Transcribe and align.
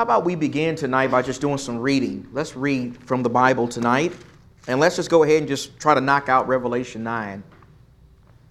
How 0.00 0.04
about 0.04 0.24
we 0.24 0.34
begin 0.34 0.76
tonight 0.76 1.10
by 1.10 1.20
just 1.20 1.42
doing 1.42 1.58
some 1.58 1.78
reading? 1.78 2.26
Let's 2.32 2.56
read 2.56 2.96
from 3.04 3.22
the 3.22 3.28
Bible 3.28 3.68
tonight. 3.68 4.14
And 4.66 4.80
let's 4.80 4.96
just 4.96 5.10
go 5.10 5.24
ahead 5.24 5.40
and 5.40 5.46
just 5.46 5.78
try 5.78 5.92
to 5.92 6.00
knock 6.00 6.30
out 6.30 6.48
Revelation 6.48 7.02
9. 7.02 7.42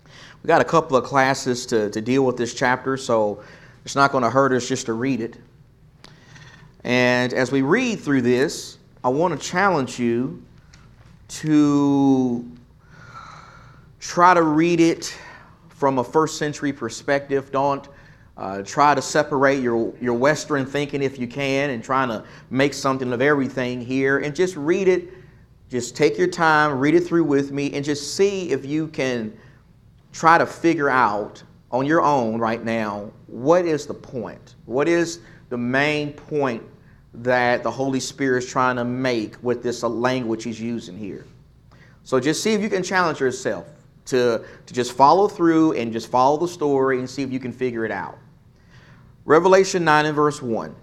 We 0.05 0.47
got 0.47 0.61
a 0.61 0.63
couple 0.63 0.95
of 0.95 1.05
classes 1.05 1.65
to, 1.65 1.89
to 1.89 2.01
deal 2.01 2.23
with 2.23 2.37
this 2.37 2.53
chapter, 2.53 2.97
so 2.97 3.43
it's 3.83 3.95
not 3.95 4.11
going 4.11 4.23
to 4.23 4.29
hurt 4.29 4.53
us 4.53 4.67
just 4.67 4.85
to 4.85 4.93
read 4.93 5.21
it. 5.21 5.37
And 6.83 7.33
as 7.33 7.51
we 7.51 7.63
read 7.63 7.99
through 7.99 8.21
this, 8.21 8.77
I 9.03 9.09
want 9.09 9.33
to 9.33 9.43
challenge 9.43 9.97
you 9.97 10.45
to 11.29 12.47
try 13.99 14.35
to 14.35 14.43
read 14.43 14.79
it 14.79 15.17
from 15.69 15.97
a 15.97 16.03
first 16.03 16.37
century 16.37 16.73
perspective. 16.73 17.51
Don't 17.51 17.89
uh, 18.39 18.61
try 18.63 18.95
to 18.95 19.01
separate 19.01 19.61
your, 19.61 19.93
your 19.99 20.13
Western 20.13 20.65
thinking 20.65 21.03
if 21.03 21.19
you 21.19 21.27
can 21.27 21.71
and 21.71 21.83
trying 21.83 22.07
to 22.07 22.23
make 22.49 22.73
something 22.73 23.11
of 23.11 23.21
everything 23.21 23.81
here 23.81 24.19
and 24.19 24.33
just 24.33 24.55
read 24.55 24.87
it. 24.87 25.09
Just 25.69 25.93
take 25.93 26.17
your 26.17 26.29
time, 26.29 26.79
read 26.79 26.95
it 26.95 27.01
through 27.01 27.25
with 27.25 27.51
me, 27.51 27.73
and 27.73 27.83
just 27.83 28.15
see 28.15 28.51
if 28.51 28.65
you 28.65 28.87
can 28.87 29.37
try 30.13 30.37
to 30.37 30.45
figure 30.45 30.89
out 30.89 31.43
on 31.69 31.85
your 31.85 32.01
own 32.01 32.39
right 32.39 32.63
now 32.63 33.11
what 33.27 33.65
is 33.65 33.85
the 33.85 33.93
point? 33.93 34.55
What 34.65 34.87
is 34.87 35.19
the 35.49 35.57
main 35.57 36.13
point 36.13 36.63
that 37.15 37.61
the 37.61 37.69
Holy 37.69 37.99
Spirit 37.99 38.45
is 38.45 38.49
trying 38.49 38.77
to 38.77 38.85
make 38.85 39.35
with 39.43 39.61
this 39.61 39.83
language 39.83 40.45
he's 40.45 40.61
using 40.61 40.97
here? 40.97 41.25
So 42.03 42.21
just 42.21 42.41
see 42.41 42.53
if 42.53 42.61
you 42.61 42.69
can 42.69 42.83
challenge 42.83 43.19
yourself 43.19 43.67
to, 44.05 44.45
to 44.65 44.73
just 44.73 44.93
follow 44.93 45.27
through 45.27 45.73
and 45.73 45.91
just 45.91 46.09
follow 46.09 46.37
the 46.37 46.47
story 46.47 46.99
and 46.99 47.09
see 47.09 47.21
if 47.21 47.33
you 47.33 47.39
can 47.39 47.51
figure 47.51 47.83
it 47.83 47.91
out. 47.91 48.17
Revelation 49.25 49.83
9 49.83 50.05
and 50.05 50.15
verse 50.15 50.41
1. 50.41 50.75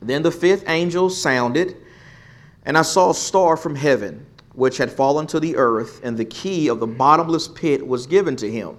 Then 0.00 0.22
the 0.22 0.30
fifth 0.30 0.64
angel 0.66 1.10
sounded, 1.10 1.76
and 2.64 2.76
I 2.76 2.82
saw 2.82 3.10
a 3.10 3.14
star 3.14 3.56
from 3.56 3.74
heaven 3.74 4.26
which 4.54 4.76
had 4.76 4.92
fallen 4.92 5.26
to 5.28 5.40
the 5.40 5.56
earth, 5.56 6.00
and 6.04 6.16
the 6.16 6.24
key 6.24 6.68
of 6.68 6.80
the 6.80 6.86
bottomless 6.86 7.48
pit 7.48 7.86
was 7.86 8.06
given 8.06 8.36
to 8.36 8.50
him. 8.50 8.76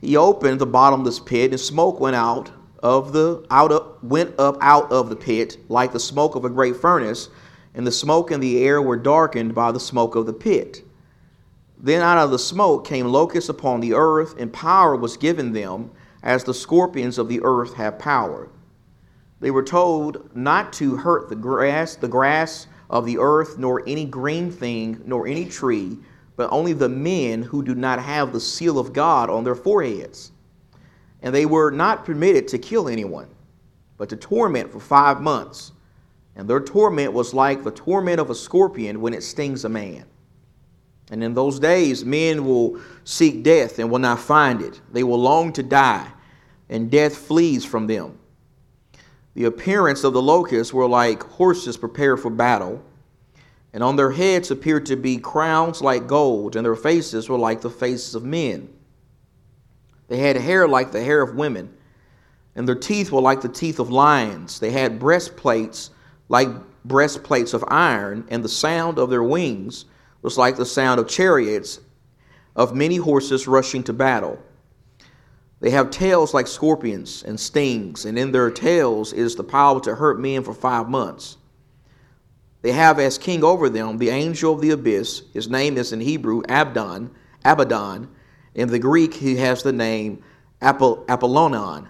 He 0.00 0.16
opened 0.16 0.60
the 0.60 0.66
bottomless 0.66 1.20
pit, 1.20 1.50
and 1.50 1.60
smoke 1.60 2.00
went 2.00 2.16
out 2.16 2.50
of 2.82 3.12
the 3.12 3.44
out 3.50 3.72
of, 3.72 4.02
went 4.02 4.38
up 4.38 4.56
out 4.60 4.90
of 4.92 5.08
the 5.08 5.16
pit 5.16 5.58
like 5.68 5.92
the 5.92 6.00
smoke 6.00 6.36
of 6.36 6.44
a 6.44 6.50
great 6.50 6.76
furnace, 6.76 7.28
and 7.74 7.86
the 7.86 7.92
smoke 7.92 8.30
and 8.30 8.42
the 8.42 8.64
air 8.64 8.80
were 8.80 8.96
darkened 8.96 9.54
by 9.54 9.72
the 9.72 9.80
smoke 9.80 10.14
of 10.14 10.26
the 10.26 10.32
pit. 10.32 10.82
Then 11.78 12.00
out 12.00 12.18
of 12.18 12.30
the 12.30 12.38
smoke 12.38 12.86
came 12.86 13.06
locusts 13.06 13.50
upon 13.50 13.80
the 13.80 13.94
earth, 13.94 14.34
and 14.38 14.52
power 14.52 14.96
was 14.96 15.16
given 15.16 15.52
them, 15.52 15.90
as 16.26 16.42
the 16.42 16.52
scorpions 16.52 17.18
of 17.18 17.28
the 17.28 17.40
earth 17.44 17.74
have 17.74 18.00
power. 18.00 18.48
They 19.38 19.52
were 19.52 19.62
told 19.62 20.28
not 20.34 20.72
to 20.72 20.96
hurt 20.96 21.28
the 21.28 21.36
grass, 21.36 21.94
the 21.94 22.08
grass 22.08 22.66
of 22.90 23.06
the 23.06 23.16
earth, 23.18 23.58
nor 23.58 23.84
any 23.86 24.04
green 24.04 24.50
thing, 24.50 25.00
nor 25.06 25.28
any 25.28 25.44
tree, 25.44 25.96
but 26.34 26.50
only 26.50 26.72
the 26.72 26.88
men 26.88 27.42
who 27.42 27.62
do 27.62 27.76
not 27.76 28.02
have 28.02 28.32
the 28.32 28.40
seal 28.40 28.76
of 28.76 28.92
God 28.92 29.30
on 29.30 29.44
their 29.44 29.54
foreheads. 29.54 30.32
And 31.22 31.32
they 31.32 31.46
were 31.46 31.70
not 31.70 32.04
permitted 32.04 32.48
to 32.48 32.58
kill 32.58 32.88
anyone, 32.88 33.28
but 33.96 34.08
to 34.08 34.16
torment 34.16 34.72
for 34.72 34.80
five 34.80 35.20
months. 35.20 35.70
And 36.34 36.50
their 36.50 36.60
torment 36.60 37.12
was 37.12 37.34
like 37.34 37.62
the 37.62 37.70
torment 37.70 38.18
of 38.18 38.30
a 38.30 38.34
scorpion 38.34 39.00
when 39.00 39.14
it 39.14 39.22
stings 39.22 39.64
a 39.64 39.68
man. 39.68 40.04
And 41.12 41.22
in 41.22 41.34
those 41.34 41.60
days, 41.60 42.04
men 42.04 42.44
will 42.44 42.80
seek 43.04 43.44
death 43.44 43.78
and 43.78 43.92
will 43.92 44.00
not 44.00 44.18
find 44.18 44.60
it. 44.60 44.80
They 44.90 45.04
will 45.04 45.20
long 45.20 45.52
to 45.52 45.62
die, 45.62 46.10
and 46.68 46.90
death 46.90 47.16
flees 47.16 47.64
from 47.64 47.86
them. 47.86 48.18
The 49.34 49.44
appearance 49.44 50.02
of 50.02 50.12
the 50.12 50.22
locusts 50.22 50.72
were 50.72 50.88
like 50.88 51.22
horses 51.22 51.76
prepared 51.76 52.20
for 52.20 52.30
battle, 52.30 52.82
and 53.72 53.82
on 53.82 53.96
their 53.96 54.10
heads 54.10 54.50
appeared 54.50 54.86
to 54.86 54.96
be 54.96 55.18
crowns 55.18 55.82
like 55.82 56.06
gold, 56.06 56.56
and 56.56 56.64
their 56.64 56.74
faces 56.74 57.28
were 57.28 57.38
like 57.38 57.60
the 57.60 57.70
faces 57.70 58.14
of 58.14 58.24
men. 58.24 58.68
They 60.08 60.18
had 60.18 60.36
hair 60.36 60.66
like 60.66 60.92
the 60.92 61.02
hair 61.02 61.20
of 61.20 61.36
women, 61.36 61.74
and 62.54 62.66
their 62.66 62.74
teeth 62.74 63.12
were 63.12 63.20
like 63.20 63.42
the 63.42 63.48
teeth 63.48 63.78
of 63.78 63.90
lions. 63.90 64.58
They 64.58 64.70
had 64.70 64.98
breastplates 64.98 65.90
like 66.28 66.48
breastplates 66.84 67.52
of 67.54 67.64
iron, 67.68 68.24
and 68.28 68.42
the 68.42 68.48
sound 68.48 68.98
of 68.98 69.10
their 69.10 69.22
wings 69.22 69.84
was 70.22 70.38
like 70.38 70.56
the 70.56 70.66
sound 70.66 70.98
of 70.98 71.08
chariots 71.08 71.80
of 72.54 72.74
many 72.74 72.96
horses 72.96 73.46
rushing 73.46 73.82
to 73.84 73.92
battle. 73.92 74.42
They 75.60 75.70
have 75.70 75.90
tails 75.90 76.34
like 76.34 76.46
scorpions 76.46 77.22
and 77.22 77.40
stings, 77.40 78.04
and 78.04 78.18
in 78.18 78.30
their 78.30 78.50
tails 78.50 79.12
is 79.12 79.36
the 79.36 79.44
power 79.44 79.80
to 79.80 79.94
hurt 79.94 80.20
men 80.20 80.42
for 80.42 80.52
five 80.52 80.88
months. 80.88 81.38
They 82.60 82.72
have 82.72 82.98
as 82.98 83.16
king 83.16 83.42
over 83.42 83.70
them 83.70 83.96
the 83.96 84.10
angel 84.10 84.52
of 84.54 84.60
the 84.60 84.70
abyss. 84.70 85.22
His 85.32 85.48
name 85.48 85.78
is 85.78 85.92
in 85.92 86.00
Hebrew 86.00 86.42
Abdon, 86.48 87.10
Abaddon. 87.44 88.08
In 88.54 88.68
the 88.68 88.78
Greek, 88.78 89.14
he 89.14 89.36
has 89.36 89.62
the 89.62 89.72
name 89.72 90.22
Apollyon. 90.60 91.88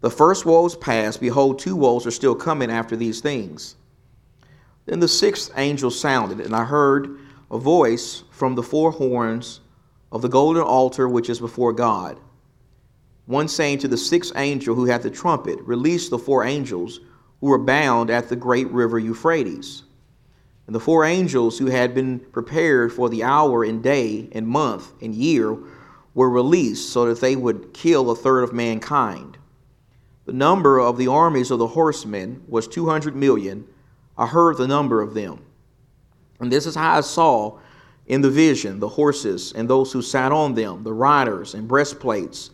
The 0.00 0.10
first 0.10 0.44
woes 0.44 0.76
passed. 0.76 1.20
Behold, 1.20 1.58
two 1.58 1.76
woes 1.76 2.06
are 2.06 2.10
still 2.10 2.34
coming 2.34 2.70
after 2.70 2.94
these 2.96 3.20
things. 3.20 3.76
Then 4.86 5.00
the 5.00 5.08
sixth 5.08 5.52
angel 5.56 5.90
sounded, 5.90 6.40
and 6.40 6.54
I 6.54 6.64
heard 6.64 7.18
a 7.50 7.58
voice 7.58 8.24
from 8.30 8.54
the 8.54 8.62
four 8.62 8.90
horns 8.90 9.60
of 10.10 10.22
the 10.22 10.28
golden 10.28 10.62
altar 10.62 11.08
which 11.08 11.30
is 11.30 11.38
before 11.38 11.72
God 11.72 12.18
one 13.26 13.48
saying 13.48 13.78
to 13.78 13.88
the 13.88 13.96
sixth 13.96 14.32
angel 14.36 14.74
who 14.74 14.86
had 14.86 15.02
the 15.02 15.10
trumpet, 15.10 15.60
Release 15.60 16.08
the 16.08 16.18
four 16.18 16.44
angels 16.44 17.00
who 17.40 17.48
were 17.48 17.58
bound 17.58 18.10
at 18.10 18.28
the 18.28 18.36
great 18.36 18.68
river 18.70 18.98
Euphrates. 18.98 19.82
And 20.66 20.74
the 20.74 20.80
four 20.80 21.04
angels 21.04 21.58
who 21.58 21.66
had 21.66 21.94
been 21.94 22.20
prepared 22.20 22.92
for 22.92 23.08
the 23.08 23.24
hour 23.24 23.64
and 23.64 23.82
day 23.82 24.28
and 24.32 24.46
month 24.46 24.92
and 25.02 25.14
year 25.14 25.56
were 26.14 26.30
released 26.30 26.92
so 26.92 27.06
that 27.06 27.20
they 27.20 27.36
would 27.36 27.72
kill 27.72 28.10
a 28.10 28.16
third 28.16 28.42
of 28.42 28.52
mankind. 28.52 29.38
The 30.24 30.32
number 30.32 30.78
of 30.78 30.98
the 30.98 31.08
armies 31.08 31.50
of 31.50 31.58
the 31.58 31.66
horsemen 31.66 32.44
was 32.46 32.68
200 32.68 33.16
million. 33.16 33.66
I 34.16 34.26
heard 34.26 34.56
the 34.56 34.68
number 34.68 35.02
of 35.02 35.14
them. 35.14 35.44
And 36.38 36.50
this 36.50 36.66
is 36.66 36.76
how 36.76 36.98
I 36.98 37.00
saw 37.00 37.58
in 38.06 38.20
the 38.20 38.30
vision 38.30 38.78
the 38.78 38.88
horses 38.88 39.52
and 39.52 39.68
those 39.68 39.92
who 39.92 40.02
sat 40.02 40.30
on 40.32 40.54
them, 40.54 40.84
the 40.84 40.92
riders 40.92 41.54
and 41.54 41.66
breastplates 41.66 42.50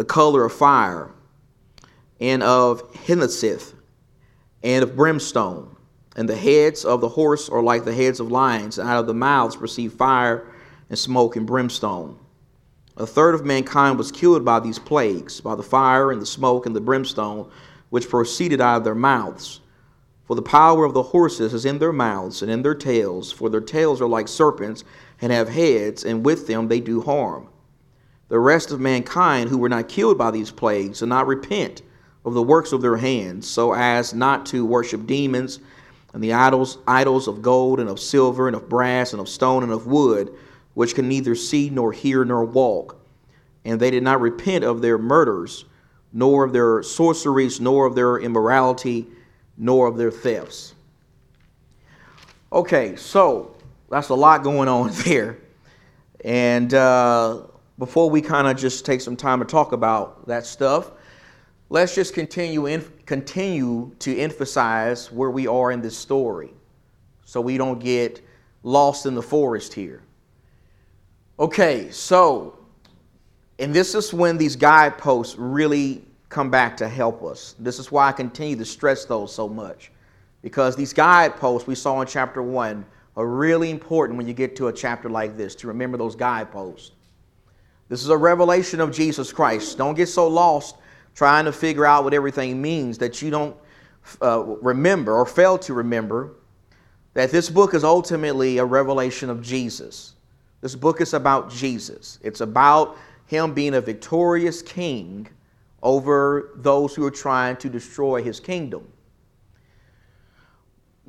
the 0.00 0.04
color 0.06 0.46
of 0.46 0.52
fire, 0.54 1.10
and 2.22 2.42
of 2.42 2.82
hyacinth, 3.06 3.74
and 4.62 4.82
of 4.82 4.96
brimstone. 4.96 5.76
And 6.16 6.26
the 6.26 6.36
heads 6.36 6.86
of 6.86 7.02
the 7.02 7.08
horse 7.10 7.50
are 7.50 7.62
like 7.62 7.84
the 7.84 7.92
heads 7.92 8.18
of 8.18 8.32
lions, 8.32 8.78
and 8.78 8.88
out 8.88 9.00
of 9.00 9.06
the 9.06 9.12
mouths 9.12 9.56
proceed 9.56 9.92
fire 9.92 10.46
and 10.88 10.98
smoke 10.98 11.36
and 11.36 11.46
brimstone. 11.46 12.18
A 12.96 13.06
third 13.06 13.34
of 13.34 13.44
mankind 13.44 13.98
was 13.98 14.10
killed 14.10 14.42
by 14.42 14.58
these 14.58 14.78
plagues, 14.78 15.38
by 15.42 15.54
the 15.54 15.62
fire 15.62 16.12
and 16.12 16.22
the 16.22 16.24
smoke 16.24 16.64
and 16.64 16.74
the 16.74 16.80
brimstone, 16.80 17.50
which 17.90 18.08
proceeded 18.08 18.62
out 18.62 18.78
of 18.78 18.84
their 18.84 18.94
mouths. 18.94 19.60
For 20.24 20.34
the 20.34 20.40
power 20.40 20.86
of 20.86 20.94
the 20.94 21.02
horses 21.02 21.52
is 21.52 21.66
in 21.66 21.78
their 21.78 21.92
mouths 21.92 22.40
and 22.40 22.50
in 22.50 22.62
their 22.62 22.74
tails, 22.74 23.30
for 23.30 23.50
their 23.50 23.60
tails 23.60 24.00
are 24.00 24.08
like 24.08 24.28
serpents 24.28 24.82
and 25.20 25.30
have 25.30 25.50
heads, 25.50 26.06
and 26.06 26.24
with 26.24 26.46
them 26.46 26.68
they 26.68 26.80
do 26.80 27.02
harm 27.02 27.50
the 28.30 28.38
rest 28.38 28.70
of 28.70 28.80
mankind 28.80 29.50
who 29.50 29.58
were 29.58 29.68
not 29.68 29.88
killed 29.88 30.16
by 30.16 30.30
these 30.30 30.52
plagues 30.52 31.02
and 31.02 31.10
not 31.10 31.26
repent 31.26 31.82
of 32.24 32.32
the 32.32 32.42
works 32.42 32.72
of 32.72 32.80
their 32.80 32.96
hands, 32.96 33.46
so 33.46 33.74
as 33.74 34.14
not 34.14 34.46
to 34.46 34.64
worship 34.64 35.04
demons 35.06 35.58
and 36.14 36.22
the 36.22 36.32
idols, 36.32 36.78
idols 36.86 37.26
of 37.26 37.42
gold 37.42 37.80
and 37.80 37.88
of 37.88 37.98
silver 37.98 38.46
and 38.46 38.56
of 38.56 38.68
brass 38.68 39.12
and 39.12 39.20
of 39.20 39.28
stone 39.28 39.64
and 39.64 39.72
of 39.72 39.86
wood, 39.86 40.32
which 40.74 40.94
can 40.94 41.08
neither 41.08 41.34
see 41.34 41.70
nor 41.70 41.92
hear 41.92 42.24
nor 42.24 42.44
walk. 42.44 42.96
And 43.64 43.80
they 43.80 43.90
did 43.90 44.04
not 44.04 44.20
repent 44.20 44.64
of 44.64 44.80
their 44.80 44.96
murders, 44.96 45.64
nor 46.12 46.44
of 46.44 46.52
their 46.52 46.84
sorceries, 46.84 47.60
nor 47.60 47.84
of 47.84 47.96
their 47.96 48.18
immorality, 48.18 49.08
nor 49.56 49.88
of 49.88 49.96
their 49.96 50.10
thefts. 50.12 50.74
Okay, 52.52 52.94
so 52.94 53.56
that's 53.90 54.08
a 54.08 54.14
lot 54.14 54.44
going 54.44 54.68
on 54.68 54.90
there. 55.04 55.38
And 56.24 56.72
uh, 56.74 57.42
before 57.80 58.10
we 58.10 58.20
kind 58.20 58.46
of 58.46 58.58
just 58.58 58.84
take 58.84 59.00
some 59.00 59.16
time 59.16 59.38
to 59.38 59.44
talk 59.46 59.72
about 59.72 60.28
that 60.28 60.44
stuff, 60.44 60.92
let's 61.70 61.94
just 61.94 62.12
continue 62.12 62.66
in, 62.66 62.84
continue 63.06 63.90
to 63.98 64.16
emphasize 64.18 65.10
where 65.10 65.30
we 65.30 65.46
are 65.46 65.72
in 65.72 65.80
this 65.80 65.96
story 65.96 66.52
so 67.24 67.40
we 67.40 67.56
don't 67.56 67.80
get 67.80 68.20
lost 68.62 69.06
in 69.06 69.14
the 69.14 69.22
forest 69.22 69.72
here. 69.72 70.02
Okay, 71.38 71.90
so 71.90 72.58
and 73.58 73.74
this 73.74 73.94
is 73.94 74.12
when 74.12 74.36
these 74.36 74.56
guideposts 74.56 75.36
really 75.36 76.04
come 76.28 76.50
back 76.50 76.76
to 76.76 76.88
help 76.88 77.22
us. 77.22 77.54
This 77.58 77.78
is 77.78 77.90
why 77.90 78.08
I 78.08 78.12
continue 78.12 78.56
to 78.56 78.64
stress 78.64 79.06
those 79.06 79.34
so 79.34 79.48
much. 79.48 79.90
Because 80.42 80.76
these 80.76 80.92
guideposts 80.92 81.66
we 81.66 81.74
saw 81.74 82.00
in 82.02 82.06
chapter 82.06 82.42
1 82.42 82.84
are 83.16 83.26
really 83.26 83.70
important 83.70 84.18
when 84.18 84.28
you 84.28 84.34
get 84.34 84.54
to 84.56 84.68
a 84.68 84.72
chapter 84.72 85.08
like 85.08 85.36
this 85.36 85.54
to 85.56 85.66
remember 85.66 85.98
those 85.98 86.14
guideposts. 86.14 86.92
This 87.90 88.04
is 88.04 88.08
a 88.08 88.16
revelation 88.16 88.80
of 88.80 88.92
Jesus 88.92 89.32
Christ. 89.32 89.76
Don't 89.76 89.94
get 89.94 90.06
so 90.06 90.28
lost 90.28 90.76
trying 91.14 91.44
to 91.44 91.52
figure 91.52 91.84
out 91.84 92.04
what 92.04 92.14
everything 92.14 92.62
means, 92.62 92.96
that 92.98 93.20
you 93.20 93.30
don't 93.30 93.56
uh, 94.22 94.42
remember 94.62 95.12
or 95.12 95.26
fail 95.26 95.58
to 95.58 95.74
remember 95.74 96.32
that 97.14 97.32
this 97.32 97.50
book 97.50 97.74
is 97.74 97.82
ultimately 97.82 98.58
a 98.58 98.64
revelation 98.64 99.28
of 99.28 99.42
Jesus. 99.42 100.14
This 100.60 100.76
book 100.76 101.00
is 101.00 101.14
about 101.14 101.50
Jesus. 101.50 102.20
It's 102.22 102.40
about 102.40 102.96
him 103.26 103.54
being 103.54 103.74
a 103.74 103.80
victorious 103.80 104.62
king 104.62 105.26
over 105.82 106.50
those 106.56 106.94
who 106.94 107.04
are 107.04 107.10
trying 107.10 107.56
to 107.56 107.68
destroy 107.68 108.22
his 108.22 108.38
kingdom. 108.38 108.86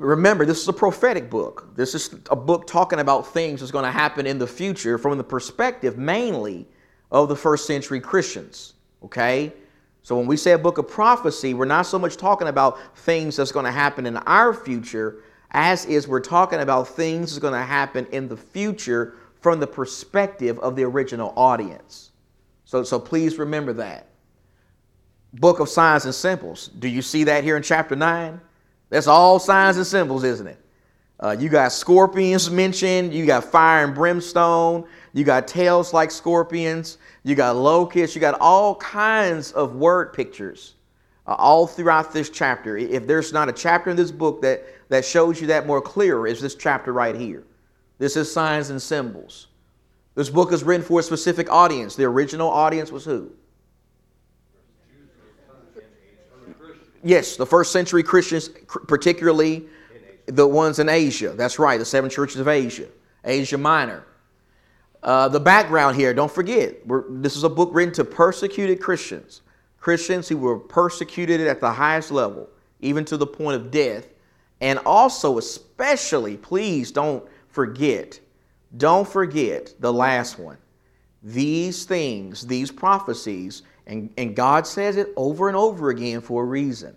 Remember, 0.01 0.45
this 0.45 0.62
is 0.62 0.68
a 0.68 0.74
prophetic 0.74 1.30
book. 1.30 1.75
This 1.75 1.94
is 1.94 2.15
a 2.31 2.36
book 2.36 2.65
talking 2.65 3.00
about 3.00 3.27
things 3.27 3.59
that's 3.59 3.71
going 3.71 3.86
to 3.86 3.92
happen 3.92 4.25
in 4.25 4.39
the 4.39 4.48
future 4.48 4.98
from 4.98 5.18
the 5.18 5.24
perspective 5.24 5.98
mainly 5.98 6.68
of 7.12 7.30
the 7.30 7.36
first 7.36 7.68
century 7.68 8.00
Christians. 8.00 8.74
Okay? 9.03 9.53
So 10.01 10.18
when 10.18 10.25
we 10.25 10.38
say 10.38 10.53
a 10.53 10.57
book 10.57 10.80
of 10.80 10.88
prophecy, 10.88 11.53
we're 11.53 11.65
not 11.65 11.86
so 11.86 12.00
much 12.00 12.18
talking 12.18 12.48
about 12.48 12.80
things 12.98 13.36
that's 13.36 13.51
going 13.51 13.65
to 13.65 13.71
happen 13.71 14.07
in 14.07 14.18
our 14.18 14.53
future 14.53 15.21
as 15.51 15.86
is 15.86 16.07
we're 16.07 16.19
talking 16.19 16.62
about 16.62 16.88
things 16.88 17.31
that's 17.31 17.39
going 17.39 17.53
to 17.53 17.65
happen 17.65 18.07
in 18.12 18.27
the 18.27 18.38
future 18.38 19.15
from 19.42 19.59
the 19.59 19.68
perspective 19.68 20.57
of 20.59 20.75
the 20.75 20.83
original 20.83 21.33
audience. 21.36 22.12
So, 22.65 22.83
so 22.83 23.00
please 23.00 23.38
remember 23.38 23.74
that. 23.74 24.07
Book 25.33 25.59
of 25.59 25.69
signs 25.69 26.06
and 26.06 26.15
symbols. 26.15 26.69
Do 26.80 26.88
you 26.88 27.01
see 27.01 27.25
that 27.25 27.44
here 27.44 27.57
in 27.57 27.63
chapter 27.63 27.95
9? 27.95 28.39
That's 28.92 29.08
all 29.08 29.40
signs 29.40 29.78
and 29.78 29.88
symbols, 29.88 30.24
isn't 30.24 30.48
it? 30.48 30.58
Uh, 31.20 31.36
you 31.40 31.50
got 31.50 31.72
scorpions 31.72 32.52
mentioned, 32.52 33.14
you 33.14 33.26
got 33.26 33.46
fire 33.46 33.86
and 33.86 33.96
brimstone, 33.96 34.86
you 35.14 35.24
got 35.24 35.48
tails 35.48 35.94
like 35.94 36.12
scorpions, 36.12 36.98
you 37.24 37.34
got 37.34 37.56
locusts, 37.56 38.16
you 38.16 38.20
got 38.20 38.38
all 38.42 38.76
kinds 38.76 39.52
of 39.54 39.76
word 39.76 40.14
pictures 40.14 40.76
uh, 41.26 41.36
all 41.36 41.68
throughout 41.68 42.12
this 42.12 42.30
chapter. 42.30 42.76
If 42.78 43.08
there's 43.08 43.32
not 43.32 43.48
a 43.48 43.54
chapter 43.54 43.92
in 43.92 43.96
this 43.96 44.12
book 44.12 44.42
that, 44.42 44.66
that 44.90 45.06
shows 45.06 45.40
you 45.40 45.48
that 45.48 45.66
more 45.66 45.82
clearer, 45.82 46.28
is 46.28 46.42
this 46.42 46.56
chapter 46.56 46.92
right 46.92 47.16
here. 47.16 47.44
This 47.98 48.18
is 48.18 48.32
signs 48.32 48.72
and 48.72 48.82
symbols. 48.82 49.48
This 50.16 50.30
book 50.30 50.52
is 50.52 50.64
written 50.64 50.86
for 50.86 51.00
a 51.00 51.04
specific 51.04 51.50
audience. 51.50 51.96
The 51.96 52.04
original 52.04 52.50
audience 52.50 52.92
was 52.92 53.06
who? 53.06 53.32
Yes, 57.04 57.36
the 57.36 57.46
first 57.46 57.72
century 57.72 58.04
Christians, 58.04 58.50
particularly 58.88 59.66
the 60.28 60.48
ones 60.48 60.80
in 60.80 60.88
Asia. 60.88 61.30
That's 61.30 61.58
right, 61.60 61.78
the 61.78 61.86
seven 61.86 62.10
churches 62.10 62.40
of 62.40 62.48
Asia, 62.48 62.88
Asia 63.24 63.58
Minor. 63.58 64.06
Uh, 65.04 65.28
the 65.28 65.40
background 65.40 65.96
here, 65.96 66.13
don't 66.13 66.31
forget, 66.31 66.75
this 67.10 67.36
is 67.36 67.44
a 67.44 67.50
book 67.50 67.69
written 67.74 67.94
to 67.96 68.04
persecuted 68.04 68.80
Christians, 68.80 69.42
Christians 69.80 70.28
who 70.28 70.38
were 70.38 70.60
persecuted 70.60 71.42
at 71.42 71.60
the 71.60 71.72
highest 71.72 72.12
level, 72.12 72.48
even 72.81 73.04
to 73.06 73.18
the 73.18 73.25
point 73.25 73.56
of 73.56 73.72
death. 73.72 74.08
And 74.62 74.78
also, 74.86 75.40
especially, 75.40 76.38
please 76.38 76.92
don't 76.92 77.25
forget, 77.50 78.19
don't 78.78 79.08
forget 79.08 79.74
the 79.80 79.92
last 79.92 80.38
one. 80.38 80.58
These 81.24 81.86
things, 81.86 82.46
these 82.46 82.72
prophecies, 82.72 83.63
and, 83.88 84.10
and 84.18 84.36
God 84.36 84.68
says 84.68 84.98
it 84.98 85.10
over 85.16 85.48
and 85.48 85.57
over 85.57 85.89
again 85.89 86.22
for 86.22 86.44
a 86.44 86.45
reason. 86.45 86.95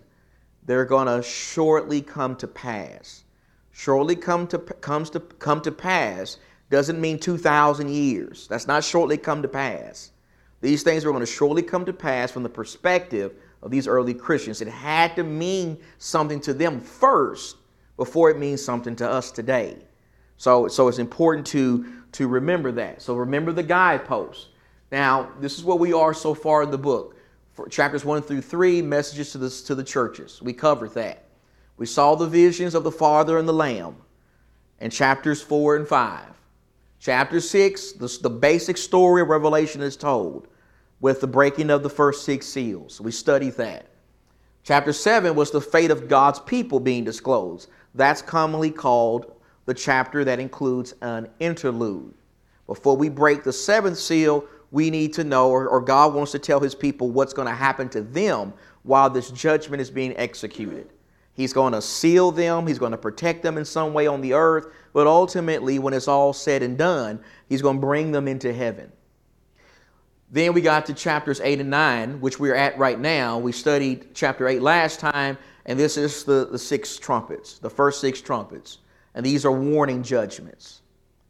They're 0.65 0.85
going 0.85 1.07
to 1.07 1.21
shortly 1.21 2.01
come 2.01 2.35
to 2.37 2.47
pass. 2.47 3.23
Shortly 3.71 4.15
come 4.15 4.47
to, 4.47 4.59
comes 4.59 5.09
to, 5.11 5.19
come 5.19 5.61
to 5.61 5.71
pass 5.71 6.37
doesn't 6.69 6.99
mean 6.99 7.19
2,000 7.19 7.89
years. 7.89 8.47
That's 8.47 8.67
not 8.67 8.83
shortly 8.83 9.17
come 9.17 9.41
to 9.41 9.47
pass. 9.47 10.11
These 10.61 10.83
things 10.83 11.05
are 11.05 11.11
going 11.11 11.19
to 11.19 11.31
shortly 11.31 11.61
come 11.61 11.85
to 11.85 11.93
pass 11.93 12.31
from 12.31 12.43
the 12.43 12.49
perspective 12.49 13.33
of 13.61 13.71
these 13.71 13.87
early 13.87 14.13
Christians. 14.13 14.61
It 14.61 14.67
had 14.67 15.15
to 15.15 15.23
mean 15.23 15.77
something 15.99 16.39
to 16.41 16.53
them 16.53 16.79
first 16.79 17.57
before 17.97 18.29
it 18.29 18.39
means 18.39 18.63
something 18.63 18.95
to 18.97 19.09
us 19.09 19.31
today. 19.31 19.77
So, 20.37 20.67
so 20.67 20.87
it's 20.87 20.97
important 20.97 21.45
to, 21.47 21.85
to 22.13 22.27
remember 22.27 22.71
that. 22.73 23.01
So 23.01 23.15
remember 23.15 23.51
the 23.51 23.63
guideposts. 23.63 24.47
Now, 24.95 25.29
this 25.41 25.57
is 25.57 25.65
what 25.65 25.79
we 25.79 25.91
are 25.91 26.13
so 26.13 26.33
far 26.33 26.63
in 26.63 26.71
the 26.71 26.77
book. 26.77 27.17
For 27.51 27.67
chapters 27.67 28.05
1 28.05 28.21
through 28.21 28.39
3, 28.39 28.81
messages 28.81 29.33
to 29.33 29.37
the, 29.37 29.49
to 29.49 29.75
the 29.75 29.83
churches. 29.83 30.41
We 30.41 30.53
covered 30.53 30.93
that. 30.93 31.25
We 31.75 31.85
saw 31.85 32.15
the 32.15 32.27
visions 32.27 32.73
of 32.73 32.85
the 32.85 32.93
Father 32.93 33.37
and 33.37 33.45
the 33.45 33.51
Lamb 33.51 33.97
in 34.79 34.89
chapters 34.89 35.41
4 35.41 35.75
and 35.75 35.85
5. 35.85 36.27
Chapter 36.99 37.41
6, 37.41 37.91
the, 37.91 38.19
the 38.21 38.29
basic 38.29 38.77
story 38.77 39.21
of 39.21 39.27
Revelation 39.27 39.81
is 39.81 39.97
told 39.97 40.47
with 41.01 41.19
the 41.19 41.27
breaking 41.27 41.71
of 41.71 41.83
the 41.83 41.89
first 41.89 42.23
six 42.23 42.47
seals. 42.47 43.01
We 43.01 43.11
studied 43.11 43.55
that. 43.55 43.87
Chapter 44.63 44.93
7 44.93 45.35
was 45.35 45.51
the 45.51 45.59
fate 45.59 45.91
of 45.91 46.07
God's 46.07 46.39
people 46.39 46.79
being 46.79 47.03
disclosed. 47.03 47.67
That's 47.95 48.21
commonly 48.21 48.71
called 48.71 49.35
the 49.65 49.73
chapter 49.73 50.23
that 50.23 50.39
includes 50.39 50.93
an 51.01 51.27
interlude. 51.41 52.13
Before 52.65 52.95
we 52.95 53.09
break 53.09 53.43
the 53.43 53.53
seventh 53.53 53.97
seal, 53.97 54.45
we 54.75 54.89
need 54.89 55.13
to 55.13 55.23
know, 55.23 55.49
or, 55.49 55.69
or 55.69 55.79
God 55.79 56.13
wants 56.13 56.33
to 56.33 56.39
tell 56.39 56.59
his 56.59 56.75
people 56.75 57.09
what's 57.09 57.31
going 57.31 57.47
to 57.47 57.53
happen 57.53 57.87
to 57.89 58.01
them 58.01 58.51
while 58.83 59.09
this 59.09 59.31
judgment 59.31 59.81
is 59.81 59.89
being 59.89 60.13
executed. 60.17 60.89
He's 61.31 61.53
going 61.53 61.71
to 61.71 61.81
seal 61.81 62.29
them, 62.29 62.67
he's 62.67 62.77
going 62.77 62.91
to 62.91 62.97
protect 62.97 63.41
them 63.41 63.57
in 63.57 63.63
some 63.63 63.93
way 63.93 64.05
on 64.05 64.19
the 64.19 64.33
earth, 64.33 64.67
but 64.91 65.07
ultimately, 65.07 65.79
when 65.79 65.93
it's 65.93 66.09
all 66.09 66.33
said 66.33 66.61
and 66.61 66.77
done, 66.77 67.23
he's 67.47 67.61
going 67.61 67.77
to 67.77 67.79
bring 67.79 68.11
them 68.11 68.27
into 68.27 68.51
heaven. 68.51 68.91
Then 70.29 70.51
we 70.51 70.59
got 70.59 70.85
to 70.87 70.93
chapters 70.93 71.39
8 71.39 71.61
and 71.61 71.69
9, 71.69 72.19
which 72.19 72.37
we're 72.37 72.55
at 72.55 72.77
right 72.77 72.99
now. 72.99 73.37
We 73.37 73.53
studied 73.53 74.13
chapter 74.13 74.45
8 74.45 74.61
last 74.61 74.99
time, 74.99 75.37
and 75.67 75.79
this 75.79 75.95
is 75.95 76.25
the, 76.25 76.49
the 76.51 76.59
six 76.59 76.97
trumpets, 76.97 77.59
the 77.59 77.69
first 77.69 78.01
six 78.01 78.19
trumpets. 78.19 78.79
And 79.13 79.25
these 79.25 79.45
are 79.45 79.53
warning 79.53 80.03
judgments. 80.03 80.81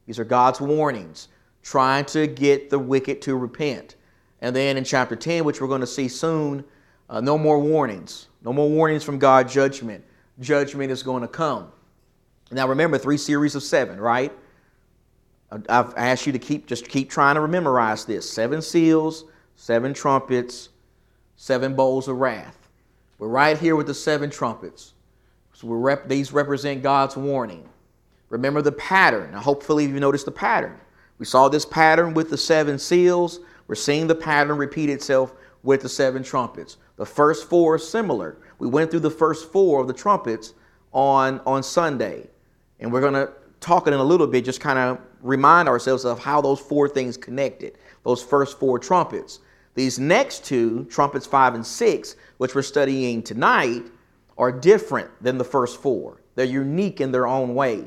These 0.07 0.17
are 0.17 0.25
God's 0.25 0.59
warnings, 0.59 1.27
trying 1.65 2.05
to 2.05 2.27
get 2.27 2.69
the 2.69 2.77
wicked 2.77 3.23
to 3.23 3.35
repent. 3.35 3.95
And 4.39 4.55
then 4.55 4.77
in 4.77 4.83
chapter 4.83 5.15
10, 5.15 5.43
which 5.43 5.59
we're 5.59 5.67
going 5.67 5.81
to 5.81 5.87
see 5.87 6.07
soon, 6.07 6.63
uh, 7.09 7.19
no 7.19 7.39
more 7.39 7.59
warnings. 7.59 8.27
No 8.43 8.53
more 8.53 8.69
warnings 8.69 9.03
from 9.03 9.17
God, 9.17 9.49
judgment. 9.49 10.05
Judgment 10.39 10.91
is 10.91 11.01
going 11.01 11.23
to 11.23 11.27
come. 11.27 11.71
Now 12.51 12.67
remember, 12.67 12.99
three 12.99 13.17
series 13.17 13.55
of 13.55 13.63
seven, 13.63 13.99
right? 13.99 14.31
I've 15.51 15.93
asked 15.97 16.27
you 16.27 16.33
to 16.33 16.39
keep 16.39 16.67
just 16.67 16.87
keep 16.87 17.09
trying 17.09 17.35
to 17.35 17.47
memorize 17.47 18.05
this. 18.05 18.29
Seven 18.29 18.61
seals, 18.61 19.25
seven 19.55 19.93
trumpets, 19.93 20.69
seven 21.35 21.75
bowls 21.75 22.07
of 22.07 22.17
wrath. 22.17 22.69
We're 23.17 23.29
right 23.29 23.57
here 23.57 23.75
with 23.75 23.87
the 23.87 23.93
seven 23.93 24.29
trumpets. 24.29 24.93
So 25.53 25.69
rep- 25.69 26.07
these 26.07 26.31
represent 26.31 26.83
God's 26.83 27.17
warning. 27.17 27.67
Remember 28.29 28.61
the 28.61 28.73
pattern. 28.73 29.31
Now, 29.31 29.39
hopefully, 29.39 29.85
you 29.85 29.99
noticed 29.99 30.25
the 30.25 30.31
pattern. 30.31 30.79
We 31.17 31.25
saw 31.25 31.49
this 31.49 31.65
pattern 31.65 32.13
with 32.13 32.29
the 32.29 32.37
seven 32.37 32.77
seals. 32.77 33.39
We're 33.67 33.75
seeing 33.75 34.07
the 34.07 34.15
pattern 34.15 34.57
repeat 34.57 34.89
itself 34.89 35.33
with 35.63 35.81
the 35.81 35.89
seven 35.89 36.23
trumpets. 36.23 36.77
The 36.97 37.05
first 37.05 37.49
four 37.49 37.75
are 37.75 37.79
similar. 37.79 38.37
We 38.59 38.67
went 38.67 38.91
through 38.91 39.01
the 39.01 39.09
first 39.09 39.51
four 39.51 39.81
of 39.81 39.87
the 39.87 39.93
trumpets 39.93 40.53
on, 40.93 41.41
on 41.45 41.63
Sunday. 41.63 42.27
And 42.79 42.91
we're 42.91 43.01
going 43.01 43.13
to 43.13 43.31
talk 43.59 43.87
in 43.87 43.93
a 43.93 44.03
little 44.03 44.27
bit, 44.27 44.45
just 44.45 44.61
kind 44.61 44.77
of 44.77 44.99
remind 45.21 45.67
ourselves 45.67 46.05
of 46.05 46.19
how 46.19 46.41
those 46.41 46.59
four 46.59 46.87
things 46.87 47.17
connected, 47.17 47.77
those 48.03 48.21
first 48.21 48.59
four 48.59 48.77
trumpets. 48.79 49.39
These 49.73 49.99
next 49.99 50.45
two, 50.45 50.85
trumpets 50.85 51.25
five 51.25 51.55
and 51.55 51.65
six, 51.65 52.15
which 52.37 52.55
we're 52.55 52.61
studying 52.61 53.23
tonight, 53.23 53.83
are 54.37 54.51
different 54.51 55.09
than 55.21 55.37
the 55.37 55.43
first 55.43 55.81
four. 55.81 56.21
They're 56.35 56.45
unique 56.45 57.01
in 57.01 57.11
their 57.11 57.27
own 57.27 57.55
way. 57.55 57.85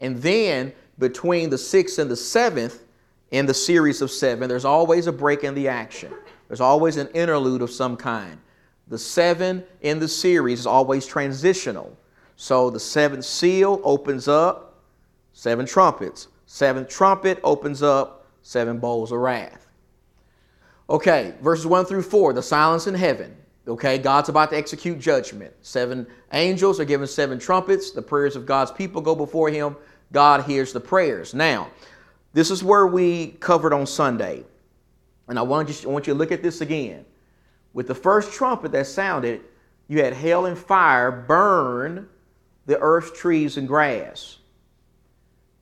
And 0.00 0.20
then 0.22 0.72
between 0.98 1.50
the 1.50 1.58
sixth 1.58 1.98
and 1.98 2.10
the 2.10 2.16
seventh 2.16 2.82
in 3.30 3.46
the 3.46 3.54
series 3.54 4.02
of 4.02 4.10
seven, 4.10 4.48
there's 4.48 4.64
always 4.64 5.06
a 5.06 5.12
break 5.12 5.44
in 5.44 5.54
the 5.54 5.68
action. 5.68 6.12
There's 6.48 6.60
always 6.60 6.96
an 6.96 7.08
interlude 7.08 7.62
of 7.62 7.70
some 7.70 7.96
kind. 7.96 8.38
The 8.88 8.98
seven 8.98 9.64
in 9.80 9.98
the 9.98 10.08
series 10.08 10.60
is 10.60 10.66
always 10.66 11.06
transitional. 11.06 11.96
So 12.36 12.70
the 12.70 12.80
seventh 12.80 13.24
seal 13.24 13.80
opens 13.82 14.28
up, 14.28 14.82
seven 15.32 15.66
trumpets. 15.66 16.28
Seventh 16.46 16.88
trumpet 16.88 17.40
opens 17.42 17.82
up, 17.82 18.26
seven 18.42 18.78
bowls 18.78 19.10
of 19.10 19.18
wrath. 19.18 19.66
Okay, 20.88 21.34
verses 21.42 21.66
1 21.66 21.86
through 21.86 22.02
4, 22.02 22.32
the 22.32 22.42
silence 22.42 22.86
in 22.86 22.94
heaven. 22.94 23.36
Okay, 23.66 23.98
God's 23.98 24.28
about 24.28 24.50
to 24.50 24.56
execute 24.56 25.00
judgment. 25.00 25.52
Seven 25.62 26.06
angels 26.32 26.78
are 26.78 26.84
given 26.84 27.08
seven 27.08 27.40
trumpets. 27.40 27.90
The 27.90 28.02
prayers 28.02 28.36
of 28.36 28.46
God's 28.46 28.70
people 28.70 29.00
go 29.02 29.16
before 29.16 29.50
him. 29.50 29.74
God 30.12 30.44
hears 30.44 30.72
the 30.72 30.80
prayers. 30.80 31.34
Now, 31.34 31.70
this 32.32 32.50
is 32.50 32.62
where 32.62 32.86
we 32.86 33.28
covered 33.40 33.72
on 33.72 33.86
Sunday. 33.86 34.44
And 35.28 35.38
I 35.38 35.42
want, 35.42 35.68
you, 35.68 35.88
I 35.88 35.92
want 35.92 36.06
you 36.06 36.12
to 36.12 36.18
look 36.18 36.32
at 36.32 36.42
this 36.42 36.60
again. 36.60 37.04
With 37.72 37.88
the 37.88 37.94
first 37.94 38.32
trumpet 38.32 38.72
that 38.72 38.86
sounded, 38.86 39.42
you 39.88 40.02
had 40.02 40.14
hail 40.14 40.46
and 40.46 40.56
fire 40.56 41.10
burn 41.10 42.08
the 42.66 42.78
earth, 42.78 43.14
trees, 43.14 43.56
and 43.56 43.66
grass. 43.66 44.38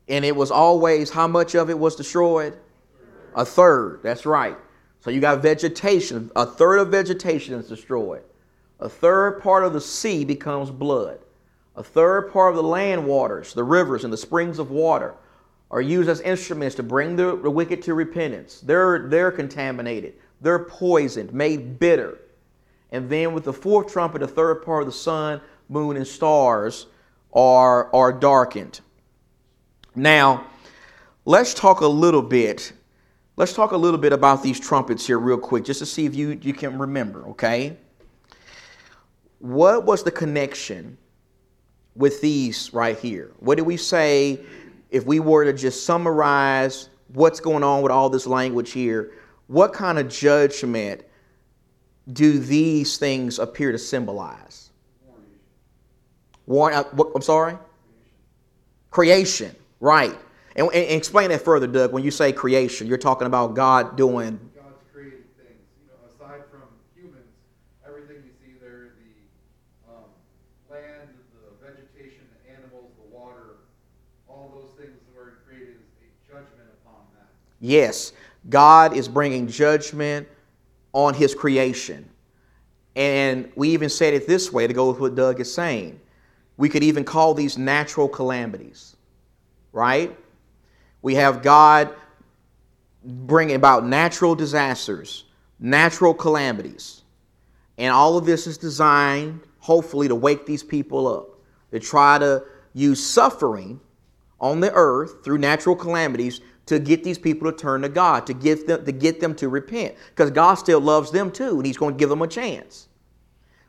And 0.09 0.25
it 0.25 0.35
was 0.35 0.51
always 0.51 1.11
how 1.11 1.27
much 1.27 1.55
of 1.55 1.71
it 1.71 1.79
was 1.79 1.97
destroyed? 1.97 2.57
A 3.35 3.45
third. 3.45 4.01
That's 4.03 4.27
right. 4.27 4.57
So 5.01 5.11
you 5.11 5.21
got 5.21 5.43
vegetation. 5.43 6.31
A 6.35 6.47
third 6.47 6.79
of 6.79 6.89
vegetation 6.89 7.55
is 7.55 7.69
destroyed. 7.69 8.23
A 8.81 8.89
third 8.89 9.43
part 9.43 9.65
of 9.65 9.73
the 9.73 9.81
sea 9.81 10.25
becomes 10.25 10.71
blood. 10.71 11.19
A 11.77 11.83
third 11.83 12.33
part 12.33 12.51
of 12.51 12.57
the 12.57 12.63
land 12.63 13.05
waters, 13.05 13.53
the 13.53 13.65
rivers 13.65 14.05
and 14.05 14.13
the 14.13 14.17
springs 14.17 14.59
of 14.59 14.71
water, 14.71 15.15
are 15.71 15.81
used 15.81 16.09
as 16.09 16.21
instruments 16.21 16.77
to 16.77 16.83
bring 16.83 17.17
the, 17.17 17.37
the 17.37 17.51
wicked 17.51 17.83
to 17.83 17.95
repentance. 17.95 18.61
They're, 18.61 19.09
they're 19.09 19.33
contaminated. 19.33 20.15
They're 20.41 20.65
poisoned, 20.65 21.33
made 21.33 21.79
bitter. 21.81 22.19
And 22.93 23.11
then 23.11 23.33
with 23.33 23.45
the 23.45 23.53
fourth 23.53 23.93
trumpet, 23.93 24.21
the 24.21 24.29
third 24.29 24.65
part 24.65 24.83
of 24.83 24.87
the 24.87 24.93
sun, 24.93 25.41
moon, 25.69 25.97
and 25.97 26.07
stars 26.07 26.87
are, 27.33 27.93
are 27.93 28.13
darkened. 28.13 28.81
Now, 29.97 30.47
let's 31.25 31.55
talk 31.55 31.81
a 31.81 31.87
little 31.87 32.23
bit. 32.23 32.73
Let's 33.37 33.53
talk 33.53 33.73
a 33.73 33.77
little 33.77 33.99
bit 33.99 34.13
about 34.13 34.45
these 34.45 34.61
trumpets 34.61 35.05
here, 35.05 35.19
real 35.19 35.39
quick, 35.39 35.65
just 35.65 35.81
to 35.81 35.87
see 35.87 36.07
if 36.07 36.15
you, 36.15 36.39
you 36.41 36.53
can 36.53 36.79
remember, 36.79 37.27
okay? 37.31 37.77
What 39.41 39.85
was 39.85 40.05
the 40.05 40.13
connection 40.13 40.99
with 41.97 42.21
these 42.21 42.73
right 42.73 42.99
here? 42.99 43.33
What 43.41 43.57
did 43.57 43.67
we 43.67 43.77
say 43.77 44.41
if 44.91 45.05
we 45.07 45.21
were 45.21 45.45
to 45.45 45.53
just 45.53 45.85
summarize 45.85 46.89
what's 47.13 47.41
going 47.41 47.63
on 47.63 47.83
with 47.83 47.93
all 47.93 48.11
this 48.11 48.27
language 48.27 48.73
here? 48.73 49.13
What 49.47 49.73
kind 49.73 49.99
of 49.99 50.09
judgment 50.09 51.03
do 52.13 52.39
these 52.39 52.99
things 52.99 53.39
appear 53.39 53.73
to 53.73 53.79
symbolize? 53.79 54.71
Warn, 56.47 56.75
uh, 56.75 56.85
I'm 57.15 57.23
sorry? 57.23 57.57
Creation. 58.91 59.49
creation, 59.49 59.57
right. 59.81 60.17
And, 60.57 60.69
and, 60.73 60.91
explain 60.91 61.31
that 61.31 61.43
further, 61.43 61.67
Doug. 61.67 61.93
When 61.93 62.05
you 62.05 62.11
say 62.11 62.33
creation, 62.33 62.87
you're 62.87 62.99
talking 62.99 63.27
about 63.27 63.55
God 63.55 63.97
doing. 63.97 64.39
God's 64.55 64.85
creating 64.93 65.25
things. 65.37 65.59
You 65.81 65.91
know, 65.91 65.99
aside 66.07 66.45
from 66.51 66.63
humans, 66.95 67.27
everything 67.85 68.23
you 68.23 68.31
see 68.39 68.55
there, 68.61 68.95
the 68.95 69.91
um, 69.91 70.07
land, 70.71 71.11
the 71.35 71.67
vegetation, 71.67 72.23
the 72.31 72.55
animals, 72.55 72.93
the 73.03 73.17
water, 73.17 73.67
all 74.29 74.53
those 74.55 74.79
things 74.79 74.95
were 75.17 75.43
created 75.49 75.75
is 75.75 75.91
a 76.05 76.09
judgment 76.23 76.71
upon 76.85 77.03
that. 77.19 77.35
Yes, 77.65 78.13
God 78.51 78.95
is 78.95 79.09
bringing 79.09 79.49
judgment 79.49 80.29
on 80.93 81.15
His 81.15 81.35
creation. 81.35 82.07
And 82.95 83.51
we 83.57 83.71
even 83.71 83.89
said 83.89 84.13
it 84.13 84.27
this 84.27 84.53
way 84.53 84.67
to 84.67 84.75
go 84.75 84.91
with 84.91 85.01
what 85.01 85.15
Doug 85.15 85.41
is 85.41 85.53
saying. 85.53 85.99
We 86.59 86.69
could 86.69 86.83
even 86.83 87.05
call 87.05 87.33
these 87.33 87.57
natural 87.57 88.07
calamities, 88.07 88.97
right? 89.73 90.15
We 91.01 91.15
have 91.15 91.41
God 91.41 91.95
bringing 93.03 93.57
about 93.57 93.87
natural 93.87 94.35
disasters, 94.35 95.25
natural 95.59 96.13
calamities. 96.13 97.01
And 97.79 97.95
all 97.95 98.19
of 98.19 98.27
this 98.27 98.47
is 98.47 98.59
designed, 98.59 99.41
hopefully, 99.59 100.07
to 100.09 100.15
wake 100.15 100.45
these 100.45 100.63
people 100.63 101.09
up, 101.09 101.31
to 101.73 101.81
try 101.81 102.19
to 102.19 102.45
use 102.75 103.05
suffering 103.05 103.81
on 104.39 104.61
the 104.61 104.71
earth 104.75 105.25
through 105.25 105.39
natural 105.39 105.75
calamities 105.75 106.43
to 106.67 106.79
get 106.79 107.05
these 107.05 107.19
people 107.19 107.51
to 107.51 107.57
turn 107.57 107.83
to 107.83 107.89
God, 107.89 108.27
to 108.27 108.35
get 108.35 108.67
them 108.67 108.85
to 108.85 108.93
get 108.93 109.21
them 109.21 109.35
to 109.37 109.49
repent, 109.49 109.95
because 110.11 110.31
God 110.31 110.55
still 110.55 110.81
loves 110.81 111.11
them 111.11 111.31
too, 111.31 111.57
and 111.57 111.67
He's 111.67 111.77
going 111.77 111.95
to 111.95 111.99
give 111.99 112.09
them 112.09 112.23
a 112.23 112.29
chance. 112.29 112.89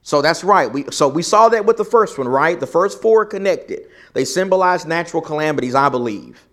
So 0.01 0.21
that's 0.21 0.43
right. 0.43 0.71
We, 0.71 0.85
so 0.91 1.07
we 1.07 1.23
saw 1.23 1.49
that 1.49 1.65
with 1.65 1.77
the 1.77 1.83
first 1.83 2.19
one, 2.19 2.27
right? 2.27 2.59
The 2.59 2.67
first 2.67 3.01
four 3.01 3.23
are 3.23 3.25
connected. 3.25 3.87
They 4.13 4.23
symbolize 4.23 4.85
natural 4.85 5.19
calamities, 5.19 5.73
I 5.73 5.89
believe. 5.89 6.45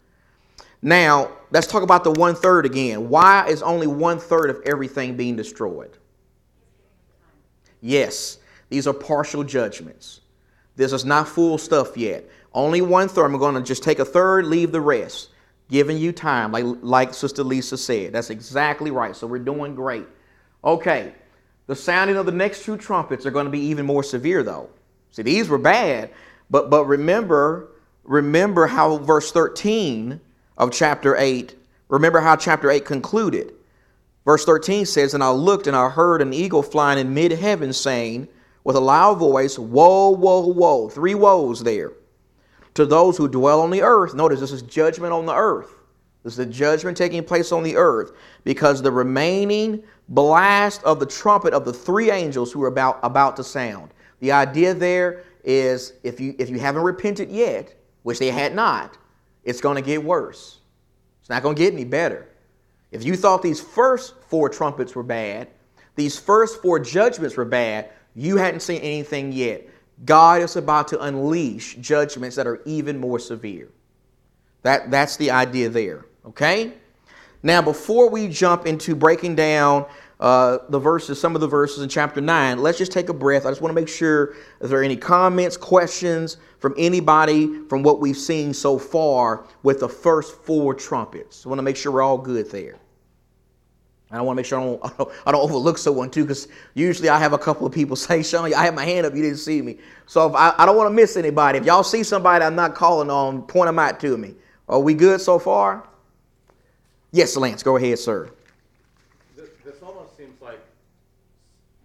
Now, 0.80 1.30
let's 1.50 1.66
talk 1.66 1.82
about 1.82 2.02
the 2.02 2.12
one 2.12 2.34
third 2.34 2.64
again. 2.64 3.10
Why 3.10 3.46
is 3.46 3.62
only 3.62 3.86
one 3.86 4.18
third 4.18 4.48
of 4.48 4.62
everything 4.64 5.18
being 5.18 5.36
destroyed? 5.36 5.98
Yes, 7.82 8.38
these 8.70 8.86
are 8.86 8.94
partial 8.94 9.44
judgments. 9.44 10.22
This 10.76 10.92
is 10.92 11.04
not 11.04 11.28
full 11.28 11.58
stuff 11.58 11.94
yet. 11.96 12.26
Only 12.54 12.80
one 12.80 13.06
third. 13.06 13.26
I'm 13.26 13.38
going 13.38 13.54
to 13.54 13.60
just 13.60 13.82
take 13.82 13.98
a 13.98 14.04
third, 14.04 14.46
leave 14.46 14.72
the 14.72 14.80
rest, 14.80 15.28
giving 15.72 15.96
you 15.96 16.12
time, 16.12 16.52
like, 16.52 16.66
like 16.82 17.14
Sister 17.14 17.42
Lisa 17.42 17.78
said. 17.78 18.12
That's 18.12 18.28
exactly 18.28 18.90
right. 18.90 19.16
So 19.16 19.26
we're 19.26 19.38
doing 19.38 19.74
great. 19.74 20.06
Okay, 20.62 21.14
the 21.66 21.74
sounding 21.74 22.16
of 22.16 22.26
the 22.26 22.32
next 22.32 22.64
two 22.64 22.76
trumpets 22.76 23.24
are 23.24 23.30
going 23.30 23.46
to 23.46 23.50
be 23.50 23.58
even 23.58 23.86
more 23.86 24.02
severe, 24.02 24.42
though. 24.42 24.68
See, 25.10 25.22
these 25.22 25.48
were 25.48 25.58
bad, 25.58 26.10
but 26.50 26.68
but 26.70 26.84
remember, 26.84 27.70
remember 28.04 28.66
how 28.66 28.98
verse 28.98 29.32
13 29.32 30.20
of 30.58 30.70
chapter 30.72 31.16
8, 31.16 31.56
remember 31.88 32.20
how 32.20 32.36
chapter 32.36 32.70
8 32.70 32.84
concluded. 32.84 33.52
Verse 34.26 34.44
13 34.44 34.86
says, 34.86 35.14
And 35.14 35.24
I 35.24 35.30
looked 35.30 35.66
and 35.66 35.74
I 35.74 35.88
heard 35.88 36.22
an 36.22 36.32
eagle 36.34 36.62
flying 36.62 36.98
in 36.98 37.14
mid 37.14 37.32
heaven, 37.32 37.72
saying 37.72 38.28
with 38.62 38.76
a 38.76 38.80
loud 38.80 39.18
voice, 39.18 39.58
Woe, 39.58 40.10
woe, 40.10 40.46
woe. 40.46 40.88
Three 40.90 41.14
woes 41.14 41.64
there. 41.64 41.92
To 42.74 42.86
those 42.86 43.16
who 43.16 43.28
dwell 43.28 43.60
on 43.60 43.70
the 43.70 43.82
earth. 43.82 44.14
Notice 44.14 44.40
this 44.40 44.52
is 44.52 44.62
judgment 44.62 45.12
on 45.12 45.26
the 45.26 45.34
earth. 45.34 45.70
This 46.22 46.34
is 46.34 46.36
the 46.38 46.46
judgment 46.46 46.96
taking 46.96 47.24
place 47.24 47.52
on 47.52 47.62
the 47.62 47.76
earth 47.76 48.12
because 48.44 48.80
the 48.80 48.92
remaining 48.92 49.82
blast 50.08 50.82
of 50.84 51.00
the 51.00 51.06
trumpet 51.06 51.52
of 51.52 51.64
the 51.64 51.72
three 51.72 52.10
angels 52.10 52.52
who 52.52 52.62
are 52.62 52.68
about, 52.68 53.00
about 53.02 53.36
to 53.36 53.44
sound. 53.44 53.90
The 54.20 54.32
idea 54.32 54.72
there 54.72 55.24
is 55.44 55.94
if 56.04 56.20
you, 56.20 56.34
if 56.38 56.48
you 56.48 56.60
haven't 56.60 56.82
repented 56.82 57.30
yet, 57.30 57.74
which 58.04 58.18
they 58.18 58.30
had 58.30 58.54
not, 58.54 58.96
it's 59.44 59.60
going 59.60 59.76
to 59.76 59.82
get 59.82 60.02
worse. 60.02 60.60
It's 61.20 61.30
not 61.30 61.42
going 61.42 61.56
to 61.56 61.62
get 61.62 61.72
any 61.72 61.84
better. 61.84 62.28
If 62.92 63.04
you 63.04 63.16
thought 63.16 63.42
these 63.42 63.60
first 63.60 64.14
four 64.28 64.48
trumpets 64.48 64.94
were 64.94 65.02
bad, 65.02 65.48
these 65.96 66.18
first 66.18 66.62
four 66.62 66.78
judgments 66.78 67.36
were 67.36 67.44
bad, 67.44 67.90
you 68.14 68.36
hadn't 68.36 68.60
seen 68.60 68.80
anything 68.80 69.32
yet. 69.32 69.68
God 70.04 70.42
is 70.42 70.56
about 70.56 70.88
to 70.88 71.00
unleash 71.02 71.76
judgments 71.76 72.36
that 72.36 72.46
are 72.46 72.60
even 72.64 72.98
more 72.98 73.18
severe. 73.18 73.68
That, 74.62 74.90
that's 74.90 75.16
the 75.16 75.30
idea 75.30 75.68
there. 75.68 76.06
Okay? 76.26 76.72
Now, 77.42 77.62
before 77.62 78.08
we 78.08 78.28
jump 78.28 78.66
into 78.66 78.94
breaking 78.94 79.34
down 79.34 79.86
uh, 80.20 80.58
the 80.68 80.78
verses, 80.78 81.20
some 81.20 81.34
of 81.34 81.40
the 81.40 81.48
verses 81.48 81.82
in 81.82 81.88
chapter 81.88 82.20
9, 82.20 82.58
let's 82.58 82.78
just 82.78 82.92
take 82.92 83.08
a 83.08 83.12
breath. 83.12 83.44
I 83.44 83.50
just 83.50 83.60
want 83.60 83.70
to 83.70 83.80
make 83.80 83.88
sure 83.88 84.34
if 84.60 84.70
there 84.70 84.80
are 84.80 84.84
any 84.84 84.96
comments, 84.96 85.56
questions 85.56 86.36
from 86.60 86.74
anybody 86.78 87.64
from 87.68 87.82
what 87.82 88.00
we've 88.00 88.16
seen 88.16 88.54
so 88.54 88.78
far 88.78 89.44
with 89.64 89.80
the 89.80 89.88
first 89.88 90.36
four 90.42 90.74
trumpets. 90.74 91.44
I 91.44 91.48
want 91.48 91.58
to 91.58 91.64
make 91.64 91.76
sure 91.76 91.90
we're 91.90 92.02
all 92.02 92.18
good 92.18 92.50
there. 92.50 92.78
I 94.18 94.20
want 94.20 94.36
to 94.36 94.38
make 94.38 94.46
sure 94.46 94.60
I 94.60 94.64
don't, 94.64 94.80
I 94.84 94.92
don't, 94.98 95.12
I 95.26 95.32
don't 95.32 95.40
overlook 95.42 95.78
someone 95.78 96.10
too, 96.10 96.24
because 96.24 96.48
usually 96.74 97.08
I 97.08 97.18
have 97.18 97.32
a 97.32 97.38
couple 97.38 97.66
of 97.66 97.72
people 97.72 97.96
say, 97.96 98.22
Sean, 98.22 98.52
I 98.52 98.64
have 98.64 98.74
my 98.74 98.84
hand 98.84 99.06
up, 99.06 99.14
you 99.14 99.22
didn't 99.22 99.38
see 99.38 99.62
me. 99.62 99.78
So 100.06 100.34
I, 100.34 100.54
I 100.62 100.66
don't 100.66 100.76
want 100.76 100.90
to 100.90 100.94
miss 100.94 101.16
anybody. 101.16 101.58
If 101.58 101.64
y'all 101.64 101.82
see 101.82 102.02
somebody 102.02 102.44
I'm 102.44 102.54
not 102.54 102.74
calling 102.74 103.10
on, 103.10 103.42
point 103.42 103.68
them 103.68 103.78
out 103.78 103.98
to 104.00 104.16
me. 104.16 104.34
Are 104.68 104.80
we 104.80 104.94
good 104.94 105.20
so 105.20 105.38
far? 105.38 105.88
Yes, 107.10 107.36
Lance, 107.36 107.62
go 107.62 107.76
ahead, 107.76 107.98
sir. 107.98 108.30
This, 109.36 109.50
this 109.64 109.82
almost 109.82 110.16
seems 110.16 110.40
like 110.40 110.60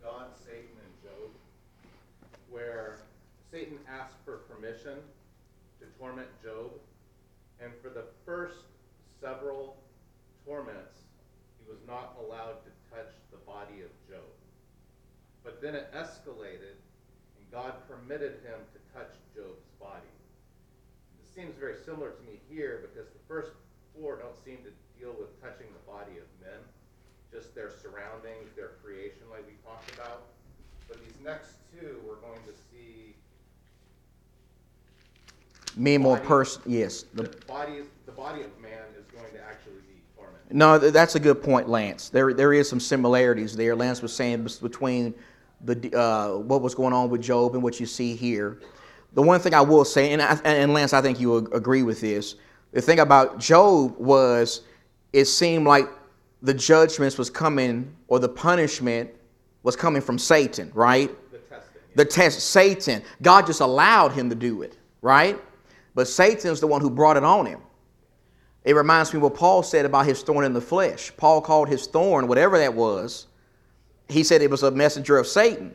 God, 0.01 0.27
Satan, 0.45 0.67
and 0.81 1.03
Job, 1.03 1.29
where 2.49 2.99
Satan 3.51 3.77
asked 3.89 4.15
for 4.23 4.37
permission 4.49 4.95
to 5.79 5.85
torment 5.99 6.27
Job, 6.43 6.71
and 7.61 7.71
for 7.81 7.89
the 7.89 8.05
first 8.25 8.59
several 9.19 9.75
torments, 10.45 11.06
was 11.67 11.77
not 11.85 12.15
allowed 12.19 12.63
to 12.63 12.71
touch 12.89 13.11
the 13.31 13.37
body 13.45 13.83
of 13.83 13.91
Job. 14.07 14.23
But 15.43 15.61
then 15.61 15.75
it 15.75 15.91
escalated, 15.93 16.79
and 17.35 17.43
God 17.51 17.73
permitted 17.87 18.39
him 18.43 18.59
to 18.73 18.79
touch 18.95 19.11
Job's 19.35 19.67
body. 19.79 20.11
This 21.19 21.29
seems 21.35 21.55
very 21.59 21.75
similar 21.85 22.11
to 22.11 22.21
me 22.23 22.39
here 22.49 22.87
because 22.87 23.07
the 23.11 23.23
first 23.27 23.51
four 23.93 24.17
don't 24.17 24.35
seem 24.43 24.57
to 24.63 24.71
deal 24.99 25.13
with 25.19 25.39
touching 25.41 25.67
the 25.67 25.91
body 25.91 26.17
of 26.17 26.27
men, 26.41 26.59
just 27.31 27.53
their 27.53 27.71
surroundings, 27.81 28.55
their 28.55 28.71
creation, 28.83 29.21
like 29.29 29.45
we 29.45 29.53
talked 29.63 29.93
about. 29.93 30.23
But 30.87 30.99
these 31.03 31.15
next 31.23 31.55
two, 31.71 31.99
we're 32.07 32.15
going 32.15 32.41
to 32.47 32.53
see. 32.71 33.13
Me 35.75 35.97
more 35.97 36.17
person, 36.17 36.61
yes. 36.65 37.03
The, 37.13 37.23
the 37.23 37.45
body, 37.45 37.81
the 38.05 38.11
body 38.11 38.41
of 38.41 38.57
man 38.59 38.83
is 38.97 39.05
going 39.11 39.31
to 39.33 39.41
actually. 39.43 39.66
No, 40.49 40.77
that's 40.77 41.15
a 41.15 41.19
good 41.19 41.43
point, 41.43 41.67
Lance. 41.67 42.09
There, 42.09 42.33
there 42.33 42.53
is 42.53 42.69
some 42.69 42.79
similarities 42.79 43.55
there. 43.55 43.75
Lance 43.75 44.01
was 44.01 44.13
saying 44.13 44.47
between 44.61 45.13
the 45.61 45.97
uh, 45.97 46.37
what 46.37 46.61
was 46.61 46.73
going 46.73 46.93
on 46.93 47.09
with 47.09 47.21
Job 47.21 47.53
and 47.53 47.63
what 47.63 47.79
you 47.79 47.85
see 47.85 48.15
here. 48.15 48.61
The 49.13 49.21
one 49.21 49.39
thing 49.39 49.53
I 49.53 49.61
will 49.61 49.83
say, 49.83 50.11
and, 50.11 50.21
I, 50.21 50.39
and 50.45 50.73
Lance, 50.73 50.93
I 50.93 51.01
think 51.01 51.19
you 51.19 51.37
agree 51.37 51.83
with 51.83 51.99
this. 51.99 52.35
The 52.71 52.81
thing 52.81 52.99
about 52.99 53.39
Job 53.39 53.97
was 53.97 54.61
it 55.13 55.25
seemed 55.25 55.65
like 55.65 55.89
the 56.41 56.53
judgments 56.53 57.17
was 57.17 57.29
coming 57.29 57.93
or 58.07 58.19
the 58.19 58.29
punishment 58.29 59.09
was 59.63 59.75
coming 59.75 60.01
from 60.01 60.19
Satan, 60.19 60.71
right? 60.73 61.09
The 61.31 61.39
testing. 61.39 61.81
The 61.95 62.05
test, 62.05 62.39
Satan. 62.39 63.03
God 63.21 63.47
just 63.47 63.59
allowed 63.59 64.11
him 64.11 64.29
to 64.29 64.35
do 64.35 64.61
it, 64.61 64.77
right? 65.01 65.39
But 65.95 66.07
Satan's 66.07 66.59
the 66.59 66.67
one 66.67 66.81
who 66.81 66.89
brought 66.89 67.17
it 67.17 67.23
on 67.23 67.45
him. 67.45 67.59
It 68.67 68.75
reminds 68.75 69.13
me 69.13 69.19
what 69.21 69.33
Paul 69.33 69.63
said 69.63 69.85
about 69.85 70.07
his 70.07 70.21
thorn 70.21 70.43
in 70.43 70.51
the 70.51 70.59
flesh. 70.59 71.13
Paul 71.15 71.39
called 71.39 71.69
his 71.69 71.87
thorn, 71.87 72.27
whatever 72.27 72.57
that 72.57 72.73
was, 72.73 73.27
he 74.09 74.23
said 74.23 74.41
it 74.41 74.51
was 74.51 74.61
a 74.61 74.71
messenger 74.71 75.17
of 75.17 75.25
Satan. 75.25 75.73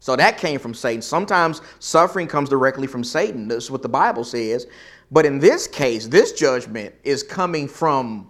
So 0.00 0.16
that 0.16 0.38
came 0.38 0.58
from 0.58 0.74
Satan. 0.74 1.02
Sometimes 1.02 1.60
suffering 1.78 2.26
comes 2.26 2.48
directly 2.48 2.88
from 2.88 3.04
Satan. 3.04 3.46
That's 3.46 3.70
what 3.70 3.80
the 3.80 3.88
Bible 3.88 4.24
says. 4.24 4.66
But 5.12 5.24
in 5.24 5.38
this 5.38 5.68
case, 5.68 6.08
this 6.08 6.32
judgment 6.32 6.92
is 7.04 7.22
coming 7.22 7.68
from 7.68 8.28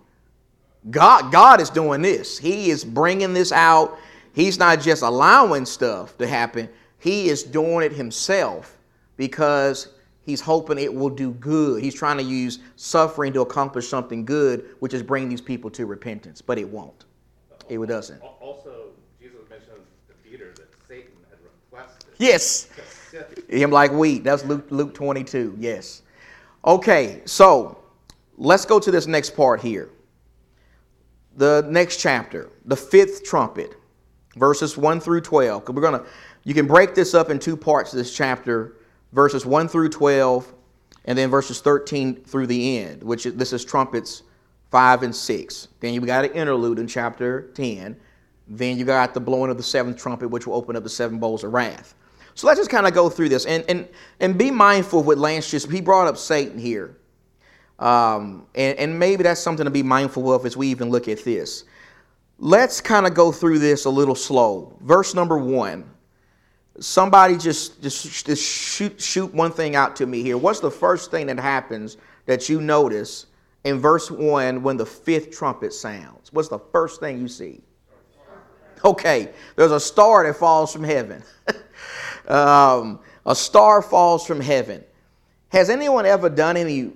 God. 0.91 1.33
God 1.33 1.63
is 1.63 1.71
doing 1.71 2.03
this. 2.03 2.37
He 2.37 2.69
is 2.69 2.85
bringing 2.85 3.33
this 3.33 3.51
out. 3.51 3.99
He's 4.35 4.59
not 4.59 4.83
just 4.83 5.01
allowing 5.01 5.65
stuff 5.65 6.19
to 6.19 6.27
happen, 6.27 6.69
He 6.99 7.31
is 7.31 7.43
doing 7.43 7.87
it 7.87 7.93
Himself 7.93 8.77
because 9.17 9.89
He's 10.25 10.41
hoping 10.41 10.79
it 10.79 10.93
will 10.93 11.11
do 11.11 11.33
good. 11.33 11.83
He's 11.83 11.95
trying 11.95 12.17
to 12.19 12.23
use 12.23 12.61
suffering 12.77 13.33
to 13.33 13.41
accomplish 13.41 13.89
something 13.89 14.25
good, 14.25 14.77
which 14.79 14.95
is 14.95 15.03
bring 15.03 15.29
these 15.29 15.41
people 15.41 15.71
to 15.71 15.87
repentance. 15.87 16.41
But 16.41 16.59
it 16.59 16.69
won't. 16.69 17.05
It 17.69 17.85
doesn't. 17.87 18.21
Also, 18.41 18.91
Jesus 19.21 19.39
mentions 19.49 19.89
to 20.09 20.15
Peter 20.29 20.53
that 20.57 20.69
Satan 20.87 21.13
had 21.31 21.39
requested. 21.43 22.15
Yes. 22.19 22.69
Him 23.49 23.71
like 23.71 23.93
wheat. 23.93 24.25
That's 24.25 24.45
Luke, 24.45 24.67
Luke 24.71 24.95
22. 24.95 25.57
Yes. 25.59 26.03
Okay, 26.65 27.23
so 27.25 27.83
let's 28.37 28.65
go 28.65 28.79
to 28.79 28.91
this 28.91 29.07
next 29.07 29.31
part 29.37 29.61
here. 29.61 29.91
The 31.37 31.67
next 31.69 31.97
chapter, 31.97 32.51
the 32.67 32.77
fifth 32.77 33.25
trumpet, 33.25 33.75
verses 34.37 34.77
1 34.77 35.01
through 35.01 35.23
12. 35.23 35.69
We're 35.69 35.83
gonna 35.83 36.05
you 36.45 36.55
can 36.55 36.67
break 36.67 36.95
this 36.95 37.15
up 37.15 37.31
in 37.31 37.39
two 37.39 37.57
parts 37.57 37.93
of 37.93 37.99
this 37.99 38.15
chapter, 38.15 38.77
verses 39.13 39.45
1 39.47 39.69
through 39.69 39.91
12, 39.91 40.53
and 41.05 41.19
then 41.19 41.31
verses 41.31 41.61
13 41.61 42.25
through 42.25 42.47
the 42.47 42.79
end, 42.79 43.03
which 43.03 43.27
is, 43.27 43.35
this 43.35 43.53
is 43.53 43.65
trumpets 43.65 44.23
5 44.71 45.03
and 45.03 45.15
6. 45.15 45.69
Then 45.81 45.95
you 45.95 46.01
got 46.01 46.25
an 46.25 46.33
interlude 46.33 46.79
in 46.79 46.87
chapter 46.87 47.51
10. 47.55 47.97
Then 48.49 48.79
you 48.79 48.85
got 48.85 49.15
the 49.15 49.21
blowing 49.21 49.51
of 49.51 49.57
the 49.57 49.63
seventh 49.63 49.97
trumpet, 49.97 50.29
which 50.29 50.47
will 50.47 50.55
open 50.55 50.77
up 50.77 50.83
the 50.83 50.91
seven 50.91 51.19
bowls 51.19 51.45
of 51.45 51.53
wrath. 51.53 51.95
So 52.35 52.47
let's 52.47 52.59
just 52.59 52.71
kind 52.71 52.87
of 52.87 52.95
go 52.95 53.09
through 53.09 53.29
this 53.29 53.47
and, 53.47 53.65
and, 53.69 53.89
and 54.21 54.39
be 54.39 54.51
mindful 54.51 55.01
of 55.01 55.07
what 55.07 55.19
Lance 55.19 55.51
just, 55.51 55.71
he 55.71 55.81
brought 55.81 56.07
up 56.07 56.17
Satan 56.17 56.59
here. 56.59 56.97
Um, 57.79 58.47
and, 58.55 58.79
and 58.79 58.99
maybe 58.99 59.23
that's 59.23 59.41
something 59.41 59.65
to 59.65 59.71
be 59.71 59.83
mindful 59.83 60.33
of 60.33 60.47
as 60.47 60.57
we 60.57 60.69
even 60.69 60.91
look 60.91 61.09
at 61.09 61.25
this. 61.25 61.65
Let's 62.39 62.81
kind 62.81 63.07
of 63.07 63.15
go 63.15 63.33
through 63.33 63.59
this 63.59 63.85
a 63.85 63.91
little 63.91 64.15
slow. 64.15 64.77
Verse 64.81 65.15
number 65.15 65.37
one. 65.37 65.92
Somebody 66.81 67.37
just, 67.37 67.83
just, 67.83 68.27
just 68.27 68.43
shoot, 68.43 69.01
shoot 69.01 69.33
one 69.35 69.53
thing 69.53 69.77
out 69.77 69.97
to 69.97 70.07
me 70.07 70.23
here. 70.23 70.39
What's 70.39 70.61
the 70.61 70.71
first 70.71 71.11
thing 71.11 71.27
that 71.27 71.39
happens 71.39 71.99
that 72.27 72.49
you 72.49 72.61
notice 72.61 73.27
in 73.65 73.79
verse 73.79 74.11
1 74.11 74.63
when 74.63 74.77
the 74.77 74.87
fifth 74.87 75.31
trumpet 75.31 75.73
sounds? 75.73 76.33
What's 76.33 76.49
the 76.49 76.59
first 76.59 77.01
thing 77.01 77.21
you 77.21 77.29
see? 77.29 77.61
Okay, 78.85 79.31
there's 79.55 79.71
a 79.71 79.79
star 79.79 80.27
that 80.27 80.37
falls 80.37 80.73
from 80.73 80.83
heaven. 80.83 81.23
um, 82.29 82.99
a 83.25 83.35
star 83.35 83.81
falls 83.81 84.27
from 84.27 84.41
heaven. 84.41 84.83
Has 85.51 85.71
anyone 85.71 86.07
ever 86.07 86.29
done 86.29 86.57
any 86.57 86.93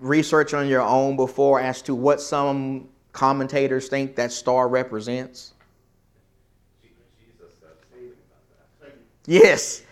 research 0.00 0.52
on 0.52 0.68
your 0.68 0.82
own 0.82 1.16
before 1.16 1.60
as 1.60 1.80
to 1.82 1.94
what 1.94 2.20
some 2.20 2.88
commentators 3.12 3.88
think 3.88 4.16
that 4.16 4.32
star 4.32 4.68
represents? 4.68 5.54
Yes. 9.26 9.82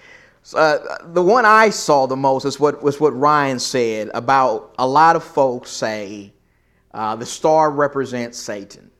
Uh, 0.54 0.78
the 1.12 1.22
one 1.22 1.44
I 1.44 1.70
saw 1.70 2.06
the 2.06 2.16
most 2.16 2.44
is 2.44 2.58
what 2.58 2.82
was 2.82 3.00
what 3.00 3.16
Ryan 3.16 3.58
said 3.58 4.10
about 4.14 4.74
a 4.78 4.86
lot 4.86 5.14
of 5.14 5.22
folks 5.22 5.70
say 5.70 6.32
uh, 6.94 7.16
the 7.16 7.26
star 7.26 7.70
represents 7.70 8.38
Satan. 8.38 8.90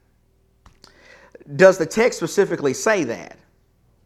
Does 1.55 1.77
the 1.77 1.85
text 1.85 2.19
specifically 2.19 2.73
say 2.73 3.03
that? 3.05 3.37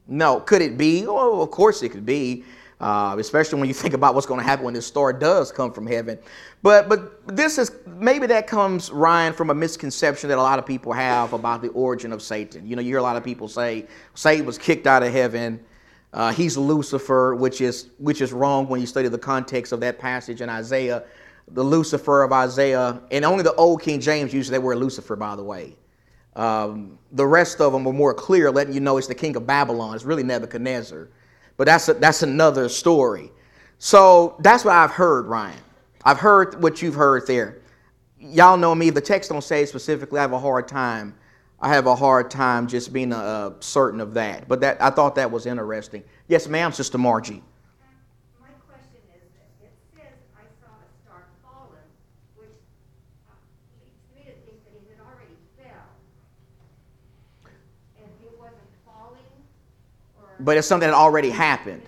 No. 0.08 0.40
Could 0.40 0.62
it 0.62 0.78
be? 0.78 1.06
Oh, 1.06 1.42
of 1.42 1.52
course 1.52 1.84
it 1.84 1.90
could 1.90 2.06
be, 2.06 2.46
uh, 2.80 3.16
especially 3.20 3.60
when 3.60 3.68
you 3.68 3.74
think 3.74 3.94
about 3.94 4.16
what's 4.16 4.26
going 4.26 4.40
to 4.40 4.46
happen 4.46 4.64
when 4.64 4.74
this 4.74 4.88
star 4.88 5.12
does 5.12 5.52
come 5.52 5.74
from 5.74 5.86
heaven. 5.86 6.18
But 6.62 6.88
but 6.88 7.28
this 7.28 7.58
is 7.58 7.72
maybe 7.86 8.26
that 8.28 8.48
comes 8.48 8.90
Ryan 8.90 9.34
from 9.34 9.50
a 9.50 9.54
misconception 9.54 10.30
that 10.30 10.38
a 10.38 10.42
lot 10.42 10.60
of 10.60 10.66
people 10.66 10.94
have 10.94 11.34
about 11.34 11.62
the 11.62 11.70
origin 11.70 12.14
of 12.14 12.22
Satan. 12.22 12.66
You 12.66 12.78
know, 12.78 12.82
you 12.82 12.90
hear 12.90 13.00
a 13.00 13.04
lot 13.04 13.18
of 13.18 13.24
people 13.24 13.50
say 13.50 13.86
Satan 14.16 14.46
was 14.46 14.58
kicked 14.58 14.88
out 14.88 15.04
of 15.04 15.12
heaven. 15.12 15.60
Uh, 16.14 16.32
he's 16.32 16.56
Lucifer, 16.56 17.36
which 17.36 17.60
is 17.60 17.90
which 17.98 18.22
is 18.22 18.32
wrong 18.32 18.68
when 18.68 18.80
you 18.80 18.88
study 18.88 19.08
the 19.08 19.18
context 19.18 19.74
of 19.74 19.80
that 19.80 19.98
passage 19.98 20.42
in 20.42 20.50
Isaiah. 20.50 21.04
The 21.50 21.64
Lucifer 21.64 22.24
of 22.24 22.32
Isaiah, 22.32 23.02
and 23.12 23.26
only 23.26 23.44
the 23.44 23.54
old 23.56 23.82
King 23.82 24.00
James 24.00 24.34
uses 24.34 24.52
that 24.52 24.62
word 24.62 24.78
Lucifer, 24.78 25.16
by 25.16 25.36
the 25.36 25.44
way. 25.44 25.76
Um, 26.36 26.98
the 27.12 27.26
rest 27.26 27.62
of 27.62 27.74
them 27.74 27.86
are 27.86 27.94
more 27.94 28.14
clear, 28.14 28.52
letting 28.52 28.74
you 28.74 28.80
know 28.80 28.98
it's 28.98 29.08
the 29.08 29.16
king 29.16 29.36
of 29.36 29.46
Babylon. 29.46 29.96
It's 29.96 30.04
really 30.04 30.24
Nebuchadnezzar. 30.24 31.10
But 31.58 31.66
that's, 31.66 31.88
a, 31.90 31.94
that's 31.94 32.24
another 32.24 32.70
story. 32.70 33.32
So 33.78 34.36
that's 34.40 34.66
what 34.66 34.74
I've 34.76 34.92
heard, 34.92 35.28
Ryan. 35.28 35.60
I've 36.06 36.20
heard 36.20 36.62
what 36.62 36.82
you've 36.82 36.96
heard 36.96 37.28
there. 37.28 37.60
Y'all 38.20 38.58
know 38.58 38.74
me. 38.74 38.90
The 38.90 39.02
text 39.02 39.30
don't 39.30 39.44
say 39.44 39.66
specifically. 39.66 40.20
I 40.20 40.22
have 40.22 40.34
a 40.34 40.40
hard 40.40 40.68
time. 40.68 41.16
I 41.64 41.70
have 41.70 41.88
a 41.88 41.96
hard 41.96 42.30
time 42.30 42.68
just 42.68 42.92
being 42.92 43.14
uh, 43.14 43.54
certain 43.62 44.02
of 44.02 44.14
that. 44.16 44.50
But 44.50 44.60
that 44.60 44.82
I 44.82 44.90
thought 44.90 45.16
that 45.16 45.32
was 45.32 45.46
interesting. 45.46 46.04
Yes, 46.28 46.46
ma'am, 46.50 46.74
Sister 46.74 46.98
Margie. 46.98 47.42
Which 52.36 52.50
leads 53.80 53.96
to 53.96 54.16
me 54.20 54.24
it 54.28 54.44
seems 54.46 54.60
that 54.66 54.74
it 54.76 54.84
had 54.90 55.00
already 55.06 55.38
fell. 55.58 55.88
And 57.98 58.12
it 58.22 58.38
wasn't 58.38 58.60
falling 58.86 59.24
or 60.20 60.28
But 60.42 60.58
it's 60.58 60.68
something 60.68 60.90
that 60.90 60.96
already 60.96 61.30
happened. 61.30 61.84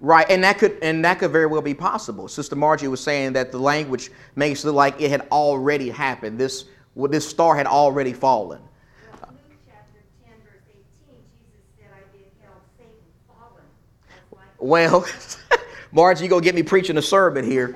Right, 0.00 0.26
and 0.30 0.42
that 0.44 0.58
could 0.58 0.78
and 0.82 1.04
that 1.04 1.18
could 1.18 1.30
very 1.30 1.46
well 1.46 1.62
be 1.62 1.74
possible. 1.74 2.26
Sister 2.28 2.56
Margie 2.56 2.88
was 2.88 3.02
saying 3.02 3.34
that 3.34 3.52
the 3.52 3.58
language 3.58 4.10
makes 4.34 4.64
it 4.64 4.68
look 4.68 4.76
like 4.76 5.00
it 5.00 5.10
had 5.10 5.28
already 5.30 5.90
happened. 5.90 6.38
This 6.38 6.64
this 6.96 7.28
star 7.28 7.54
had 7.54 7.66
already 7.66 8.14
fallen. 8.14 8.60
Well, 14.64 15.04
Margie, 15.92 16.24
you 16.24 16.30
gonna 16.30 16.40
get 16.40 16.54
me 16.54 16.62
preaching 16.62 16.96
a 16.96 17.02
sermon 17.02 17.44
here. 17.44 17.74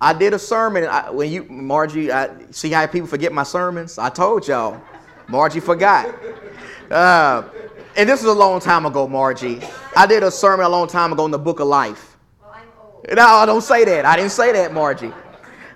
I 0.00 0.12
did 0.12 0.32
a 0.32 0.38
sermon. 0.38 0.84
I, 0.84 1.10
when 1.10 1.32
you, 1.32 1.46
Margie, 1.50 2.12
I, 2.12 2.30
see 2.52 2.70
how 2.70 2.86
people 2.86 3.08
forget 3.08 3.32
my 3.32 3.42
sermons. 3.42 3.98
I 3.98 4.08
told 4.08 4.46
y'all, 4.46 4.80
Margie 5.26 5.58
forgot. 5.58 6.14
Uh, 6.88 7.42
and 7.96 8.08
this 8.08 8.20
is 8.20 8.26
a 8.26 8.32
long 8.32 8.60
time 8.60 8.86
ago, 8.86 9.08
Margie. 9.08 9.60
I 9.96 10.06
did 10.06 10.22
a 10.22 10.30
sermon 10.30 10.64
a 10.64 10.68
long 10.68 10.86
time 10.86 11.12
ago 11.12 11.24
in 11.24 11.32
the 11.32 11.38
Book 11.40 11.58
of 11.58 11.66
Life. 11.66 12.16
Well, 12.40 12.52
I'm 12.54 12.68
old. 12.80 13.06
No, 13.16 13.44
don't 13.44 13.60
say 13.60 13.84
that. 13.84 14.04
I 14.04 14.14
didn't 14.14 14.30
say 14.30 14.52
that, 14.52 14.72
Margie. 14.72 15.12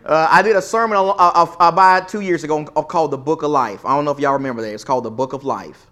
Uh, 0.06 0.28
I 0.30 0.42
did 0.42 0.54
a 0.54 0.62
sermon 0.62 0.96
about 0.96 2.08
two 2.08 2.20
years 2.20 2.44
ago 2.44 2.64
called 2.66 3.10
the 3.10 3.18
Book 3.18 3.42
of 3.42 3.50
Life. 3.50 3.84
I 3.84 3.96
don't 3.96 4.04
know 4.04 4.12
if 4.12 4.20
y'all 4.20 4.34
remember 4.34 4.62
that. 4.62 4.72
It's 4.72 4.84
called 4.84 5.02
the 5.02 5.10
Book 5.10 5.32
of 5.32 5.42
Life. 5.42 5.88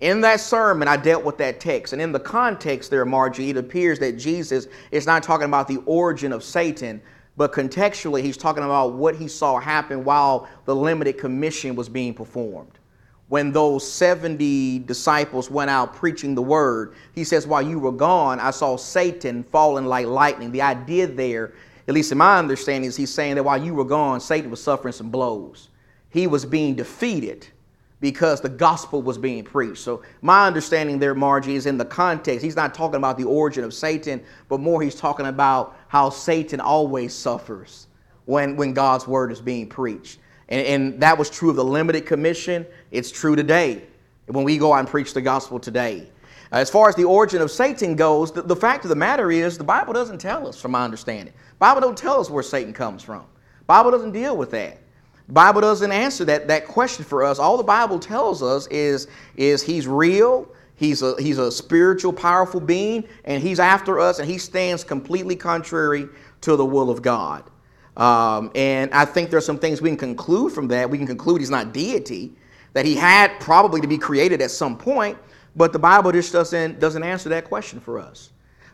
In 0.00 0.20
that 0.20 0.40
sermon, 0.40 0.86
I 0.86 0.96
dealt 0.96 1.24
with 1.24 1.38
that 1.38 1.58
text. 1.60 1.92
And 1.92 2.00
in 2.00 2.12
the 2.12 2.20
context 2.20 2.90
there, 2.90 3.04
Margie, 3.04 3.50
it 3.50 3.56
appears 3.56 3.98
that 3.98 4.18
Jesus 4.18 4.68
is 4.90 5.06
not 5.06 5.22
talking 5.22 5.46
about 5.46 5.66
the 5.66 5.78
origin 5.86 6.32
of 6.32 6.44
Satan, 6.44 7.02
but 7.36 7.52
contextually, 7.52 8.22
he's 8.22 8.36
talking 8.36 8.62
about 8.62 8.94
what 8.94 9.16
he 9.16 9.28
saw 9.28 9.58
happen 9.58 10.04
while 10.04 10.48
the 10.66 10.74
limited 10.74 11.18
commission 11.18 11.74
was 11.74 11.88
being 11.88 12.14
performed 12.14 12.78
when 13.28 13.52
those 13.52 13.90
70 13.90 14.80
disciples 14.80 15.50
went 15.50 15.70
out 15.70 15.94
preaching 15.94 16.34
the 16.34 16.42
word, 16.42 16.94
he 17.14 17.24
says, 17.24 17.46
While 17.46 17.62
you 17.62 17.78
were 17.78 17.92
gone, 17.92 18.40
I 18.40 18.50
saw 18.50 18.76
Satan 18.76 19.42
falling 19.44 19.84
like 19.84 20.06
lightning. 20.06 20.50
The 20.50 20.62
idea 20.62 21.06
there, 21.06 21.52
at 21.86 21.94
least 21.94 22.10
in 22.10 22.18
my 22.18 22.38
understanding, 22.38 22.88
is 22.88 22.96
he's 22.96 23.12
saying 23.12 23.34
that 23.34 23.44
while 23.44 23.62
you 23.62 23.74
were 23.74 23.84
gone, 23.84 24.20
Satan 24.20 24.50
was 24.50 24.62
suffering 24.62 24.92
some 24.92 25.10
blows. 25.10 25.68
He 26.08 26.26
was 26.26 26.46
being 26.46 26.74
defeated 26.74 27.46
because 28.00 28.40
the 28.40 28.48
gospel 28.48 29.02
was 29.02 29.18
being 29.18 29.42
preached. 29.42 29.78
So, 29.78 30.02
my 30.22 30.46
understanding 30.46 30.98
there, 30.98 31.14
Margie, 31.14 31.56
is 31.56 31.66
in 31.66 31.78
the 31.78 31.84
context. 31.84 32.44
He's 32.44 32.56
not 32.56 32.74
talking 32.74 32.96
about 32.96 33.18
the 33.18 33.24
origin 33.24 33.64
of 33.64 33.74
Satan, 33.74 34.22
but 34.48 34.60
more 34.60 34.80
he's 34.80 34.94
talking 34.94 35.26
about 35.26 35.76
how 35.88 36.10
Satan 36.10 36.60
always 36.60 37.12
suffers 37.12 37.88
when, 38.26 38.56
when 38.56 38.72
God's 38.72 39.06
word 39.08 39.32
is 39.32 39.40
being 39.40 39.68
preached. 39.68 40.20
And, 40.48 40.66
and 40.66 41.00
that 41.00 41.18
was 41.18 41.28
true 41.28 41.50
of 41.50 41.56
the 41.56 41.64
limited 41.64 42.06
commission. 42.06 42.66
It's 42.90 43.10
true 43.10 43.34
today 43.34 43.82
when 44.26 44.44
we 44.44 44.58
go 44.58 44.72
out 44.72 44.80
and 44.80 44.88
preach 44.88 45.14
the 45.14 45.22
gospel 45.22 45.58
today. 45.58 46.08
As 46.50 46.70
far 46.70 46.88
as 46.88 46.94
the 46.94 47.04
origin 47.04 47.42
of 47.42 47.50
Satan 47.50 47.94
goes, 47.94 48.32
the, 48.32 48.42
the, 48.42 48.56
fact 48.56 48.84
of 48.84 48.88
the 48.88 48.96
matter 48.96 49.30
is 49.30 49.58
the 49.58 49.64
Bible 49.64 49.92
doesn't 49.92 50.18
tell 50.18 50.46
us, 50.46 50.58
from 50.58 50.70
my 50.70 50.82
understanding. 50.82 51.34
Bible 51.58 51.80
don't 51.80 51.98
tell 51.98 52.20
us 52.20 52.30
where 52.30 52.42
Satan 52.42 52.72
comes 52.72 53.02
from. 53.02 53.24
Bible 53.66 53.90
doesn't 53.90 54.12
deal 54.12 54.36
with 54.36 54.50
that. 54.52 54.78
Bible 55.28 55.60
doesn't 55.60 55.92
answer 55.92 56.24
that, 56.24 56.48
that 56.48 56.66
question 56.66 57.04
for 57.04 57.22
us. 57.22 57.38
All 57.38 57.56
the 57.56 57.62
Bible 57.62 57.98
tells 57.98 58.42
us 58.42 58.66
is, 58.68 59.08
is 59.36 59.62
he's 59.62 59.86
real, 59.86 60.48
he's 60.74 61.02
a, 61.02 61.14
he's 61.20 61.38
a 61.38 61.52
spiritual, 61.52 62.12
powerful 62.12 62.60
being, 62.60 63.04
and 63.24 63.42
he's 63.42 63.60
after 63.60 64.00
us, 64.00 64.20
and 64.20 64.30
he 64.30 64.38
stands 64.38 64.84
completely 64.84 65.36
contrary 65.36 66.08
to 66.40 66.56
the 66.56 66.64
will 66.64 66.88
of 66.88 67.02
God. 67.02 67.44
Um, 67.98 68.50
and 68.54 68.90
I 68.94 69.04
think 69.04 69.30
there's 69.30 69.44
some 69.44 69.58
things 69.58 69.82
we 69.82 69.90
can 69.90 69.98
conclude 69.98 70.52
from 70.52 70.68
that. 70.68 70.88
We 70.88 70.96
can 70.96 71.06
conclude 71.06 71.40
he's 71.40 71.50
not 71.50 71.74
deity, 71.74 72.32
that 72.72 72.86
he 72.86 72.94
had 72.94 73.38
probably 73.40 73.80
to 73.80 73.88
be 73.88 73.98
created 73.98 74.40
at 74.40 74.50
some 74.50 74.78
point, 74.78 75.18
but 75.56 75.72
the 75.72 75.78
Bible 75.78 76.12
just 76.12 76.32
doesn't, 76.32 76.80
doesn't 76.80 77.02
answer 77.02 77.28
that 77.30 77.44
question 77.44 77.80
for 77.80 77.98
us. 77.98 78.30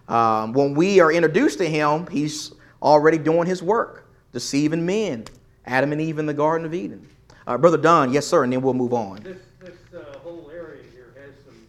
Um, 0.09 0.53
when 0.53 0.75
we 0.75 1.01
are 1.01 1.11
introduced 1.11 1.59
to 1.59 1.69
him, 1.69 2.07
he's 2.09 2.53
already 2.83 3.19
doing 3.19 3.49
his 3.49 3.63
work, 3.63 4.07
deceiving 4.33 4.85
men, 4.85 5.25
Adam 5.67 5.93
and 5.93 6.01
Eve 6.01 6.19
in 6.19 6.27
the 6.27 6.35
Garden 6.35 6.67
of 6.67 6.75
Eden. 6.75 7.09
Uh, 7.47 7.59
Brother 7.59 7.79
Don, 7.79 8.13
yes, 8.13 8.27
sir, 8.27 8.45
and 8.45 8.53
then 8.53 8.63
we'll 8.63 8.75
move 8.75 8.93
on. 8.93 9.23
This, 9.23 9.39
this 9.61 9.77
uh, 9.95 10.19
whole 10.19 10.51
area 10.53 10.83
here 10.93 11.13
has 11.17 11.35
some, 11.45 11.67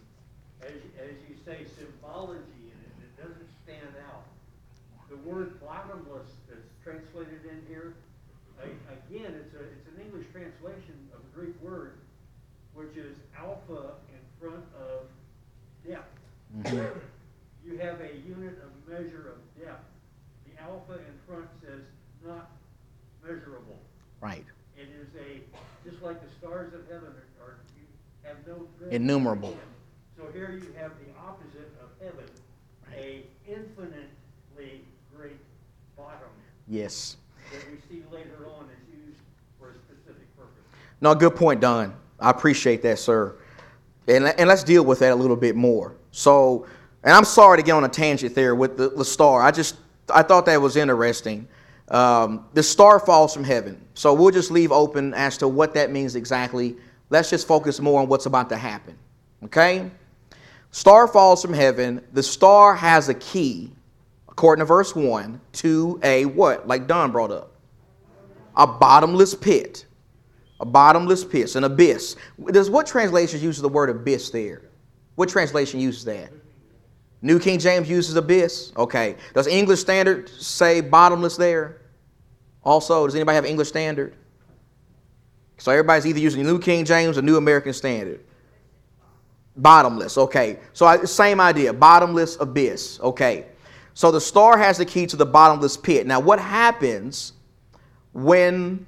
as, 0.62 0.72
as 1.00 1.12
you 1.28 1.36
say, 1.44 1.64
symbology 1.78 2.40
in 2.64 2.76
it. 2.80 2.92
It 3.00 3.22
doesn't 3.22 3.48
stand 3.64 3.94
out. 4.08 4.24
The 5.10 5.16
word 5.28 5.60
bottomless 5.60 6.28
that's 6.48 6.68
translated 6.82 7.40
in 7.44 7.62
here, 7.68 7.94
again, 8.62 9.32
it's 9.36 9.54
a, 9.54 9.60
it's 9.60 9.88
an 9.94 10.00
English 10.04 10.26
translation 10.32 10.96
of 11.12 11.20
a 11.20 11.38
Greek 11.38 11.60
word, 11.62 11.92
which 12.74 12.96
is 12.96 13.16
alpha 13.38 13.94
in 14.12 14.22
front 14.40 14.64
of 14.80 15.06
depth. 15.86 16.92
You 17.66 17.78
have 17.78 18.00
a 18.00 18.14
unit 18.24 18.62
of 18.62 18.70
measure 18.88 19.34
of 19.34 19.60
depth. 19.60 19.82
The 20.46 20.62
alpha 20.62 20.92
in 20.92 21.18
front 21.26 21.48
says 21.60 21.82
not 22.24 22.48
measurable. 23.26 23.75
Right. 24.26 24.44
It 24.76 24.88
is 25.00 25.06
a, 25.14 25.88
just 25.88 26.02
like 26.02 26.20
the 26.20 26.28
stars 26.40 26.74
of 26.74 26.80
heaven 26.90 27.10
are, 27.40 27.46
are 27.46 27.58
you 27.76 27.84
have 28.24 28.36
no. 28.44 28.66
Innumerable. 28.90 29.56
So 30.16 30.24
here 30.32 30.50
you 30.50 30.66
have 30.76 30.90
the 30.98 31.12
opposite 31.16 31.72
of 31.80 31.90
heaven, 32.02 32.24
a 32.92 33.22
infinitely 33.46 34.82
great 35.16 35.38
bottom 35.96 36.26
Yes. 36.66 37.18
that 37.52 37.70
we 37.70 37.78
see 37.88 38.02
later 38.10 38.48
on 38.48 38.64
is 38.64 39.06
used 39.06 39.20
for 39.60 39.70
a 39.70 39.74
specific 39.74 40.36
purpose. 40.36 40.64
No, 41.00 41.14
good 41.14 41.36
point, 41.36 41.60
Don. 41.60 41.94
I 42.18 42.30
appreciate 42.30 42.82
that, 42.82 42.98
sir. 42.98 43.36
And, 44.08 44.24
and 44.24 44.48
let's 44.48 44.64
deal 44.64 44.84
with 44.84 44.98
that 44.98 45.12
a 45.12 45.14
little 45.14 45.36
bit 45.36 45.54
more. 45.54 45.94
So, 46.10 46.66
and 47.04 47.12
I'm 47.12 47.24
sorry 47.24 47.58
to 47.58 47.62
get 47.62 47.76
on 47.76 47.84
a 47.84 47.88
tangent 47.88 48.34
there 48.34 48.56
with 48.56 48.76
the, 48.76 48.88
the 48.88 49.04
star. 49.04 49.40
I 49.42 49.52
just 49.52 49.76
I 50.12 50.24
thought 50.24 50.46
that 50.46 50.60
was 50.60 50.74
interesting. 50.74 51.46
Um, 51.88 52.46
the 52.52 52.62
star 52.62 52.98
falls 52.98 53.32
from 53.32 53.44
heaven. 53.44 53.80
So 53.94 54.12
we'll 54.12 54.32
just 54.32 54.50
leave 54.50 54.72
open 54.72 55.14
as 55.14 55.38
to 55.38 55.48
what 55.48 55.74
that 55.74 55.90
means 55.90 56.16
exactly. 56.16 56.76
Let's 57.10 57.30
just 57.30 57.46
focus 57.46 57.80
more 57.80 58.00
on 58.00 58.08
what's 58.08 58.26
about 58.26 58.48
to 58.48 58.56
happen. 58.56 58.98
Okay? 59.44 59.90
Star 60.72 61.06
falls 61.06 61.42
from 61.42 61.52
heaven. 61.52 62.04
The 62.12 62.22
star 62.22 62.74
has 62.74 63.08
a 63.08 63.14
key, 63.14 63.72
according 64.28 64.60
to 64.60 64.66
verse 64.66 64.94
1, 64.94 65.40
to 65.52 66.00
a 66.02 66.24
what? 66.26 66.66
Like 66.66 66.86
Don 66.86 67.12
brought 67.12 67.30
up. 67.30 67.52
A 68.56 68.66
bottomless 68.66 69.34
pit. 69.34 69.86
A 70.58 70.64
bottomless 70.64 71.22
pit, 71.22 71.54
an 71.54 71.64
abyss. 71.64 72.16
Does 72.46 72.70
what 72.70 72.86
translation 72.86 73.40
uses 73.40 73.62
the 73.62 73.68
word 73.68 73.90
abyss 73.90 74.30
there? 74.30 74.62
What 75.14 75.28
translation 75.28 75.80
uses 75.80 76.04
that? 76.06 76.30
New 77.26 77.40
King 77.40 77.58
James 77.58 77.90
uses 77.90 78.14
abyss. 78.14 78.72
Okay. 78.76 79.16
Does 79.34 79.48
English 79.48 79.80
Standard 79.80 80.28
say 80.28 80.80
bottomless 80.80 81.36
there? 81.36 81.82
Also, 82.62 83.04
does 83.04 83.16
anybody 83.16 83.34
have 83.34 83.44
English 83.44 83.66
Standard? 83.68 84.14
So 85.58 85.72
everybody's 85.72 86.06
either 86.06 86.20
using 86.20 86.44
New 86.44 86.60
King 86.60 86.84
James 86.84 87.18
or 87.18 87.22
New 87.22 87.36
American 87.36 87.72
Standard. 87.72 88.20
Bottomless. 89.56 90.16
Okay. 90.16 90.60
So 90.72 90.86
I, 90.86 91.04
same 91.04 91.40
idea. 91.40 91.72
Bottomless 91.72 92.36
abyss. 92.38 93.00
Okay. 93.00 93.46
So 93.94 94.12
the 94.12 94.20
star 94.20 94.56
has 94.56 94.78
the 94.78 94.84
key 94.84 95.06
to 95.06 95.16
the 95.16 95.26
bottomless 95.26 95.76
pit. 95.76 96.06
Now, 96.06 96.20
what 96.20 96.38
happens 96.38 97.32
when 98.12 98.86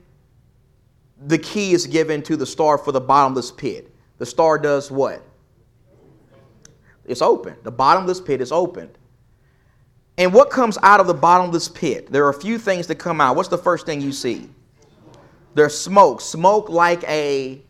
the 1.26 1.38
key 1.38 1.72
is 1.72 1.88
given 1.88 2.22
to 2.22 2.36
the 2.36 2.46
star 2.46 2.78
for 2.78 2.92
the 2.92 3.00
bottomless 3.00 3.50
pit? 3.50 3.92
The 4.18 4.26
star 4.26 4.58
does 4.58 4.92
what? 4.92 5.27
It's 7.08 7.22
open. 7.22 7.56
The 7.62 7.70
bottomless 7.70 8.20
pit 8.20 8.40
is 8.40 8.52
opened. 8.52 8.96
And 10.18 10.32
what 10.32 10.50
comes 10.50 10.78
out 10.82 11.00
of 11.00 11.06
the 11.06 11.14
bottomless 11.14 11.68
pit? 11.68 12.10
There 12.10 12.24
are 12.26 12.30
a 12.30 12.40
few 12.40 12.58
things 12.58 12.86
that 12.88 12.96
come 12.96 13.20
out. 13.20 13.36
What's 13.36 13.48
the 13.48 13.58
first 13.58 13.86
thing 13.86 14.00
you 14.00 14.12
see? 14.12 14.48
There's 15.54 15.78
smoke. 15.78 16.20
Smoke 16.20 16.68
like 16.68 17.02
a 17.04 17.60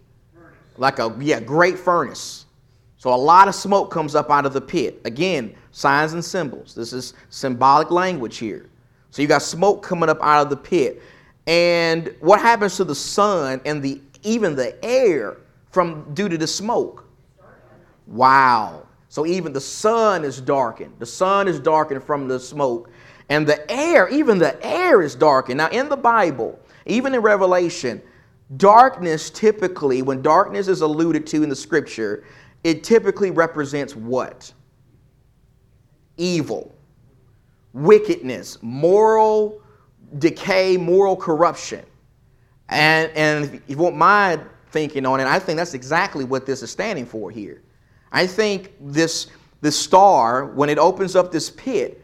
like 0.77 0.99
a 0.99 1.15
yeah, 1.21 1.41
great 1.41 1.79
furnace. 1.79 2.47
So 2.97 3.15
a 3.15 3.17
lot 3.17 3.49
of 3.49 3.55
smoke 3.55 3.91
comes 3.91 4.15
up 4.15 4.31
out 4.31 4.45
of 4.45 4.53
the 4.53 4.61
pit. 4.61 5.01
Again, 5.05 5.55
signs 5.73 6.15
and 6.15 6.25
symbols. 6.25 6.75
This 6.75 6.93
is 6.93 7.15
symbolic 7.31 7.91
language 7.91 8.39
here. 8.39 8.67
So 9.11 9.23
you 9.23 9.29
got 9.29 9.43
smoke 9.43 9.83
coming 9.83 10.09
up 10.09 10.19
out 10.21 10.43
of 10.43 10.51
the 10.51 10.57
pit. 10.57 11.03
And 11.47 12.15
what 12.21 12.41
happens 12.41 12.77
to 12.77 12.85
the 12.85 12.95
sun 12.95 13.61
and 13.65 13.83
the 13.83 14.01
even 14.23 14.57
the 14.57 14.83
air 14.85 15.37
from 15.71 16.13
due 16.15 16.29
to 16.29 16.37
the 16.37 16.47
smoke? 16.47 17.07
Wow. 18.07 18.88
So 19.09 19.27
even 19.27 19.53
the 19.53 19.61
sun 19.61 20.25
is 20.25 20.41
darkened. 20.41 20.95
The 20.99 21.07
sun 21.07 21.49
is 21.49 21.59
darkened 21.59 22.05
from 22.05 22.29
the 22.29 22.39
smoke. 22.39 22.91
And 23.29 23.47
the 23.47 23.71
air, 23.71 24.09
even 24.09 24.39
the 24.39 24.65
air 24.65 25.03
is 25.03 25.15
darkened. 25.15 25.59
Now, 25.59 25.69
in 25.69 25.89
the 25.89 25.97
Bible, 25.97 26.59
even 26.87 27.15
in 27.15 27.21
Revelation, 27.21 28.03
darkness 28.57 29.31
typically, 29.31 30.03
when 30.03 30.23
darkness 30.23 30.69
is 30.69 30.81
alluded 30.81 31.27
to 31.29 31.43
in 31.43 31.49
the 31.49 31.57
scripture, 31.57 32.25
it 32.65 32.85
typically 32.85 33.31
represents 33.31 33.95
what? 33.95 34.53
Evil, 36.17 36.75
wickedness, 37.73 38.59
moral 38.63 39.63
decay, 40.19 40.77
moral 40.77 41.17
corruption. 41.17 41.85
And, 42.71 43.11
and 43.13 43.55
if 43.55 43.63
you 43.67 43.77
want 43.77 43.97
my 43.97 44.39
thinking 44.71 45.07
on 45.07 45.21
it, 45.21 45.27
I 45.27 45.39
think 45.39 45.57
that's 45.57 45.75
exactly 45.75 46.25
what 46.25 46.47
this 46.47 46.63
is 46.63 46.71
standing 46.71 47.07
for 47.07 47.31
here. 47.31 47.63
I 48.13 48.27
think 48.27 48.73
this, 48.81 49.29
this 49.61 49.79
star, 49.79 50.47
when 50.47 50.69
it 50.69 50.79
opens 50.79 51.17
up 51.17 51.31
this 51.31 51.51
pit, 51.51 52.03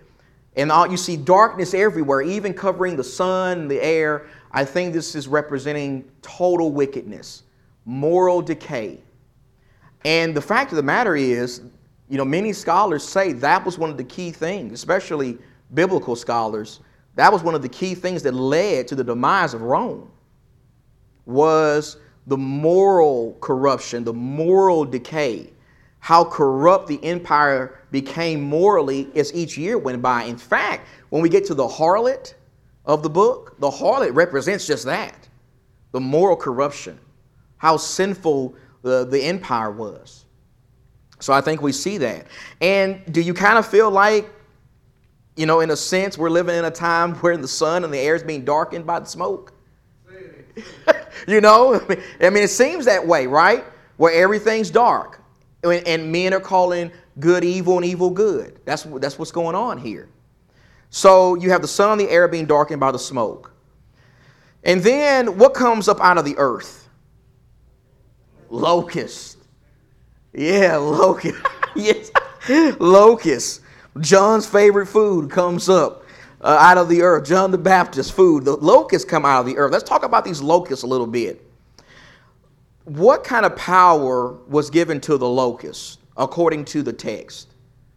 and 0.56 0.70
all, 0.70 0.88
you 0.88 0.96
see 0.96 1.16
darkness 1.16 1.74
everywhere, 1.74 2.22
even 2.22 2.54
covering 2.54 2.96
the 2.96 3.04
sun, 3.04 3.66
the 3.68 3.82
air, 3.82 4.26
I 4.52 4.64
think 4.64 4.92
this 4.92 5.14
is 5.14 5.26
representing 5.26 6.04
total 6.22 6.70
wickedness, 6.70 7.42
moral 7.84 8.40
decay. 8.40 9.00
And 10.04 10.36
the 10.36 10.42
fact 10.42 10.70
of 10.70 10.76
the 10.76 10.82
matter 10.82 11.16
is, 11.16 11.62
you 12.08 12.18
know, 12.18 12.24
many 12.24 12.52
scholars 12.52 13.02
say 13.02 13.32
that 13.32 13.64
was 13.64 13.78
one 13.78 13.90
of 13.90 13.96
the 13.96 14.04
key 14.04 14.30
things, 14.30 14.72
especially 14.72 15.38
biblical 15.72 16.14
scholars, 16.14 16.80
that 17.16 17.32
was 17.32 17.42
one 17.42 17.54
of 17.54 17.62
the 17.62 17.68
key 17.68 17.94
things 17.94 18.22
that 18.22 18.34
led 18.34 18.86
to 18.88 18.94
the 18.94 19.04
demise 19.04 19.54
of 19.54 19.62
Rome 19.62 20.10
was 21.26 21.96
the 22.26 22.36
moral 22.36 23.36
corruption, 23.40 24.04
the 24.04 24.12
moral 24.12 24.84
decay 24.84 25.50
how 26.04 26.22
corrupt 26.22 26.86
the 26.86 27.02
empire 27.02 27.80
became 27.90 28.38
morally 28.42 29.08
as 29.14 29.32
each 29.32 29.56
year 29.56 29.78
went 29.78 30.02
by. 30.02 30.24
In 30.24 30.36
fact, 30.36 30.86
when 31.08 31.22
we 31.22 31.30
get 31.30 31.46
to 31.46 31.54
the 31.54 31.66
harlot 31.66 32.34
of 32.84 33.02
the 33.02 33.08
book, 33.08 33.58
the 33.58 33.70
harlot 33.70 34.14
represents 34.14 34.66
just 34.66 34.84
that 34.84 35.16
the 35.92 36.00
moral 36.00 36.36
corruption, 36.36 36.98
how 37.56 37.78
sinful 37.78 38.54
the, 38.82 39.06
the 39.06 39.18
empire 39.24 39.70
was. 39.70 40.26
So 41.20 41.32
I 41.32 41.40
think 41.40 41.62
we 41.62 41.72
see 41.72 41.96
that. 41.96 42.26
And 42.60 43.00
do 43.10 43.22
you 43.22 43.32
kind 43.32 43.56
of 43.56 43.66
feel 43.66 43.90
like, 43.90 44.28
you 45.36 45.46
know, 45.46 45.60
in 45.60 45.70
a 45.70 45.76
sense, 45.76 46.18
we're 46.18 46.28
living 46.28 46.54
in 46.54 46.66
a 46.66 46.70
time 46.70 47.14
where 47.22 47.38
the 47.38 47.48
sun 47.48 47.82
and 47.82 47.90
the 47.90 47.98
air 47.98 48.14
is 48.14 48.22
being 48.22 48.44
darkened 48.44 48.86
by 48.86 49.00
the 49.00 49.06
smoke? 49.06 49.54
you 51.26 51.40
know, 51.40 51.80
I 52.20 52.28
mean, 52.28 52.42
it 52.42 52.50
seems 52.50 52.84
that 52.84 53.06
way, 53.06 53.26
right? 53.26 53.64
Where 53.96 54.12
everything's 54.12 54.70
dark 54.70 55.23
and 55.64 56.12
men 56.12 56.34
are 56.34 56.40
calling 56.40 56.92
good 57.18 57.44
evil 57.44 57.76
and 57.76 57.84
evil 57.84 58.10
good. 58.10 58.60
That's, 58.64 58.82
that's 58.82 59.18
what's 59.18 59.32
going 59.32 59.54
on 59.54 59.78
here. 59.78 60.08
So 60.90 61.34
you 61.34 61.50
have 61.50 61.62
the 61.62 61.68
sun 61.68 61.98
the 61.98 62.08
air 62.08 62.28
being 62.28 62.46
darkened 62.46 62.80
by 62.80 62.92
the 62.92 62.98
smoke. 62.98 63.52
And 64.62 64.82
then 64.82 65.38
what 65.38 65.54
comes 65.54 65.88
up 65.88 66.00
out 66.00 66.18
of 66.18 66.24
the 66.24 66.36
earth? 66.38 66.88
Locust. 68.48 69.38
Yeah, 70.32 70.76
locust. 70.76 71.36
yes, 71.76 72.10
locust. 72.78 73.60
John's 74.00 74.46
favorite 74.46 74.86
food 74.86 75.30
comes 75.30 75.68
up 75.68 76.04
uh, 76.40 76.56
out 76.60 76.78
of 76.78 76.88
the 76.88 77.02
earth. 77.02 77.26
John 77.26 77.50
the 77.50 77.58
Baptist 77.58 78.12
food. 78.12 78.44
The 78.44 78.56
locusts 78.56 79.08
come 79.08 79.24
out 79.24 79.40
of 79.40 79.46
the 79.46 79.56
earth. 79.58 79.72
Let's 79.72 79.88
talk 79.88 80.04
about 80.04 80.24
these 80.24 80.40
locusts 80.40 80.82
a 80.82 80.86
little 80.86 81.06
bit 81.06 81.43
what 82.84 83.24
kind 83.24 83.46
of 83.46 83.56
power 83.56 84.32
was 84.46 84.70
given 84.70 85.00
to 85.02 85.16
the 85.16 85.28
locusts 85.28 85.98
according 86.16 86.66
to 86.66 86.82
the 86.82 86.92
text? 86.92 87.48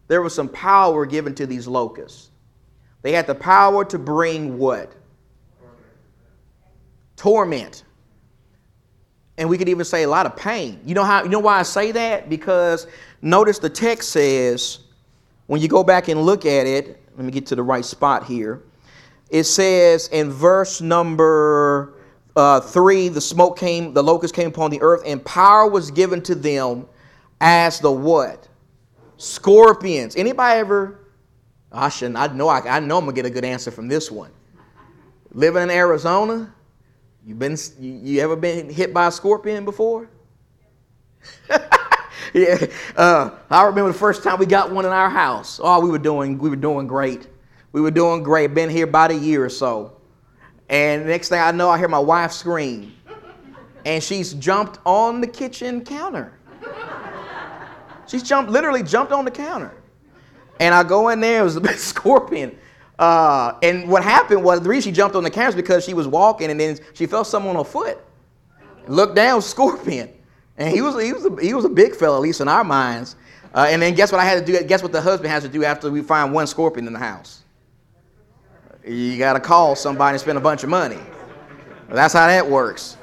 There 0.07 0.21
was 0.21 0.33
some 0.33 0.47
power 0.49 1.05
given 1.05 1.35
to 1.35 1.45
these 1.45 1.67
locusts. 1.67 2.31
They 3.01 3.11
had 3.11 3.27
the 3.27 3.35
power 3.35 3.83
to 3.85 3.99
bring 3.99 4.57
what? 4.57 4.93
Torment. 7.15 7.83
And 9.37 9.49
we 9.49 9.57
could 9.57 9.69
even 9.69 9.85
say 9.85 10.03
a 10.03 10.09
lot 10.09 10.25
of 10.25 10.35
pain. 10.35 10.79
You 10.85 10.95
know 10.95 11.03
how 11.03 11.23
you 11.23 11.29
know 11.29 11.39
why 11.39 11.59
I 11.59 11.63
say 11.63 11.91
that? 11.91 12.29
Because 12.29 12.87
notice 13.21 13.59
the 13.59 13.69
text 13.69 14.09
says, 14.09 14.79
when 15.45 15.61
you 15.61 15.67
go 15.67 15.83
back 15.83 16.07
and 16.07 16.21
look 16.23 16.45
at 16.45 16.65
it, 16.65 17.03
let 17.15 17.25
me 17.25 17.31
get 17.31 17.45
to 17.47 17.55
the 17.55 17.63
right 17.63 17.85
spot 17.85 18.25
here. 18.25 18.63
it 19.29 19.43
says 19.43 20.07
in 20.07 20.31
verse 20.31 20.81
number 20.81 21.96
uh, 22.37 22.61
3 22.61 23.09
the 23.09 23.19
smoke 23.19 23.57
came, 23.57 23.93
the 23.93 24.03
locust 24.03 24.33
came 24.33 24.47
upon 24.47 24.71
the 24.71 24.81
earth, 24.81 25.01
and 25.05 25.23
power 25.25 25.67
was 25.67 25.91
given 25.91 26.21
to 26.21 26.35
them 26.35 26.87
as 27.41 27.79
the 27.79 27.91
what? 27.91 28.47
Scorpions. 29.17 30.15
Anybody 30.15 30.59
ever? 30.59 30.99
I 31.71 31.89
shouldn't. 31.89 32.17
I 32.17 32.27
know. 32.27 32.47
I, 32.47 32.77
I 32.77 32.79
know 32.79 32.97
I'm 32.97 33.05
gonna 33.05 33.15
get 33.15 33.25
a 33.25 33.29
good 33.29 33.43
answer 33.43 33.71
from 33.71 33.87
this 33.87 34.11
one. 34.11 34.31
Living 35.31 35.63
in 35.63 35.69
Arizona, 35.69 36.53
you've 37.25 37.39
been 37.39 37.57
you, 37.79 37.91
you 37.91 38.21
ever 38.21 38.35
been 38.35 38.69
hit 38.69 38.93
by 38.93 39.07
a 39.07 39.11
scorpion 39.11 39.65
before? 39.65 40.09
yeah. 42.33 42.65
Uh, 42.95 43.31
I 43.49 43.65
remember 43.65 43.91
the 43.91 43.97
first 43.97 44.23
time 44.23 44.39
we 44.39 44.45
got 44.45 44.71
one 44.71 44.85
in 44.85 44.91
our 44.91 45.09
house. 45.09 45.59
Oh, 45.61 45.79
we 45.79 45.89
were 45.89 45.97
doing 45.97 46.37
we 46.37 46.49
were 46.49 46.55
doing 46.55 46.87
great. 46.87 47.27
We 47.71 47.81
were 47.81 47.91
doing 47.91 48.23
great. 48.23 48.53
Been 48.53 48.69
here 48.69 48.85
about 48.85 49.11
a 49.11 49.15
year 49.15 49.43
or 49.43 49.49
so, 49.49 49.96
and 50.69 51.05
next 51.05 51.29
thing 51.29 51.39
I 51.39 51.51
know, 51.51 51.69
I 51.69 51.77
hear 51.77 51.87
my 51.87 51.99
wife 51.99 52.31
scream, 52.31 52.93
and 53.85 54.03
she's 54.03 54.33
jumped 54.33 54.79
on 54.85 55.21
the 55.21 55.27
kitchen 55.27 55.83
counter. 55.83 56.33
She's 58.07 58.23
jumped, 58.23 58.51
literally 58.51 58.83
jumped 58.83 59.11
on 59.11 59.25
the 59.25 59.31
counter. 59.31 59.73
And 60.59 60.73
I 60.73 60.83
go 60.83 61.09
in 61.09 61.19
there, 61.19 61.41
it 61.41 61.43
was 61.43 61.55
a 61.55 61.61
big 61.69 61.77
scorpion. 61.77 62.57
Uh, 62.97 63.53
and 63.61 63.87
what 63.87 64.03
happened 64.03 64.43
was 64.43 64.61
the 64.61 64.69
reason 64.69 64.91
she 64.91 64.95
jumped 64.95 65.15
on 65.15 65.23
the 65.23 65.29
counter 65.29 65.49
is 65.49 65.55
because 65.55 65.85
she 65.85 65.93
was 65.93 66.07
walking 66.07 66.49
and 66.49 66.59
then 66.59 66.79
she 66.93 67.05
felt 67.05 67.27
something 67.27 67.49
on 67.49 67.57
her 67.57 67.63
foot. 67.63 67.99
Looked 68.87 69.15
down, 69.15 69.41
scorpion. 69.43 70.09
And 70.57 70.73
he 70.73 70.81
was, 70.81 71.01
he 71.01 71.13
was, 71.13 71.25
a, 71.25 71.41
he 71.41 71.53
was 71.53 71.65
a 71.65 71.69
big 71.69 71.95
fella, 71.95 72.15
at 72.15 72.21
least 72.21 72.41
in 72.41 72.47
our 72.47 72.63
minds. 72.63 73.15
Uh, 73.53 73.67
and 73.69 73.81
then 73.81 73.93
guess 73.93 74.11
what 74.11 74.19
I 74.19 74.25
had 74.25 74.45
to 74.45 74.51
do? 74.51 74.63
Guess 74.63 74.81
what 74.81 74.91
the 74.91 75.01
husband 75.01 75.29
has 75.29 75.43
to 75.43 75.49
do 75.49 75.63
after 75.63 75.91
we 75.91 76.01
find 76.01 76.33
one 76.33 76.47
scorpion 76.47 76.87
in 76.87 76.93
the 76.93 76.99
house? 76.99 77.43
You 78.87 79.17
got 79.17 79.33
to 79.33 79.39
call 79.39 79.75
somebody 79.75 80.13
and 80.13 80.21
spend 80.21 80.37
a 80.37 80.41
bunch 80.41 80.63
of 80.63 80.69
money. 80.69 80.99
That's 81.89 82.13
how 82.13 82.27
that 82.27 82.47
works. 82.47 82.97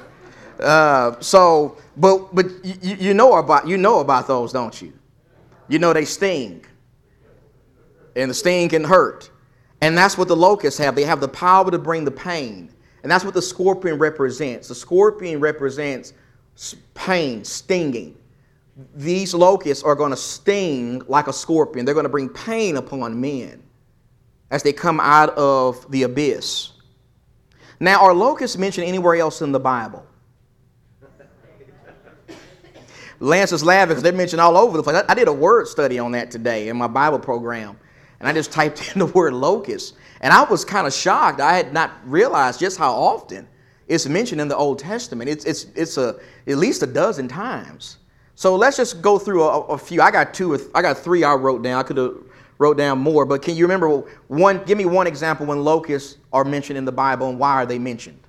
Uh, 0.59 1.19
so, 1.19 1.77
but 1.97 2.33
but 2.33 2.47
you, 2.63 2.95
you 2.95 3.13
know 3.13 3.35
about 3.35 3.67
you 3.67 3.77
know 3.77 3.99
about 3.99 4.27
those, 4.27 4.51
don't 4.51 4.81
you? 4.81 4.93
You 5.67 5.79
know 5.79 5.93
they 5.93 6.05
sting, 6.05 6.65
and 8.15 8.29
the 8.29 8.33
sting 8.33 8.69
can 8.69 8.83
hurt, 8.83 9.29
and 9.81 9.97
that's 9.97 10.17
what 10.17 10.27
the 10.27 10.35
locusts 10.35 10.79
have. 10.79 10.95
They 10.95 11.03
have 11.03 11.19
the 11.19 11.27
power 11.27 11.69
to 11.69 11.77
bring 11.77 12.05
the 12.05 12.11
pain, 12.11 12.71
and 13.03 13.11
that's 13.11 13.25
what 13.25 13.33
the 13.33 13.41
scorpion 13.41 13.97
represents. 13.97 14.69
The 14.69 14.75
scorpion 14.75 15.39
represents 15.39 16.13
pain, 16.93 17.43
stinging. 17.43 18.17
These 18.95 19.33
locusts 19.33 19.83
are 19.83 19.95
going 19.95 20.11
to 20.11 20.17
sting 20.17 21.01
like 21.07 21.27
a 21.27 21.33
scorpion. 21.33 21.85
They're 21.85 21.93
going 21.93 22.05
to 22.05 22.09
bring 22.09 22.29
pain 22.29 22.77
upon 22.77 23.19
men 23.19 23.64
as 24.51 24.63
they 24.63 24.73
come 24.73 24.99
out 24.99 25.29
of 25.37 25.89
the 25.91 26.03
abyss. 26.03 26.71
Now, 27.79 28.01
are 28.01 28.13
locusts 28.13 28.57
mentioned 28.57 28.87
anywhere 28.87 29.15
else 29.15 29.41
in 29.41 29.51
the 29.51 29.59
Bible? 29.59 30.05
Lance 33.19 33.51
is 33.51 33.63
laughing 33.63 33.89
because 33.89 34.03
they're 34.03 34.13
mentioned 34.13 34.41
all 34.41 34.57
over 34.57 34.77
the 34.77 34.83
place. 34.83 34.97
I, 34.97 35.11
I, 35.11 35.15
did 35.15 35.27
a 35.27 35.33
word 35.33 35.67
study 35.67 35.99
on 35.99 36.11
that 36.11 36.31
today 36.31 36.67
in 36.67 36.77
my 36.77 36.87
Bible 36.87 37.19
program, 37.19 37.77
and 38.19 38.27
I 38.27 38.33
just 38.33 38.51
typed 38.51 38.93
in 38.93 38.99
the 38.99 39.05
word 39.15 39.33
locust. 39.33 39.95
And 40.21 40.33
I 40.33 40.43
was 40.43 40.65
kind 40.65 40.87
of 40.87 40.93
shocked. 40.93 41.39
I 41.39 41.55
had 41.55 41.73
not 41.73 41.91
realized 42.05 42.59
just 42.59 42.77
how 42.77 42.93
often 42.93 43.47
it's 43.87 44.07
mentioned 44.07 44.41
in 44.41 44.47
the 44.47 44.57
Old 44.57 44.79
Testament. 44.79 45.29
It's, 45.29 45.45
it's, 45.45 45.67
it's 45.75 45.97
a, 45.97 46.19
at 46.47 46.57
least 46.57 46.83
a 46.83 46.87
dozen 46.87 47.27
times. 47.27 47.97
So 48.35 48.55
let's 48.55 48.75
just 48.77 49.01
go 49.01 49.17
through 49.17 49.43
a, 49.43 49.61
a 49.61 49.77
few. 49.77 50.01
I 50.01 50.11
got 50.11 50.33
two, 50.33 50.53
or 50.53 50.59
I 50.73 50.81
got 50.81 50.97
three 50.97 51.23
I 51.23 51.33
wrote 51.35 51.63
down. 51.63 51.79
I 51.79 51.83
could 51.83 51.97
have 51.97 52.15
wrote 52.57 52.77
down 52.77 52.99
more, 52.99 53.25
but 53.25 53.41
can 53.41 53.55
you 53.55 53.65
remember 53.65 54.03
one? 54.27 54.63
Give 54.65 54.77
me 54.77 54.85
one 54.85 55.07
example 55.07 55.45
when 55.45 55.63
locusts 55.63 56.17
are 56.31 56.43
mentioned 56.43 56.77
in 56.77 56.85
the 56.85 56.91
Bible 56.91 57.29
and 57.29 57.39
why 57.39 57.51
are 57.51 57.65
they 57.65 57.79
mentioned? 57.79 58.19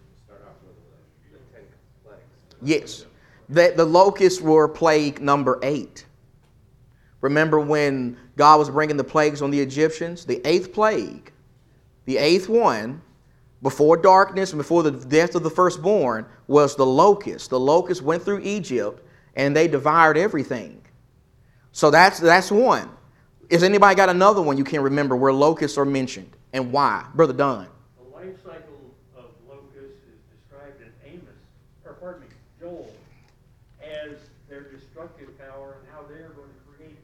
Yes. 2.62 3.04
That 3.48 3.76
the 3.76 3.84
locusts 3.84 4.40
were 4.40 4.66
plague 4.66 5.20
number 5.20 5.58
eight. 5.62 6.04
Remember 7.20 7.60
when 7.60 8.16
God 8.36 8.58
was 8.58 8.70
bringing 8.70 8.96
the 8.96 9.04
plagues 9.04 9.42
on 9.42 9.50
the 9.50 9.60
Egyptians? 9.60 10.24
The 10.24 10.40
eighth 10.46 10.72
plague, 10.72 11.32
the 12.04 12.18
eighth 12.18 12.48
one, 12.48 13.00
before 13.62 13.96
darkness 13.96 14.52
and 14.52 14.58
before 14.58 14.82
the 14.82 14.90
death 14.90 15.34
of 15.34 15.42
the 15.42 15.50
firstborn, 15.50 16.26
was 16.46 16.76
the 16.76 16.86
locust. 16.86 17.50
The 17.50 17.58
locust 17.58 18.02
went 18.02 18.22
through 18.22 18.40
Egypt 18.40 19.02
and 19.34 19.56
they 19.56 19.68
devoured 19.68 20.16
everything. 20.16 20.82
So 21.72 21.90
that's, 21.90 22.18
that's 22.18 22.50
one. 22.50 22.88
Is 23.48 23.62
anybody 23.62 23.94
got 23.94 24.08
another 24.08 24.42
one 24.42 24.58
you 24.58 24.64
can 24.64 24.80
remember 24.80 25.14
where 25.14 25.32
locusts 25.32 25.78
are 25.78 25.84
mentioned 25.84 26.30
and 26.52 26.72
why? 26.72 27.04
Brother 27.14 27.32
Don. 27.32 27.68
The 27.96 28.16
life 28.16 28.34
cycle 28.42 28.80
of 29.16 29.24
locusts 29.48 30.02
is 30.08 30.18
described 30.36 30.80
in 30.80 30.88
Amos, 31.08 31.28
or 31.84 31.92
pardon 31.92 32.22
me, 32.22 32.28
Joel, 32.58 32.92
as 33.80 34.16
their 34.48 34.62
destructive 34.62 35.38
power 35.38 35.76
and 35.78 35.88
how 35.92 36.02
they're 36.08 36.30
going 36.30 36.48
to 36.48 36.76
create 36.76 36.96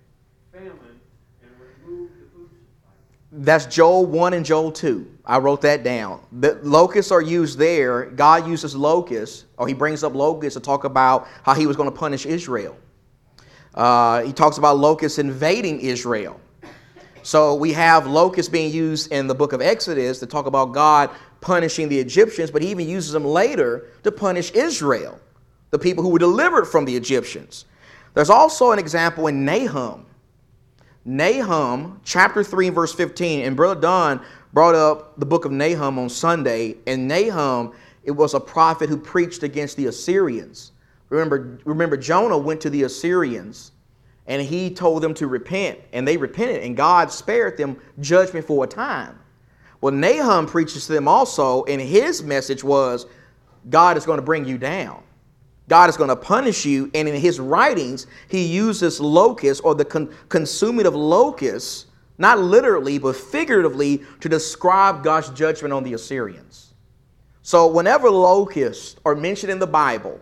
famine 0.53 1.01
and 1.43 1.51
remove 1.61 2.11
the 2.19 2.27
food 2.37 2.51
supply. 2.51 2.93
That's 3.31 3.67
Joel 3.67 4.07
1 4.07 4.35
and 4.35 4.45
Joel 4.45 4.73
2. 4.73 5.19
I 5.25 5.39
wrote 5.39 5.61
that 5.61 5.85
down. 5.85 6.23
The 6.33 6.59
locusts 6.65 7.13
are 7.13 7.23
used 7.23 7.57
there. 7.57 8.07
God 8.07 8.49
uses 8.49 8.75
locusts, 8.75 9.45
or 9.59 9.69
he 9.69 9.75
brings 9.75 10.03
up 10.03 10.15
locusts 10.15 10.55
to 10.55 10.61
talk 10.61 10.83
about 10.83 11.29
how 11.45 11.55
he 11.55 11.69
was 11.69 11.77
going 11.77 11.89
to 11.89 11.97
punish 11.97 12.27
Israel. 12.27 12.77
Uh, 13.75 14.23
he 14.23 14.33
talks 14.33 14.59
about 14.59 14.79
locusts 14.79 15.19
invading 15.19 15.81
Israel. 15.81 16.41
So 17.23 17.55
we 17.55 17.73
have 17.73 18.07
locusts 18.07 18.51
being 18.51 18.73
used 18.73 19.13
in 19.13 19.29
the 19.29 19.35
book 19.35 19.53
of 19.53 19.61
Exodus 19.61 20.19
to 20.21 20.27
talk 20.27 20.47
about 20.47 20.73
God 20.73 21.11
punishing 21.41 21.89
the 21.89 21.99
Egyptians, 21.99 22.51
but 22.51 22.63
he 22.63 22.69
even 22.69 22.89
uses 22.89 23.13
them 23.13 23.25
later 23.25 23.87
to 24.03 24.11
punish 24.11 24.51
Israel, 24.53 25.21
the 25.71 25.79
people 25.79 26.03
who 26.03 26.11
were 26.11 26.19
delivered 26.19 26.67
from 26.67 26.85
the 26.85 26.97
Egyptians. 26.97 27.67
There's 28.15 28.31
also 28.31 28.73
an 28.73 28.79
example 28.79 29.29
in 29.29 29.45
Nahum. 29.45 30.07
Nahum, 31.05 32.01
chapter 32.05 32.45
3, 32.45 32.69
verse 32.71 32.93
15, 32.93 33.45
and 33.45 33.57
Brother 33.57 33.81
Don 33.81 34.25
brought 34.53 34.75
up 34.75 35.19
the 35.19 35.27
book 35.27 35.45
of 35.45 35.53
Nahum 35.53 35.99
on 35.99 36.09
Sunday, 36.09 36.77
and 36.87 37.09
Nahum, 37.09 37.73
it 38.05 38.11
was 38.11 38.35
a 38.35 38.41
prophet 38.41 38.89
who 38.89 38.97
preached 38.97 39.43
against 39.43 39.77
the 39.77 39.87
Assyrians. 39.87 40.72
Remember, 41.13 41.59
remember, 41.67 41.99
Jonah 41.99 42.39
went 42.39 42.63
to 42.63 42.71
the 42.71 42.85
Assyrians 42.85 43.73
and 44.27 44.41
he 44.41 44.71
told 44.71 45.03
them 45.03 45.13
to 45.15 45.27
repent, 45.27 45.79
and 45.93 46.09
they 46.09 46.17
repented, 46.17 46.63
and 46.63 46.75
God 46.77 47.13
spared 47.13 47.59
them 47.59 47.77
judgment 48.01 48.47
for 48.47 48.65
a 48.65 48.67
time. 48.67 49.19
Well, 49.83 49.93
Nahum 49.93 50.47
preaches 50.47 50.87
to 50.87 50.93
them 50.93 51.09
also, 51.09 51.65
and 51.65 51.83
his 51.83 52.23
message 52.23 52.65
was 52.65 53.07
God 53.69 53.99
is 53.99 54.07
going 54.07 54.19
to 54.19 54.25
bring 54.25 54.47
you 54.47 54.57
down. 54.57 55.03
God 55.69 55.91
is 55.91 55.97
going 55.99 56.09
to 56.09 56.17
punish 56.17 56.65
you. 56.65 56.91
And 56.95 57.09
in 57.09 57.15
his 57.15 57.39
writings, 57.39 58.07
he 58.29 58.45
uses 58.45 59.01
locusts 59.01 59.61
or 59.61 59.75
the 59.75 59.85
con- 59.85 60.15
consumative 60.29 60.95
locusts, 60.95 61.87
not 62.17 62.39
literally, 62.39 62.99
but 62.99 63.17
figuratively, 63.17 64.03
to 64.21 64.29
describe 64.29 65.03
God's 65.03 65.31
judgment 65.31 65.75
on 65.75 65.83
the 65.83 65.95
Assyrians. 65.95 66.75
So, 67.43 67.67
whenever 67.67 68.09
locusts 68.09 68.97
are 69.05 69.17
mentioned 69.17 69.51
in 69.51 69.59
the 69.59 69.67
Bible, 69.67 70.21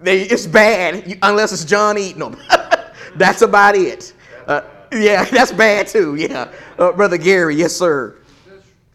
they, 0.00 0.22
it's 0.22 0.46
bad 0.46 1.18
unless 1.22 1.52
it's 1.52 1.64
John 1.64 1.96
them. 1.96 2.36
that's 3.16 3.42
about 3.42 3.74
it. 3.74 4.12
Uh, 4.46 4.62
yeah, 4.92 5.24
that's 5.30 5.52
bad 5.52 5.86
too. 5.86 6.14
Yeah, 6.14 6.52
uh, 6.78 6.92
brother 6.92 7.18
Gary, 7.18 7.56
yes 7.56 7.74
sir. 7.74 8.16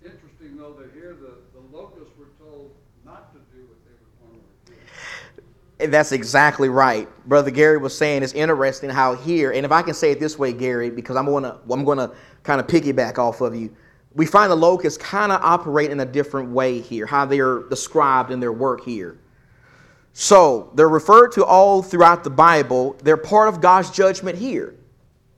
Interesting 0.03 0.57
though 0.57 0.73
that 0.73 0.91
here 0.93 1.15
the, 1.19 1.33
the 1.53 1.77
locusts 1.77 2.13
were 2.17 2.27
told 2.39 2.71
not 3.05 3.33
to 3.33 3.39
do 3.55 3.65
what 3.65 3.77
they 3.85 3.91
were 5.81 5.85
do. 5.85 5.91
That's 5.91 6.11
exactly 6.11 6.69
right. 6.69 7.07
Brother 7.27 7.51
Gary 7.51 7.77
was 7.77 7.97
saying 7.97 8.23
it's 8.23 8.33
interesting 8.33 8.89
how 8.89 9.15
here, 9.15 9.51
and 9.51 9.65
if 9.65 9.71
I 9.71 9.81
can 9.81 9.93
say 9.93 10.11
it 10.11 10.19
this 10.19 10.39
way, 10.39 10.53
Gary, 10.53 10.89
because 10.89 11.15
I'm 11.15 11.25
gonna 11.25 11.59
I'm 11.69 11.83
gonna 11.83 12.11
kind 12.43 12.61
of 12.61 12.67
piggyback 12.67 13.17
off 13.17 13.41
of 13.41 13.55
you. 13.55 13.75
We 14.15 14.27
find 14.27 14.51
the 14.51 14.55
locusts 14.55 15.01
kind 15.01 15.31
of 15.31 15.41
operate 15.41 15.89
in 15.89 15.99
a 15.99 16.05
different 16.05 16.51
way 16.51 16.79
here, 16.79 17.07
how 17.07 17.25
they 17.25 17.39
are 17.39 17.67
described 17.69 18.31
in 18.31 18.39
their 18.39 18.53
work 18.53 18.83
here. 18.83 19.17
So 20.13 20.71
they're 20.75 20.89
referred 20.89 21.31
to 21.33 21.43
all 21.43 21.81
throughout 21.81 22.23
the 22.23 22.29
Bible. 22.29 22.95
They're 23.03 23.17
part 23.17 23.49
of 23.49 23.59
God's 23.61 23.89
judgment 23.89 24.37
here. 24.37 24.75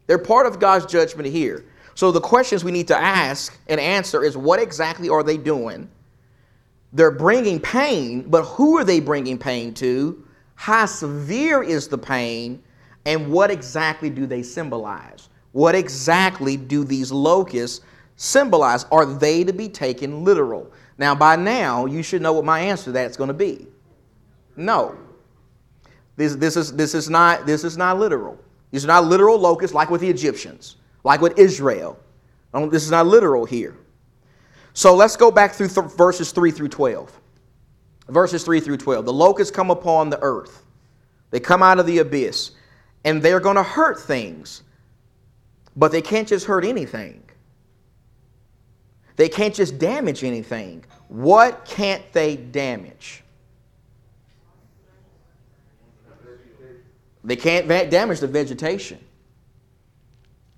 They're 0.07 0.19
part 0.19 0.45
of 0.45 0.59
God's 0.59 0.85
judgment 0.85 1.29
here. 1.29 1.65
So 1.95 2.11
the 2.11 2.21
questions 2.21 2.63
we 2.63 2.71
need 2.71 2.89
to 2.89 2.97
ask 2.97 3.57
and 3.67 3.79
answer 3.79 4.23
is 4.23 4.35
what 4.35 4.59
exactly 4.59 5.07
are 5.09 5.23
they 5.23 5.37
doing? 5.37 5.89
They're 6.91 7.11
bringing 7.11 7.59
pain, 7.59 8.23
but 8.23 8.43
who 8.43 8.77
are 8.77 8.83
they 8.83 8.99
bringing 8.99 9.37
pain 9.37 9.73
to? 9.75 10.25
How 10.55 10.85
severe 10.85 11.63
is 11.63 11.87
the 11.87 11.97
pain? 11.97 12.61
And 13.05 13.31
what 13.31 13.51
exactly 13.51 14.09
do 14.09 14.25
they 14.25 14.43
symbolize? 14.43 15.29
What 15.53 15.73
exactly 15.73 16.57
do 16.57 16.83
these 16.83 17.11
locusts 17.11 17.81
symbolize? 18.17 18.85
Are 18.91 19.05
they 19.05 19.43
to 19.45 19.53
be 19.53 19.69
taken 19.69 20.25
literal? 20.25 20.71
Now, 20.97 21.15
by 21.15 21.37
now, 21.37 21.85
you 21.85 22.03
should 22.03 22.21
know 22.21 22.33
what 22.33 22.45
my 22.45 22.59
answer 22.59 22.85
to 22.85 22.91
that's 22.91 23.17
going 23.17 23.29
to 23.29 23.33
be. 23.33 23.67
No. 24.55 24.97
This, 26.15 26.35
this, 26.35 26.55
is, 26.55 26.73
this, 26.75 26.93
is 26.93 27.09
not, 27.09 27.45
this 27.45 27.63
is 27.63 27.77
not 27.77 27.99
literal. 27.99 28.39
These 28.71 28.85
are 28.85 28.89
not 28.89 29.05
literal 29.05 29.37
locusts 29.37 29.73
like 29.73 29.89
with 29.89 30.01
the 30.01 30.09
Egyptians, 30.09 30.77
like 31.03 31.21
with 31.21 31.37
Israel. 31.37 31.97
This 32.53 32.83
is 32.83 32.91
not 32.91 33.05
literal 33.05 33.45
here. 33.45 33.75
So 34.73 34.95
let's 34.95 35.15
go 35.15 35.31
back 35.31 35.53
through 35.53 35.69
th- 35.69 35.91
verses 35.93 36.31
3 36.31 36.51
through 36.51 36.69
12. 36.69 37.19
Verses 38.09 38.43
3 38.43 38.59
through 38.59 38.77
12. 38.77 39.05
The 39.05 39.13
locusts 39.13 39.53
come 39.53 39.71
upon 39.71 40.09
the 40.09 40.19
earth, 40.21 40.63
they 41.31 41.39
come 41.39 41.63
out 41.63 41.79
of 41.79 41.85
the 41.85 41.99
abyss, 41.99 42.51
and 43.03 43.21
they're 43.21 43.39
going 43.39 43.55
to 43.55 43.63
hurt 43.63 43.99
things, 43.99 44.63
but 45.75 45.91
they 45.91 46.01
can't 46.01 46.27
just 46.27 46.45
hurt 46.45 46.63
anything. 46.63 47.21
They 49.15 49.29
can't 49.29 49.53
just 49.53 49.79
damage 49.79 50.23
anything. 50.23 50.85
What 51.07 51.65
can't 51.65 52.03
they 52.13 52.35
damage? 52.35 53.23
They 57.25 57.35
can't 57.35 57.67
damage 57.67 58.19
the 58.19 58.27
vegetation. 58.27 58.99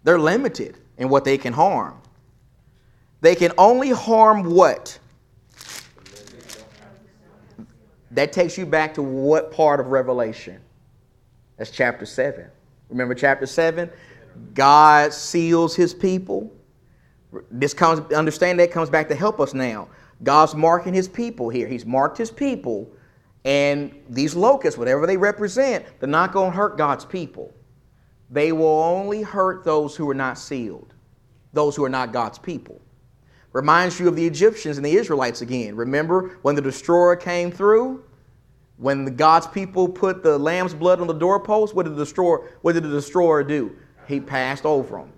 They're 0.04 0.20
limited 0.20 0.78
in 0.98 1.10
what 1.10 1.24
they 1.24 1.38
can 1.38 1.54
harm. 1.54 2.00
They 3.22 3.36
can 3.36 3.54
only 3.58 3.90
harm 3.90 4.44
what? 4.44 5.00
That 8.12 8.34
takes 8.34 8.58
you 8.58 8.66
back 8.66 8.94
to 8.96 9.02
what 9.02 9.52
part 9.52 9.80
of 9.80 9.88
Revelation? 9.88 10.60
That's 11.58 11.72
chapter 11.72 12.06
7. 12.06 12.46
Remember 12.90 13.16
chapter 13.16 13.46
7? 13.46 13.90
God 14.54 15.14
seals 15.14 15.76
his 15.76 15.94
people. 15.94 16.52
This 17.50 17.74
comes 17.74 18.12
understand 18.14 18.60
that 18.60 18.72
comes 18.72 18.90
back 18.90 19.08
to 19.10 19.16
help 19.16 19.40
us 19.40 19.54
now. 19.54 19.88
God's 20.24 20.54
marking 20.54 20.94
his 20.94 21.08
people 21.08 21.50
here. 21.50 21.68
He's 21.68 21.86
marked 21.86 22.18
his 22.18 22.32
people 22.32 22.90
and 23.48 23.94
these 24.10 24.36
locusts, 24.36 24.78
whatever 24.78 25.08
they 25.08 25.16
represent, 25.16 25.86
they're 26.02 26.10
not 26.10 26.34
going 26.34 26.52
to 26.52 26.58
hurt 26.58 26.78
God's 26.78 27.06
people. 27.06 27.54
They 28.30 28.52
will 28.52 28.68
only 28.68 29.22
hurt 29.22 29.64
those 29.64 29.96
who 29.96 30.10
are 30.10 30.14
not 30.14 30.38
sealed, 30.38 30.94
those 31.54 31.74
who 31.74 31.86
are 31.86 31.90
not 31.90 32.12
God's 32.12 32.38
people. 32.38 32.82
Reminds 33.54 34.02
you 34.02 34.10
of 34.10 34.18
the 34.18 34.28
Egyptians 34.28 34.76
and 34.76 34.86
the 34.86 34.92
Israelites 34.92 35.40
again. 35.40 35.78
Remember 35.78 36.38
when 36.42 36.56
the 36.56 36.62
destroyer 36.62 37.16
came 37.16 37.50
through? 37.50 38.04
When 38.76 39.06
the 39.06 39.12
God's 39.12 39.48
people 39.48 39.88
put 39.88 40.24
the 40.24 40.38
lamb's 40.38 40.74
blood 40.74 41.00
on 41.00 41.08
the 41.08 41.14
doorpost, 41.14 41.74
what 41.74 41.84
did 41.84 41.96
the 41.96 42.04
destroyer, 42.04 42.52
what 42.64 42.74
did 42.74 42.84
the 42.84 42.90
destroyer 42.90 43.44
do? 43.44 43.78
He 44.10 44.20
passed 44.20 44.66
over 44.66 44.98
them. 44.98 45.14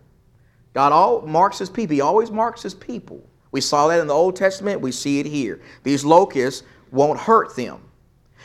God 0.75 0.91
all 0.91 1.21
marks 1.21 1.57
his 1.57 1.69
people. 1.71 1.95
He 1.95 2.01
always 2.01 2.29
marks 2.29 2.61
his 2.61 2.75
people. 2.75 3.27
We 3.51 3.59
saw 3.59 3.87
that 3.87 3.99
in 3.99 4.05
the 4.05 4.13
Old 4.13 4.35
Testament. 4.35 4.81
We 4.81 4.91
see 4.91 5.19
it 5.19 5.25
here. 5.25 5.59
These 5.81 6.05
locusts 6.05 6.61
won't 6.91 7.19
hurt 7.19 7.55
them. 7.55 7.81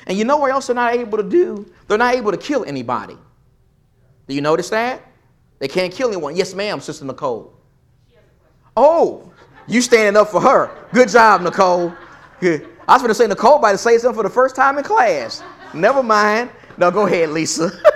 And 0.07 0.19
you 0.19 0.25
know 0.25 0.37
what 0.37 0.51
else 0.51 0.67
they're 0.67 0.77
not 0.77 0.95
able 0.95 1.19
to 1.19 1.25
do? 1.25 1.71
They're 1.89 1.99
not 1.99 2.15
able 2.15 2.31
to 2.31 2.37
kill 2.39 2.65
anybody. 2.65 3.17
Do 4.27 4.35
you 4.35 4.41
notice 4.41 4.71
that? 4.71 5.03
They 5.59 5.69
can't 5.69 5.93
kill 5.93 6.09
anyone. 6.09 6.37
Yes, 6.37 6.55
ma'am, 6.55 6.81
Sister 6.81 7.05
Nicole. 7.05 7.55
Oh, 8.77 9.33
you 9.67 9.81
standing 9.81 10.21
up 10.21 10.29
for 10.29 10.41
her. 10.41 10.71
Good 10.93 11.09
job, 11.09 11.43
Nicole. 11.43 11.95
I 12.43 12.61
was 12.89 13.01
going 13.01 13.09
to 13.09 13.15
say, 13.15 13.27
Nicole 13.27 13.57
about 13.57 13.73
to 13.73 13.79
say 13.79 13.97
something 13.99 14.17
for 14.17 14.23
the 14.23 14.35
first 14.35 14.57
time 14.57 14.77
in 14.79 14.85
class. 14.85 15.43
Never 15.73 16.03
mind. 16.03 16.51
No, 16.77 16.91
go 16.91 17.07
ahead, 17.07 17.31
Lisa. 17.31 17.71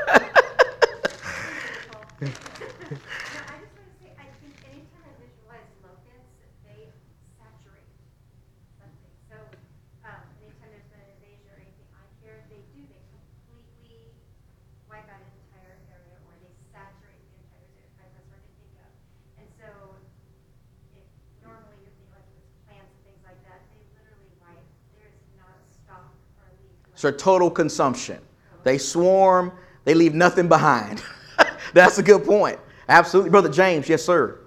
So 26.98 27.12
total 27.12 27.48
consumption. 27.48 28.18
They 28.64 28.76
swarm, 28.76 29.52
they 29.84 29.94
leave 29.94 30.14
nothing 30.14 30.48
behind. 30.48 31.00
That's 31.72 31.98
a 31.98 32.02
good 32.02 32.24
point. 32.24 32.58
Absolutely. 32.88 33.30
Brother 33.30 33.48
James, 33.48 33.88
yes, 33.88 34.04
sir. 34.04 34.40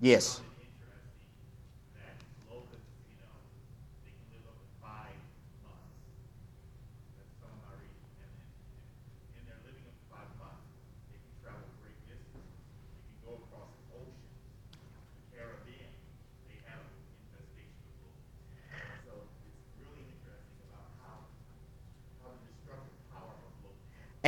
Yes. 0.00 0.40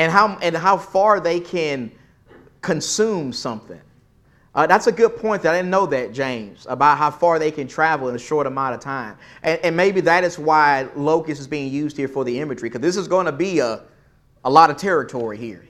And 0.01 0.11
how 0.11 0.39
and 0.41 0.57
how 0.57 0.79
far 0.79 1.21
they 1.21 1.39
can 1.39 1.93
consume 2.63 3.35
something. 3.35 3.81
Uh, 4.55 4.67
that's 4.67 4.87
a 4.87 4.93
good 4.93 5.15
point. 5.15 5.43
That 5.43 5.55
I 5.55 5.59
didn't 5.59 5.71
know 5.71 5.85
that, 5.87 6.15
James, 6.15 6.67
about 6.71 6.97
how 6.97 7.11
far 7.11 7.39
they 7.39 7.51
can 7.51 7.69
travel 7.69 8.09
in 8.09 8.15
a 8.15 8.19
short 8.19 8.47
amount 8.47 8.75
of 8.75 8.81
time. 8.81 9.19
And, 9.43 9.61
and 9.63 9.77
maybe 9.77 10.01
that 10.01 10.25
is 10.25 10.39
why 10.39 10.89
locust 10.97 11.39
is 11.39 11.47
being 11.47 11.71
used 11.71 11.99
here 11.99 12.09
for 12.09 12.25
the 12.25 12.41
imagery, 12.41 12.71
because 12.71 12.81
this 12.81 12.97
is 12.97 13.09
going 13.09 13.27
to 13.27 13.33
be 13.33 13.59
a, 13.59 13.83
a 14.43 14.51
lot 14.51 14.71
of 14.71 14.79
territory 14.79 15.37
here. 15.37 15.67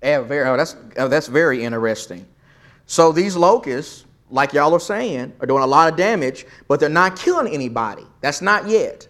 Yeah, 0.00 0.20
very, 0.22 0.48
oh, 0.48 0.56
that's, 0.56 0.76
oh, 0.96 1.08
that's 1.08 1.26
very 1.28 1.62
interesting. 1.62 2.26
So 2.92 3.10
these 3.10 3.36
locusts, 3.36 4.04
like 4.28 4.52
y'all 4.52 4.74
are 4.74 4.78
saying, 4.78 5.32
are 5.40 5.46
doing 5.46 5.62
a 5.62 5.66
lot 5.66 5.90
of 5.90 5.96
damage, 5.96 6.44
but 6.68 6.78
they're 6.78 6.90
not 6.90 7.18
killing 7.18 7.50
anybody. 7.50 8.04
That's 8.20 8.42
not 8.42 8.68
yet. 8.68 9.08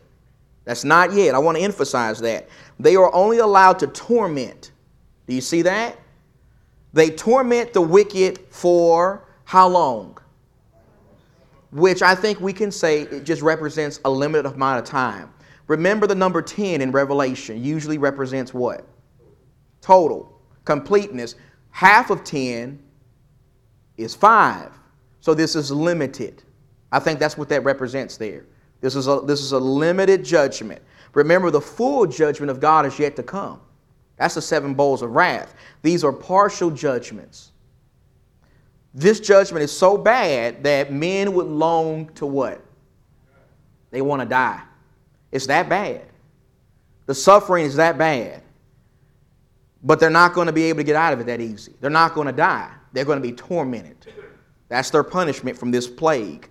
That's 0.64 0.85
not 0.85 1.12
yet. 1.12 1.35
I 1.35 1.40
want 1.40 1.59
to 1.59 1.64
emphasize 1.64 2.21
that. 2.21 2.49
They 2.79 2.95
are 2.95 3.12
only 3.12 3.38
allowed 3.38 3.81
to 3.81 3.88
torment. 3.88 4.71
Do 5.27 5.35
you 5.35 5.40
see 5.40 5.62
that? 5.62 5.99
They 6.92 7.11
torment 7.11 7.73
the 7.73 7.81
wicked 7.81 8.38
for 8.51 9.27
how 9.42 9.66
long? 9.66 10.16
Which 11.73 12.03
I 12.03 12.14
think 12.14 12.40
we 12.40 12.53
can 12.53 12.71
say 12.71 13.01
it 13.01 13.25
just 13.25 13.42
represents 13.42 13.99
a 14.05 14.11
limited 14.11 14.47
amount 14.47 14.79
of 14.79 14.85
time. 14.85 15.29
Remember 15.66 16.07
the 16.07 16.14
number 16.14 16.40
10 16.40 16.83
in 16.83 16.92
Revelation 16.92 17.64
usually 17.64 17.99
represents 17.99 18.55
what? 18.55 18.87
Total, 19.81 20.33
completeness. 20.64 21.35
Half 21.73 22.11
of 22.11 22.23
10 22.23 22.79
is 23.96 24.14
five. 24.14 24.72
So 25.20 25.35
this 25.35 25.55
is 25.55 25.70
limited. 25.70 26.42
I 26.90 26.98
think 26.98 27.18
that's 27.18 27.38
what 27.38 27.48
that 27.50 27.64
represents 27.64 28.16
there. 28.16 28.44
This 28.81 28.96
is 28.96 29.07
a, 29.07 29.20
this 29.24 29.40
is 29.40 29.52
a 29.52 29.59
limited 29.59 30.24
judgment. 30.24 30.83
Remember, 31.14 31.50
the 31.50 31.61
full 31.61 32.07
judgment 32.07 32.50
of 32.50 32.61
God 32.61 32.87
is 32.87 32.98
yet 32.98 33.16
to 33.16 33.22
come. 33.22 33.61
That's 34.16 34.35
the 34.35 34.42
seven 34.42 34.74
bowls 34.74 35.02
of 35.02 35.11
wrath. 35.11 35.55
These 35.83 36.05
are 36.05 36.12
partial 36.12 36.70
judgments. 36.70 37.52
This 38.94 39.20
judgment 39.20 39.62
is 39.62 39.76
so 39.76 39.96
bad 39.96 40.64
that 40.64 40.92
men 40.92 41.33
would 41.35 41.46
long 41.46 42.09
to 42.14 42.26
what? 42.26 42.62
They 43.90 44.02
want 44.02 44.20
to 44.20 44.26
die. 44.26 44.61
It's 45.31 45.46
that 45.46 45.68
bad. 45.68 46.02
The 47.07 47.14
suffering 47.14 47.64
is 47.64 47.76
that 47.76 47.96
bad. 47.96 48.42
But 49.83 49.98
they're 49.98 50.11
not 50.11 50.35
going 50.35 50.46
to 50.46 50.52
be 50.52 50.64
able 50.64 50.78
to 50.78 50.85
get 50.85 50.96
out 50.96 51.12
of 51.12 51.20
it 51.20 51.26
that 51.26 51.40
easy. 51.40 51.74
They're 51.81 51.90
not 51.90 52.14
going 52.14 52.26
to 52.26 52.33
die. 52.33 52.70
They're 52.92 53.05
going 53.05 53.20
to 53.20 53.26
be 53.26 53.33
tormented. 53.35 54.12
That's 54.68 54.90
their 54.90 55.02
punishment 55.02 55.59
from 55.59 55.70
this 55.70 55.87
plague. 55.87 56.48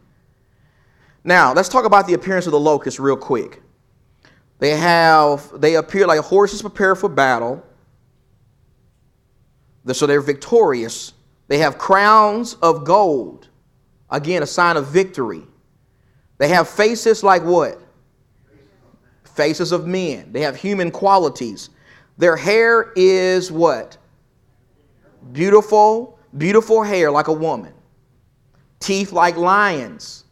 Now, 1.23 1.53
let's 1.53 1.69
talk 1.69 1.85
about 1.85 2.07
the 2.07 2.13
appearance 2.13 2.45
of 2.45 2.51
the 2.51 2.59
locusts 2.59 2.99
real 2.99 3.17
quick. 3.17 3.61
They 4.59 4.75
have 4.77 5.59
they 5.59 5.75
appear 5.75 6.05
like 6.05 6.19
horses 6.19 6.61
prepared 6.61 6.97
for 6.97 7.09
battle. 7.09 7.65
So 9.91 10.05
they're 10.05 10.21
victorious. 10.21 11.13
They 11.47 11.57
have 11.57 11.77
crowns 11.77 12.53
of 12.61 12.85
gold. 12.85 13.49
Again, 14.09 14.43
a 14.43 14.47
sign 14.47 14.77
of 14.77 14.87
victory. 14.87 15.43
They 16.37 16.47
have 16.49 16.69
faces 16.69 17.23
like 17.23 17.43
what? 17.43 17.81
Faces 19.23 19.71
of 19.71 19.87
men. 19.87 20.31
They 20.31 20.41
have 20.41 20.55
human 20.55 20.91
qualities. 20.91 21.69
Their 22.17 22.35
hair 22.35 22.93
is 22.95 23.51
what? 23.51 23.97
Beautiful, 25.31 26.19
beautiful 26.37 26.83
hair 26.83 27.11
like 27.11 27.27
a 27.27 27.33
woman, 27.33 27.73
teeth 28.79 29.11
like 29.11 29.37
lions, 29.37 30.25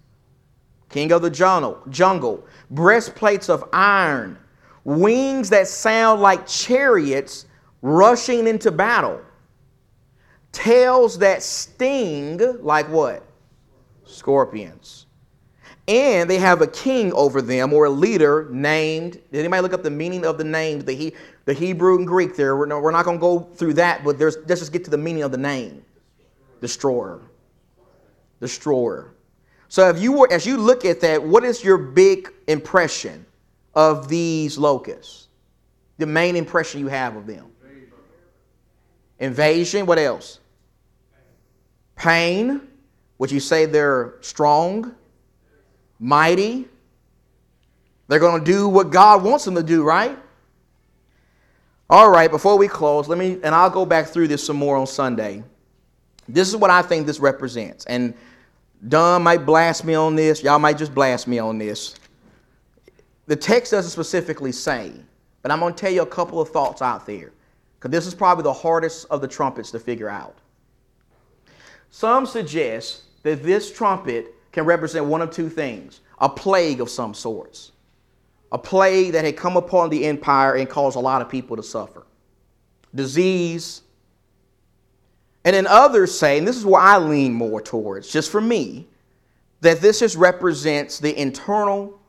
king 0.90 1.12
of 1.12 1.22
the 1.22 1.30
jungle, 1.30 1.82
jungle, 1.90 2.46
breastplates 2.72 3.50
of 3.50 3.64
iron, 3.74 4.38
wings 4.84 5.50
that 5.50 5.68
sound 5.68 6.22
like 6.22 6.48
chariots 6.48 7.46
rushing 7.82 8.48
into 8.48 8.72
battle, 8.72 9.22
tails 10.52 11.18
that 11.20 11.44
sting 11.44 12.40
like 12.62 12.88
what? 12.90 13.24
Scorpions. 14.06 15.06
And 15.88 16.30
they 16.30 16.38
have 16.38 16.62
a 16.62 16.68
king 16.68 17.12
over 17.14 17.42
them 17.42 17.74
or 17.74 17.86
a 17.86 17.90
leader 17.90 18.48
named. 18.52 19.14
Did 19.32 19.40
anybody 19.40 19.64
look 19.64 19.74
up 19.74 19.82
the 19.82 19.90
meaning 19.90 20.24
of 20.24 20.38
the 20.38 20.44
names, 20.44 20.84
the, 20.84 20.94
he, 20.94 21.14
the 21.46 21.54
Hebrew 21.54 21.98
and 21.98 22.06
Greek 22.06 22.36
there? 22.36 22.56
We're, 22.56 22.68
no, 22.68 22.80
we're 22.80 22.92
not 22.92 23.06
going 23.06 23.18
to 23.18 23.22
go 23.22 23.40
through 23.40 23.74
that, 23.76 24.04
but 24.04 24.20
there's, 24.20 24.38
let's 24.48 24.62
just 24.62 24.72
get 24.72 24.84
to 24.86 24.92
the 24.92 25.00
meaning 25.00 25.24
of 25.24 25.32
the 25.32 25.38
name 25.40 25.84
Destroyer. 26.62 27.22
Destroyer. 28.40 29.14
So 29.68 29.90
if 29.90 30.00
you 30.02 30.14
were, 30.14 30.32
as 30.32 30.46
you 30.46 30.58
look 30.58 30.86
at 30.86 31.02
that, 31.02 31.22
what 31.22 31.44
is 31.44 31.64
your 31.64 31.78
big 31.78 32.32
impression 32.48 33.26
of 33.76 34.10
these 34.10 34.58
locusts? 34.58 35.28
The 35.98 36.06
main 36.06 36.36
impression 36.36 36.80
you 36.80 36.88
have 36.88 37.16
of 37.16 37.28
them? 37.28 37.52
Invasion. 39.20 39.86
What 39.86 40.00
else? 40.00 40.40
Pain. 41.96 42.62
Would 43.18 43.32
you 43.32 43.42
say 43.42 43.66
they're 43.66 44.16
strong, 44.22 44.96
mighty? 46.00 46.68
They're 48.08 48.20
going 48.20 48.44
to 48.44 48.52
do 48.52 48.68
what 48.70 48.90
God 48.90 49.24
wants 49.24 49.46
them 49.46 49.56
to 49.56 49.64
do, 49.64 49.84
right? 49.84 50.18
All 51.90 52.10
right, 52.10 52.32
before 52.32 52.58
we 52.58 52.68
close, 52.68 53.08
let 53.08 53.18
me, 53.18 53.40
and 53.44 53.54
I'll 53.54 53.70
go 53.70 53.86
back 53.86 54.08
through 54.08 54.30
this 54.30 54.44
some 54.44 54.56
more 54.56 54.78
on 54.78 54.88
Sunday. 54.88 55.44
This 56.34 56.48
is 56.48 56.56
what 56.56 56.70
I 56.70 56.82
think 56.82 57.08
this 57.08 57.20
represents. 57.20 57.86
And 57.86 58.14
Don 58.88 59.24
might 59.24 59.46
blast 59.46 59.84
me 59.84 59.96
on 59.96 60.16
this. 60.16 60.44
Y'all 60.44 60.60
might 60.60 60.78
just 60.78 60.94
blast 60.94 61.28
me 61.28 61.40
on 61.40 61.58
this. 61.58 61.96
The 63.26 63.36
text 63.36 63.72
doesn't 63.72 63.92
specifically 63.92 64.52
say, 64.52 64.94
but 65.42 65.52
I'm 65.52 65.60
going 65.60 65.74
to 65.74 65.80
tell 65.80 65.92
you 65.92 66.02
a 66.02 66.08
couple 66.08 66.40
of 66.40 66.50
thoughts 66.50 66.82
out 66.82 67.06
there. 67.06 67.32
Because 67.78 67.92
this 67.92 68.06
is 68.06 68.14
probably 68.14 68.44
the 68.44 68.54
hardest 68.54 69.08
of 69.10 69.22
the 69.22 69.28
trumpets 69.28 69.72
to 69.72 69.80
figure 69.80 70.10
out. 70.10 70.36
Some 71.92 72.26
suggest 72.26 73.04
that 73.24 73.42
this 73.42 73.72
trumpet 73.72 74.36
can 74.52 74.66
represent 74.66 75.06
one 75.06 75.22
of 75.22 75.32
two 75.32 75.50
things 75.50 76.02
a 76.22 76.28
plague 76.28 76.82
of 76.82 76.90
some 76.90 77.14
sorts, 77.14 77.72
a 78.52 78.58
plague 78.58 79.14
that 79.14 79.24
had 79.24 79.38
come 79.38 79.56
upon 79.56 79.90
the 79.90 80.06
empire 80.06 80.56
and 80.56 80.70
caused 80.70 80.98
a 80.98 81.00
lot 81.00 81.22
of 81.22 81.30
people 81.30 81.56
to 81.56 81.64
suffer, 81.64 82.06
disease. 82.94 83.82
And 85.46 85.56
then 85.56 85.68
others 85.68 86.18
say, 86.18 86.38
and 86.38 86.48
this 86.48 86.58
is 86.58 86.66
where 86.66 86.82
I 86.82 86.98
lean 86.98 87.34
more 87.34 87.62
towards, 87.62 88.12
just 88.12 88.32
for 88.32 88.42
me, 88.42 88.88
that 89.62 89.82
this 89.82 90.00
just 90.00 90.16
represents 90.16 91.00
the 91.00 91.18
internal 91.20 92.00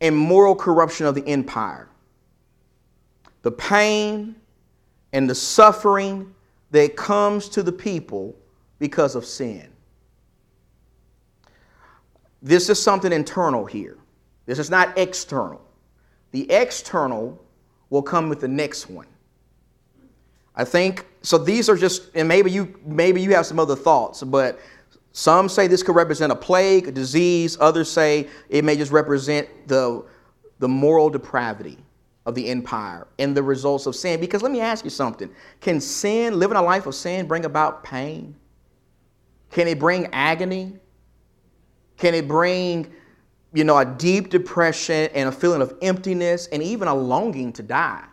and 0.00 0.16
moral 0.16 0.54
corruption 0.54 1.06
of 1.06 1.14
the 1.14 1.26
empire. 1.26 1.88
The 3.42 3.52
pain 3.52 4.36
and 5.12 5.28
the 5.28 5.34
suffering 5.34 6.34
that 6.70 6.96
comes 6.96 7.48
to 7.50 7.62
the 7.62 7.72
people 7.72 8.34
because 8.78 9.14
of 9.14 9.24
sin. 9.24 9.68
This 12.42 12.68
is 12.68 12.82
something 12.82 13.12
internal 13.12 13.64
here. 13.64 13.96
This 14.46 14.58
is 14.58 14.70
not 14.70 14.98
external. 14.98 15.60
The 16.32 16.50
external 16.50 17.40
will 17.90 18.02
come 18.02 18.28
with 18.28 18.40
the 18.40 18.48
next 18.48 18.90
one. 18.90 19.06
I 20.54 20.64
think 20.64 21.06
so 21.22 21.38
these 21.38 21.68
are 21.68 21.76
just 21.76 22.10
and 22.14 22.28
maybe 22.28 22.50
you 22.50 22.78
maybe 22.84 23.20
you 23.22 23.34
have 23.34 23.46
some 23.46 23.58
other 23.58 23.76
thoughts, 23.76 24.22
but 24.22 24.58
some 25.12 25.48
say 25.48 25.66
this 25.66 25.82
could 25.82 25.94
represent 25.94 26.32
a 26.32 26.36
plague, 26.36 26.88
a 26.88 26.92
disease, 26.92 27.56
others 27.60 27.90
say 27.90 28.28
it 28.48 28.64
may 28.64 28.76
just 28.76 28.92
represent 28.92 29.48
the 29.68 30.04
the 30.58 30.68
moral 30.68 31.10
depravity 31.10 31.78
of 32.24 32.34
the 32.34 32.48
empire 32.48 33.06
and 33.18 33.36
the 33.36 33.42
results 33.42 33.86
of 33.86 33.96
sin. 33.96 34.20
Because 34.20 34.42
let 34.42 34.52
me 34.52 34.60
ask 34.60 34.84
you 34.84 34.90
something 34.90 35.30
can 35.60 35.80
sin, 35.80 36.38
living 36.38 36.56
a 36.56 36.62
life 36.62 36.86
of 36.86 36.94
sin, 36.94 37.26
bring 37.26 37.44
about 37.44 37.82
pain? 37.82 38.34
Can 39.50 39.68
it 39.68 39.78
bring 39.78 40.06
agony? 40.12 40.78
Can 41.98 42.14
it 42.14 42.26
bring, 42.26 42.92
you 43.52 43.64
know, 43.64 43.76
a 43.76 43.84
deep 43.84 44.30
depression 44.30 45.10
and 45.14 45.28
a 45.28 45.32
feeling 45.32 45.62
of 45.62 45.76
emptiness 45.82 46.48
and 46.48 46.62
even 46.62 46.88
a 46.88 46.94
longing 46.94 47.52
to 47.54 47.62
die? 47.62 48.04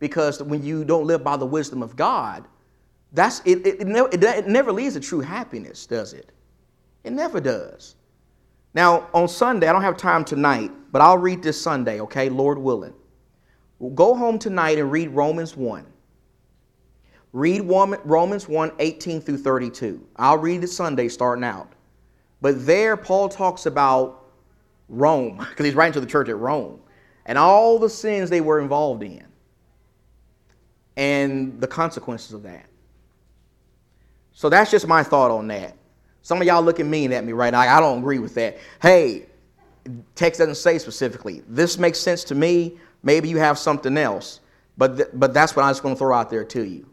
Because 0.00 0.42
when 0.42 0.64
you 0.64 0.84
don't 0.84 1.06
live 1.06 1.22
by 1.22 1.36
the 1.36 1.46
wisdom 1.46 1.82
of 1.82 1.94
God, 1.94 2.48
that's 3.12 3.40
it, 3.44 3.64
it, 3.66 3.82
it, 3.82 3.86
never, 3.86 4.08
it, 4.12 4.24
it 4.24 4.48
never 4.48 4.72
leads 4.72 4.94
to 4.94 5.00
true 5.00 5.20
happiness, 5.20 5.86
does 5.86 6.12
it? 6.12 6.32
It 7.04 7.12
never 7.12 7.40
does. 7.40 7.94
Now, 8.74 9.08
on 9.14 9.28
Sunday, 9.28 9.68
I 9.68 9.72
don't 9.72 9.82
have 9.82 9.96
time 9.96 10.24
tonight, 10.24 10.70
but 10.90 11.02
I'll 11.02 11.18
read 11.18 11.42
this 11.42 11.60
Sunday, 11.60 12.00
okay, 12.00 12.28
Lord 12.28 12.58
willing. 12.58 12.94
We'll 13.78 13.90
go 13.90 14.14
home 14.14 14.38
tonight 14.38 14.78
and 14.78 14.90
read 14.90 15.10
Romans 15.10 15.56
1. 15.56 15.86
Read 17.32 17.60
Romans 17.62 18.48
1 18.48 18.72
18 18.78 19.20
through 19.20 19.38
32. 19.38 20.04
I'll 20.16 20.38
read 20.38 20.64
it 20.64 20.68
Sunday 20.68 21.08
starting 21.08 21.44
out. 21.44 21.72
But 22.40 22.66
there, 22.66 22.96
Paul 22.96 23.28
talks 23.28 23.66
about 23.66 24.24
Rome, 24.88 25.38
because 25.38 25.66
he's 25.66 25.74
writing 25.74 25.92
to 25.94 26.00
the 26.00 26.06
church 26.06 26.28
at 26.28 26.36
Rome, 26.36 26.80
and 27.26 27.38
all 27.38 27.78
the 27.78 27.88
sins 27.88 28.30
they 28.30 28.40
were 28.40 28.60
involved 28.60 29.02
in, 29.02 29.24
and 31.00 31.58
the 31.62 31.66
consequences 31.66 32.34
of 32.34 32.42
that. 32.42 32.66
So 34.34 34.50
that's 34.50 34.70
just 34.70 34.86
my 34.86 35.02
thought 35.02 35.30
on 35.30 35.48
that. 35.48 35.74
Some 36.20 36.42
of 36.42 36.46
y'all 36.46 36.62
looking 36.62 36.90
mean 36.90 37.10
at 37.14 37.24
me 37.24 37.32
right 37.32 37.50
now. 37.50 37.60
I 37.60 37.80
don't 37.80 38.00
agree 38.00 38.18
with 38.18 38.34
that. 38.34 38.58
Hey, 38.82 39.24
text 40.14 40.40
doesn't 40.40 40.56
say 40.56 40.76
specifically. 40.76 41.42
This 41.48 41.78
makes 41.78 41.98
sense 41.98 42.22
to 42.24 42.34
me. 42.34 42.78
Maybe 43.02 43.30
you 43.30 43.38
have 43.38 43.58
something 43.58 43.96
else. 43.96 44.40
But, 44.76 44.96
th- 44.98 45.08
but 45.14 45.32
that's 45.32 45.56
what 45.56 45.62
I'm 45.62 45.70
just 45.70 45.82
going 45.82 45.94
to 45.94 45.98
throw 45.98 46.14
out 46.14 46.28
there 46.28 46.44
to 46.44 46.64
you. 46.64 46.86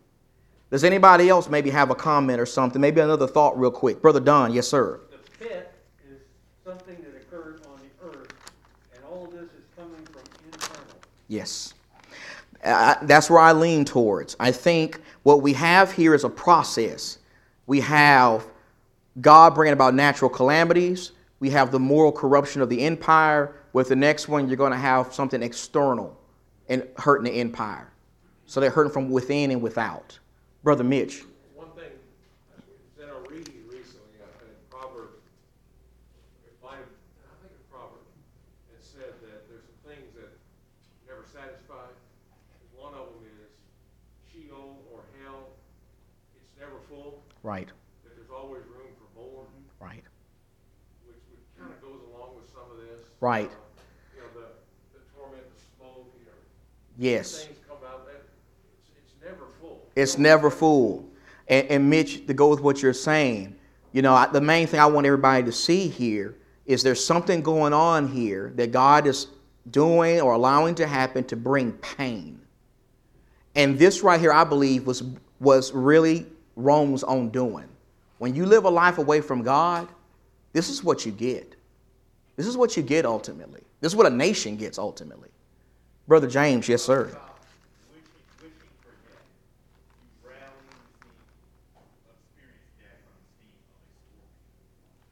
Does 0.71 0.85
anybody 0.85 1.27
else 1.27 1.49
maybe 1.49 1.69
have 1.69 1.89
a 1.89 1.95
comment 1.95 2.39
or 2.39 2.45
something? 2.45 2.79
Maybe 2.79 3.01
another 3.01 3.27
thought, 3.27 3.59
real 3.59 3.71
quick. 3.71 4.01
Brother 4.01 4.21
Don, 4.21 4.53
yes, 4.53 4.69
sir. 4.69 5.01
The 5.11 5.45
pit 5.45 5.73
is 6.09 6.21
something 6.63 6.95
that 7.03 7.21
occurred 7.21 7.61
on 7.67 7.79
the 7.79 8.07
earth, 8.07 8.33
and 8.95 9.03
all 9.03 9.25
of 9.25 9.31
this 9.31 9.43
is 9.43 9.65
coming 9.75 10.05
from 10.05 10.21
internal. 10.45 10.95
Yes. 11.27 11.73
Uh, 12.63 12.95
that's 13.03 13.29
where 13.29 13.39
I 13.39 13.51
lean 13.53 13.85
towards. 13.85 14.35
I 14.39 14.51
think 14.51 14.99
what 15.23 15.41
we 15.41 15.53
have 15.53 15.91
here 15.91 16.13
is 16.13 16.23
a 16.23 16.29
process. 16.29 17.19
We 17.65 17.81
have 17.81 18.45
God 19.21 19.55
bringing 19.55 19.73
about 19.73 19.93
natural 19.93 20.29
calamities. 20.29 21.11
We 21.39 21.49
have 21.51 21.71
the 21.71 21.79
moral 21.79 22.11
corruption 22.11 22.61
of 22.61 22.69
the 22.69 22.81
empire. 22.81 23.55
With 23.73 23.89
the 23.89 23.95
next 23.95 24.27
one, 24.27 24.47
you're 24.47 24.57
going 24.57 24.71
to 24.71 24.77
have 24.77 25.13
something 25.13 25.43
external 25.43 26.17
and 26.67 26.87
hurting 26.97 27.25
the 27.25 27.39
empire. 27.39 27.91
So 28.45 28.59
they're 28.59 28.71
hurting 28.71 28.91
from 28.91 29.09
within 29.09 29.51
and 29.51 29.61
without. 29.61 30.17
Brother 30.63 30.83
Mitch. 30.83 31.23
One 31.53 31.69
thing, 31.75 31.91
in 32.97 33.09
a 33.09 33.29
reading 33.29 33.61
recently, 33.67 34.17
uh, 34.19 34.43
in 34.43 34.55
Proverbs, 34.69 35.21
I 36.65 36.75
think 36.75 37.53
it's 37.53 37.67
Proverbs, 37.69 38.09
it 38.73 38.81
said 38.81 39.13
that 39.21 39.47
there's 39.47 39.63
some 39.63 39.93
things 39.93 40.09
that 40.15 40.31
never 41.07 41.23
satisfy. 41.31 41.85
One 42.75 42.93
of 42.93 43.07
them 43.13 43.29
is 43.45 43.53
Sheol 44.31 44.79
or 44.91 45.01
hell. 45.21 45.49
It's 46.35 46.51
never 46.59 46.79
full. 46.89 47.21
Right. 47.43 47.67
That 48.03 48.15
there's 48.15 48.29
always 48.29 48.63
room 48.63 48.91
for 48.97 49.19
more. 49.19 49.45
Right. 49.79 50.03
Which, 51.05 51.15
which 51.31 51.41
kind 51.59 51.71
of 51.71 51.81
goes 51.81 52.01
along 52.13 52.35
with 52.35 52.49
some 52.51 52.69
of 52.71 52.77
this. 52.77 53.07
Right. 53.19 53.51
You 54.15 54.21
know, 54.21 54.27
the, 54.33 54.97
the 54.97 55.05
torment, 55.15 55.43
the 55.55 55.61
smoke, 55.77 56.13
you 56.19 56.25
know. 56.25 56.31
Yes. 56.97 57.45
Things 57.45 57.57
come 57.67 57.77
out 57.87 58.05
that 58.07 58.23
it's, 58.73 58.89
it's 58.97 59.13
never 59.23 59.47
full. 59.61 59.87
It's 59.95 60.17
never 60.17 60.49
full. 60.49 61.09
And, 61.47 61.67
and 61.67 61.89
Mitch, 61.89 62.27
to 62.27 62.33
go 62.33 62.49
with 62.49 62.61
what 62.61 62.81
you're 62.81 62.93
saying, 62.93 63.55
you 63.93 64.01
know, 64.01 64.13
I, 64.13 64.27
the 64.27 64.41
main 64.41 64.67
thing 64.67 64.79
I 64.79 64.85
want 64.85 65.05
everybody 65.05 65.43
to 65.43 65.51
see 65.51 65.87
here 65.87 66.35
is 66.65 66.83
there's 66.83 67.03
something 67.03 67.41
going 67.41 67.73
on 67.73 68.07
here 68.07 68.51
that 68.55 68.71
God 68.71 69.07
is 69.07 69.27
doing 69.71 70.21
or 70.21 70.33
allowing 70.33 70.75
to 70.75 70.87
happen 70.87 71.23
to 71.25 71.35
bring 71.35 71.71
pain. 71.73 72.39
And 73.55 73.79
this 73.79 74.01
right 74.03 74.19
here, 74.19 74.33
I 74.33 74.43
believe, 74.43 74.85
was, 74.85 75.03
was 75.39 75.71
really 75.71 76.25
Rome's 76.57 77.03
own 77.03 77.29
doing. 77.29 77.69
When 78.17 78.35
you 78.35 78.45
live 78.45 78.65
a 78.65 78.69
life 78.69 78.97
away 78.97 79.21
from 79.21 79.43
God, 79.43 79.87
this 80.51 80.69
is 80.69 80.83
what 80.83 81.05
you 81.05 81.11
get. 81.11 81.55
This 82.35 82.47
is 82.47 82.57
what 82.57 82.75
you 82.75 82.83
get 82.83 83.05
ultimately. 83.05 83.61
This 83.79 83.91
is 83.91 83.95
what 83.95 84.07
a 84.07 84.09
nation 84.09 84.57
gets 84.57 84.79
ultimately. 84.79 85.29
Brother 86.07 86.27
James, 86.27 86.67
yes, 86.67 86.81
sir. 86.81 87.15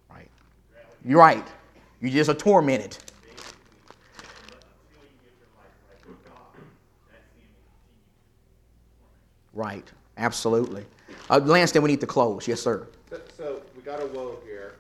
Right. 0.10 0.30
You're 1.06 1.20
right. 1.20 1.48
You 2.02 2.10
just 2.10 2.30
are 2.30 2.34
tormented. 2.34 2.98
Right. 9.54 9.90
Absolutely. 10.18 10.86
Uh, 11.30 11.40
Lance, 11.40 11.72
then 11.72 11.82
we 11.82 11.90
need 11.90 12.02
to 12.02 12.08
close. 12.08 12.48
Yes, 12.48 12.62
sir. 12.62 12.88
So, 13.10 13.20
so 13.36 13.62
we 13.76 13.82
got 13.82 14.02
a 14.02 14.06
woe 14.08 14.40
here. 14.46 14.76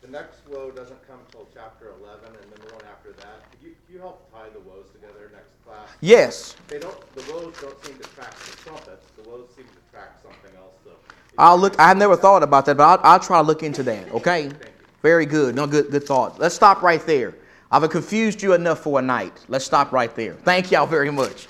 The 0.00 0.08
next 0.08 0.46
woe 0.48 0.70
doesn't 0.70 1.06
come 1.08 1.18
until 1.26 1.48
chapter 1.52 1.92
11, 2.00 2.26
and 2.26 2.34
then 2.34 2.66
the 2.66 2.74
one 2.74 2.84
after 2.90 3.12
that. 3.12 3.50
Could 3.50 3.62
you, 3.62 3.74
could 3.86 3.94
you 3.94 3.98
help 3.98 4.30
tie 4.32 4.48
the 4.50 4.60
woes 4.60 4.86
together 4.92 5.30
next 5.32 5.52
class? 5.66 5.88
Yes. 6.00 6.56
They 6.68 6.78
don't. 6.78 7.14
The 7.14 7.32
woes 7.32 7.54
don't 7.60 7.84
seem 7.84 7.96
to 7.98 8.08
track 8.10 8.34
the 8.38 8.56
trumpets. 8.58 9.06
The 9.16 9.28
woes 9.28 9.48
seem 9.56 9.66
to 9.66 9.92
track 9.92 10.18
something 10.22 10.56
else. 10.56 10.74
So. 10.84 10.90
I'll 11.36 11.58
look. 11.58 11.78
I've 11.78 11.96
never 11.96 12.16
thought 12.16 12.42
about 12.42 12.64
that, 12.66 12.76
but 12.76 12.84
I'll, 12.84 13.00
I'll 13.14 13.20
try 13.20 13.40
to 13.40 13.46
look 13.46 13.62
into 13.62 13.82
that. 13.82 14.10
Okay. 14.12 14.50
Very 15.02 15.26
good. 15.26 15.54
No, 15.54 15.66
good, 15.66 15.90
good 15.90 16.04
thought. 16.04 16.38
Let's 16.38 16.54
stop 16.54 16.82
right 16.82 17.04
there. 17.06 17.34
I've 17.70 17.88
confused 17.90 18.42
you 18.42 18.54
enough 18.54 18.80
for 18.80 18.98
a 18.98 19.02
night. 19.02 19.44
Let's 19.48 19.64
stop 19.64 19.92
right 19.92 20.14
there. 20.16 20.34
Thank 20.34 20.70
y'all 20.70 20.86
very 20.86 21.10
much. 21.10 21.48